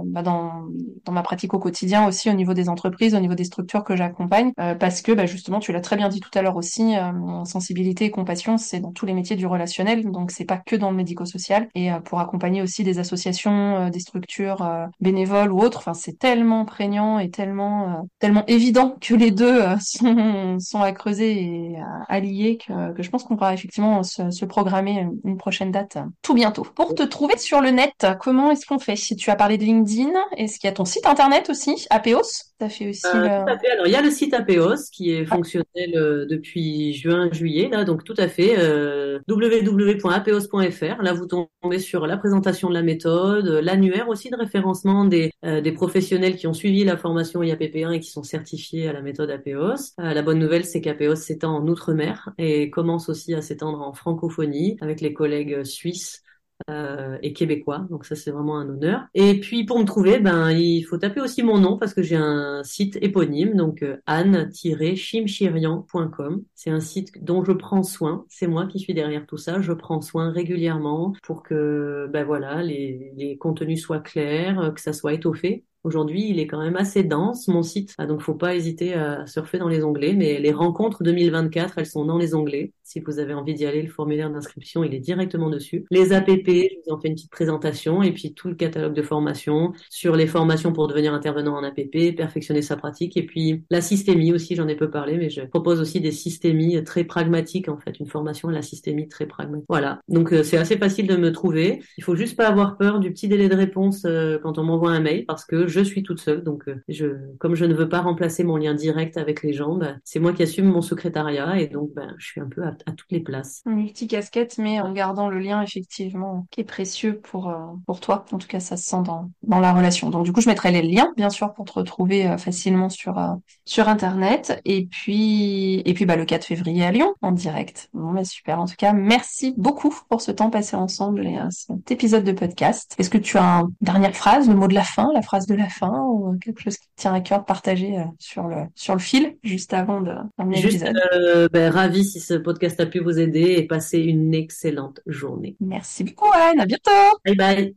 bah, 0.05 0.21
dans, 0.21 0.65
dans 1.05 1.11
ma 1.11 1.21
pratique 1.21 1.53
au 1.53 1.59
quotidien 1.59 2.07
aussi 2.07 2.29
au 2.29 2.33
niveau 2.33 2.53
des 2.53 2.69
entreprises, 2.69 3.15
au 3.15 3.19
niveau 3.19 3.35
des 3.35 3.43
structures 3.43 3.83
que 3.83 3.95
j'accompagne, 3.95 4.51
parce 4.79 5.01
que 5.01 5.11
bah, 5.11 5.25
justement, 5.25 5.59
tu 5.59 5.71
l'as 5.71 5.81
très 5.81 5.95
bien 5.95 6.09
dit 6.09 6.19
tout 6.19 6.31
à 6.33 6.41
l'heure 6.41 6.56
aussi 6.57 6.95
euh, 6.95 7.45
sensibilité 7.45 8.05
et 8.05 8.11
compassion, 8.11 8.57
c'est 8.57 8.79
dans 8.79 8.91
tous 8.91 9.05
les 9.05 9.13
métiers 9.13 9.35
du 9.35 9.45
relationnel, 9.45 10.11
donc 10.11 10.31
c'est 10.31 10.45
pas 10.45 10.57
que 10.57 10.75
dans 10.75 10.91
le 10.91 10.97
médico-social. 10.97 11.69
Et 11.75 11.91
euh, 11.91 11.99
pour 11.99 12.19
accompagner 12.19 12.61
aussi 12.61 12.83
des 12.83 12.99
associations, 12.99 13.77
euh, 13.77 13.89
des 13.89 13.99
structures 13.99 14.67
bénévoles 14.99 15.51
ou 15.51 15.59
autres, 15.59 15.79
enfin 15.79 15.93
c'est 15.93 16.17
tellement 16.17 16.65
prégnant 16.65 17.19
et 17.19 17.29
tellement 17.29 18.07
tellement 18.19 18.43
évident 18.47 18.95
que 18.99 19.13
les 19.13 19.31
deux 19.31 19.61
sont, 19.79 20.57
sont 20.59 20.81
à 20.81 20.91
creuser 20.91 21.41
et 21.41 21.77
à, 22.09 22.19
lier 22.19 22.57
que, 22.57 23.01
je 23.01 23.09
pense 23.09 23.23
qu'on 23.23 23.35
pourra 23.35 23.53
effectivement 23.53 24.03
se, 24.03 24.45
programmer 24.45 25.07
une 25.23 25.37
prochaine 25.37 25.71
date 25.71 25.97
tout 26.21 26.33
bientôt. 26.33 26.65
Pour 26.75 26.95
te 26.95 27.03
trouver 27.03 27.37
sur 27.37 27.61
le 27.61 27.69
net, 27.69 28.07
comment 28.19 28.51
est-ce 28.51 28.65
qu'on 28.65 28.79
fait? 28.79 28.95
Tu 28.95 29.29
as 29.29 29.35
parlé 29.35 29.57
de 29.57 29.63
LinkedIn, 29.63 30.11
est-ce 30.37 30.59
qu'il 30.59 30.67
y 30.67 30.71
a 30.71 30.73
ton 30.73 30.85
site 30.85 31.05
internet 31.05 31.49
aussi, 31.49 31.85
Apeos? 31.89 32.53
Ça 32.59 32.69
fait 32.69 32.89
aussi. 32.89 33.01
Tout 33.03 33.17
à 33.17 33.57
fait. 33.59 33.69
Alors 33.69 33.85
il 33.87 33.91
y 33.91 33.95
a 33.95 34.01
le 34.01 34.09
site 34.09 34.33
Apeos 34.33 34.89
qui 34.91 35.11
est 35.11 35.25
fonctionnel 35.25 36.25
depuis 36.27 36.93
juin-juillet, 36.93 37.69
là, 37.69 37.83
donc 37.83 38.03
tout 38.03 38.15
à 38.17 38.27
fait, 38.27 38.55
euh, 38.57 39.19
www.apeos.fr. 39.27 41.01
Là, 41.01 41.13
vous 41.13 41.25
tombez 41.25 41.79
sur 41.79 42.07
la 42.07 42.17
présentation 42.17 42.69
de 42.69 42.73
la 42.73 42.83
méthode, 42.83 43.47
l'annuaire 43.47 44.09
aussi 44.09 44.29
de 44.29 44.35
référencement 44.35 45.05
des, 45.05 45.31
euh, 45.45 45.61
des 45.61 45.71
professionnels 45.71 46.35
qui 46.35 46.47
ont 46.47 46.53
suivi 46.53 46.83
la 46.83 46.97
formation 46.97 47.41
IAPP1 47.41 47.93
et 47.93 47.99
qui 47.99 48.09
sont 48.09 48.23
certifiés 48.23 48.87
à 48.87 48.93
la 48.93 49.01
méthode 49.01 49.29
APEOS. 49.29 49.93
Euh, 49.99 50.13
la 50.13 50.21
bonne 50.21 50.39
nouvelle, 50.39 50.65
c'est 50.65 50.81
qu'APEOS 50.81 51.15
s'étend 51.15 51.55
en 51.55 51.67
Outre-mer 51.67 52.29
et 52.37 52.69
commence 52.69 53.09
aussi 53.09 53.33
à 53.33 53.41
s'étendre 53.41 53.81
en 53.81 53.93
francophonie 53.93 54.77
avec 54.81 55.01
les 55.01 55.13
collègues 55.13 55.63
suisses 55.63 56.23
euh, 56.69 57.17
et 57.21 57.31
québécois. 57.33 57.85
Donc 57.89 58.05
ça, 58.05 58.15
c'est 58.15 58.31
vraiment 58.31 58.57
un 58.57 58.67
honneur. 58.67 59.05
Et 59.13 59.39
puis 59.39 59.63
pour 59.63 59.77
me 59.79 59.85
trouver, 59.85 60.19
ben 60.19 60.49
il 60.51 60.81
faut 60.83 60.97
taper 60.97 61.21
aussi 61.21 61.43
mon 61.43 61.59
nom 61.59 61.77
parce 61.77 61.93
que 61.93 62.01
j'ai 62.01 62.15
un 62.15 62.63
site 62.63 62.97
éponyme, 63.01 63.55
donc 63.55 63.83
euh, 63.83 63.97
anne-chimchirian.com. 64.05 66.43
C'est 66.55 66.71
un 66.71 66.79
site 66.79 67.23
dont 67.23 67.43
je 67.43 67.51
prends 67.51 67.83
soin. 67.83 68.25
C'est 68.27 68.47
moi 68.47 68.65
qui 68.65 68.79
suis 68.79 68.93
derrière 68.93 69.25
tout 69.25 69.37
ça. 69.37 69.61
Je 69.61 69.73
prends 69.73 70.01
soin 70.01 70.31
régulièrement 70.31 71.13
pour 71.23 71.43
que 71.43 72.07
ben 72.11 72.23
voilà 72.25 72.63
les, 72.63 73.11
les 73.15 73.37
contenus 73.37 73.81
soient 73.81 73.99
clairs, 73.99 74.71
que 74.75 74.81
ça 74.81 74.93
soit 74.93 75.13
étoffé. 75.13 75.63
Aujourd'hui, 75.83 76.29
il 76.29 76.39
est 76.39 76.47
quand 76.47 76.61
même 76.61 76.75
assez 76.75 77.03
dense, 77.03 77.47
mon 77.47 77.63
site. 77.63 77.93
Ah, 77.97 78.05
donc, 78.05 78.21
faut 78.21 78.35
pas 78.35 78.55
hésiter 78.55 78.93
à 78.93 79.25
surfer 79.25 79.57
dans 79.57 79.67
les 79.67 79.83
onglets. 79.83 80.13
Mais 80.13 80.39
les 80.39 80.51
rencontres 80.51 81.03
2024, 81.03 81.77
elles 81.77 81.85
sont 81.85 82.05
dans 82.05 82.17
les 82.17 82.35
onglets. 82.35 82.73
Si 82.83 82.99
vous 82.99 83.19
avez 83.19 83.33
envie 83.33 83.53
d'y 83.53 83.65
aller, 83.65 83.81
le 83.81 83.89
formulaire 83.89 84.29
d'inscription, 84.29 84.83
il 84.83 84.93
est 84.93 84.99
directement 84.99 85.49
dessus. 85.49 85.85
Les 85.91 86.13
APP, 86.13 86.47
je 86.47 86.75
vous 86.85 86.93
en 86.93 86.99
fais 86.99 87.09
une 87.09 87.15
petite 87.15 87.31
présentation. 87.31 88.03
Et 88.03 88.11
puis, 88.11 88.33
tout 88.33 88.47
le 88.47 88.55
catalogue 88.55 88.93
de 88.93 89.01
formation 89.01 89.73
sur 89.89 90.15
les 90.15 90.27
formations 90.27 90.73
pour 90.73 90.87
devenir 90.87 91.13
intervenant 91.13 91.55
en 91.55 91.63
APP, 91.63 92.15
perfectionner 92.15 92.61
sa 92.61 92.75
pratique. 92.75 93.15
Et 93.17 93.25
puis, 93.25 93.63
la 93.69 93.81
systémie 93.81 94.33
aussi, 94.33 94.55
j'en 94.55 94.67
ai 94.67 94.75
peu 94.75 94.89
parlé, 94.89 95.17
mais 95.17 95.29
je 95.29 95.41
propose 95.41 95.79
aussi 95.79 96.01
des 96.01 96.11
systémies 96.11 96.83
très 96.83 97.03
pragmatiques, 97.03 97.69
en 97.69 97.77
fait. 97.77 97.99
Une 97.99 98.07
formation 98.07 98.49
à 98.49 98.51
la 98.51 98.61
systémie 98.61 99.07
très 99.07 99.25
pragmatique. 99.25 99.65
Voilà. 99.69 99.99
Donc, 100.07 100.33
euh, 100.33 100.43
c'est 100.43 100.57
assez 100.57 100.77
facile 100.77 101.07
de 101.07 101.15
me 101.15 101.31
trouver. 101.31 101.81
Il 101.97 102.03
faut 102.03 102.15
juste 102.15 102.35
pas 102.35 102.47
avoir 102.47 102.77
peur 102.77 102.99
du 102.99 103.11
petit 103.11 103.27
délai 103.27 103.49
de 103.49 103.55
réponse 103.55 104.03
euh, 104.05 104.37
quand 104.41 104.57
on 104.57 104.63
m'envoie 104.63 104.91
un 104.91 104.99
mail 104.99 105.25
parce 105.25 105.45
que 105.45 105.67
suis 105.81 106.03
toute 106.03 106.19
seule. 106.19 106.43
Donc, 106.43 106.67
euh, 106.67 106.81
je, 106.87 107.07
comme 107.39 107.55
je 107.55 107.65
ne 107.65 107.73
veux 107.73 107.89
pas 107.89 108.01
remplacer 108.01 108.43
mon 108.43 108.57
lien 108.57 108.73
direct 108.73 109.17
avec 109.17 109.43
les 109.43 109.53
gens, 109.53 109.75
bah, 109.75 109.95
c'est 110.03 110.19
moi 110.19 110.33
qui 110.33 110.43
assume 110.43 110.65
mon 110.65 110.81
secrétariat 110.81 111.59
et 111.59 111.67
donc 111.67 111.91
bah, 111.93 112.07
je 112.17 112.25
suis 112.25 112.41
un 112.41 112.47
peu 112.47 112.63
à, 112.63 112.71
toutes 112.91 113.11
les 113.11 113.19
places. 113.19 113.61
Une 113.65 113.75
multi-casquette, 113.75 114.57
mais 114.57 114.79
en 114.79 114.91
gardant 114.91 115.29
le 115.29 115.39
lien 115.39 115.61
effectivement 115.61 116.47
qui 116.51 116.61
est 116.61 116.65
précieux 116.65 117.19
pour, 117.19 117.49
euh, 117.49 117.57
pour 117.85 117.99
toi. 117.99 118.25
En 118.31 118.37
tout 118.37 118.47
cas, 118.47 118.59
ça 118.59 118.77
se 118.77 118.85
sent 118.85 119.03
dans, 119.05 119.31
dans 119.43 119.59
la 119.59 119.73
relation. 119.73 120.09
Donc, 120.09 120.25
du 120.25 120.33
coup, 120.33 120.41
je 120.41 120.49
mettrai 120.49 120.71
les 120.71 120.81
liens, 120.81 121.13
bien 121.15 121.29
sûr, 121.29 121.53
pour 121.53 121.65
te 121.65 121.73
retrouver 121.73 122.27
euh, 122.27 122.37
facilement 122.37 122.89
sur, 122.89 123.19
sur 123.65 123.87
Internet. 123.89 124.61
Et 124.65 124.85
puis, 124.85 125.81
et 125.85 125.93
puis 125.93 126.05
bah, 126.05 126.15
le 126.15 126.25
4 126.25 126.45
février 126.45 126.83
à 126.83 126.91
Lyon, 126.91 127.13
en 127.21 127.31
direct. 127.31 127.89
Bon, 127.93 128.13
bah, 128.13 128.23
super. 128.23 128.59
En 128.59 128.65
tout 128.65 128.75
cas, 128.77 128.93
merci 128.93 129.53
beaucoup 129.57 129.93
pour 130.09 130.21
ce 130.21 130.31
temps 130.31 130.49
passé 130.49 130.75
ensemble 130.75 131.25
et 131.25 131.37
cet 131.49 131.91
épisode 131.91 132.23
de 132.23 132.31
podcast. 132.31 132.95
Est-ce 132.97 133.09
que 133.09 133.17
tu 133.17 133.37
as 133.37 133.61
une 133.61 133.69
dernière 133.81 134.15
phrase, 134.15 134.47
le 134.47 134.55
mot 134.55 134.67
de 134.67 134.73
la 134.73 134.83
fin, 134.83 135.09
la 135.13 135.21
phrase 135.21 135.45
de 135.47 135.55
la 135.57 135.69
fin 135.69 136.05
ou 136.05 136.37
quelque 136.39 136.61
chose 136.61 136.77
qui 136.77 136.87
tient 136.95 137.13
à 137.13 137.21
cœur 137.21 137.39
de 137.39 137.45
partager 137.45 137.97
euh, 137.97 138.03
sur 138.19 138.47
le 138.47 138.57
sur 138.75 138.93
le 138.93 138.99
fil 138.99 139.37
juste 139.43 139.73
avant 139.73 140.01
de 140.01 140.13
terminer 140.37 140.61
l'épisode? 140.61 140.99
Euh, 141.13 141.47
ben, 141.51 141.71
ravi 141.71 142.05
si 142.05 142.19
ce 142.19 142.35
podcast 142.35 142.79
a 142.79 142.85
pu 142.85 142.99
vous 142.99 143.19
aider 143.19 143.55
et 143.57 143.63
passer 143.63 143.99
une 143.99 144.33
excellente 144.33 145.01
journée. 145.05 145.55
Merci 145.59 146.03
beaucoup 146.03 146.29
Anne, 146.33 146.59
à 146.59 146.65
bientôt. 146.65 146.91
Bye 147.25 147.35
bye. 147.35 147.75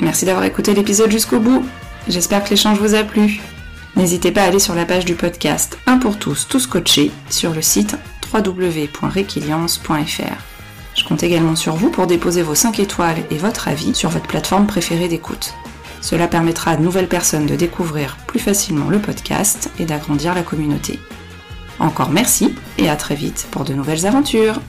Merci 0.00 0.24
d'avoir 0.24 0.44
écouté 0.44 0.74
l'épisode 0.74 1.10
jusqu'au 1.10 1.40
bout. 1.40 1.64
J'espère 2.08 2.44
que 2.44 2.50
l'échange 2.50 2.78
vous 2.78 2.94
a 2.94 3.02
plu. 3.02 3.40
N'hésitez 3.96 4.30
pas 4.30 4.42
à 4.42 4.48
aller 4.48 4.58
sur 4.58 4.74
la 4.74 4.84
page 4.84 5.06
du 5.06 5.14
podcast 5.14 5.78
Un 5.86 5.98
pour 5.98 6.18
tous, 6.18 6.46
tous 6.48 6.66
coachés 6.66 7.10
sur 7.30 7.54
le 7.54 7.62
site 7.62 7.96
www.requiliance.fr. 8.32 10.42
Je 10.94 11.04
compte 11.04 11.22
également 11.22 11.56
sur 11.56 11.76
vous 11.76 11.90
pour 11.90 12.06
déposer 12.06 12.42
vos 12.42 12.54
5 12.54 12.80
étoiles 12.80 13.22
et 13.30 13.36
votre 13.36 13.68
avis 13.68 13.94
sur 13.94 14.10
votre 14.10 14.26
plateforme 14.26 14.66
préférée 14.66 15.08
d'écoute. 15.08 15.54
Cela 16.06 16.28
permettra 16.28 16.70
à 16.70 16.76
de 16.76 16.82
nouvelles 16.82 17.08
personnes 17.08 17.46
de 17.46 17.56
découvrir 17.56 18.16
plus 18.28 18.38
facilement 18.38 18.88
le 18.88 19.00
podcast 19.00 19.72
et 19.80 19.86
d'agrandir 19.86 20.36
la 20.36 20.44
communauté. 20.44 21.00
Encore 21.80 22.10
merci 22.10 22.54
et 22.78 22.88
à 22.88 22.94
très 22.94 23.16
vite 23.16 23.48
pour 23.50 23.64
de 23.64 23.74
nouvelles 23.74 24.06
aventures 24.06 24.60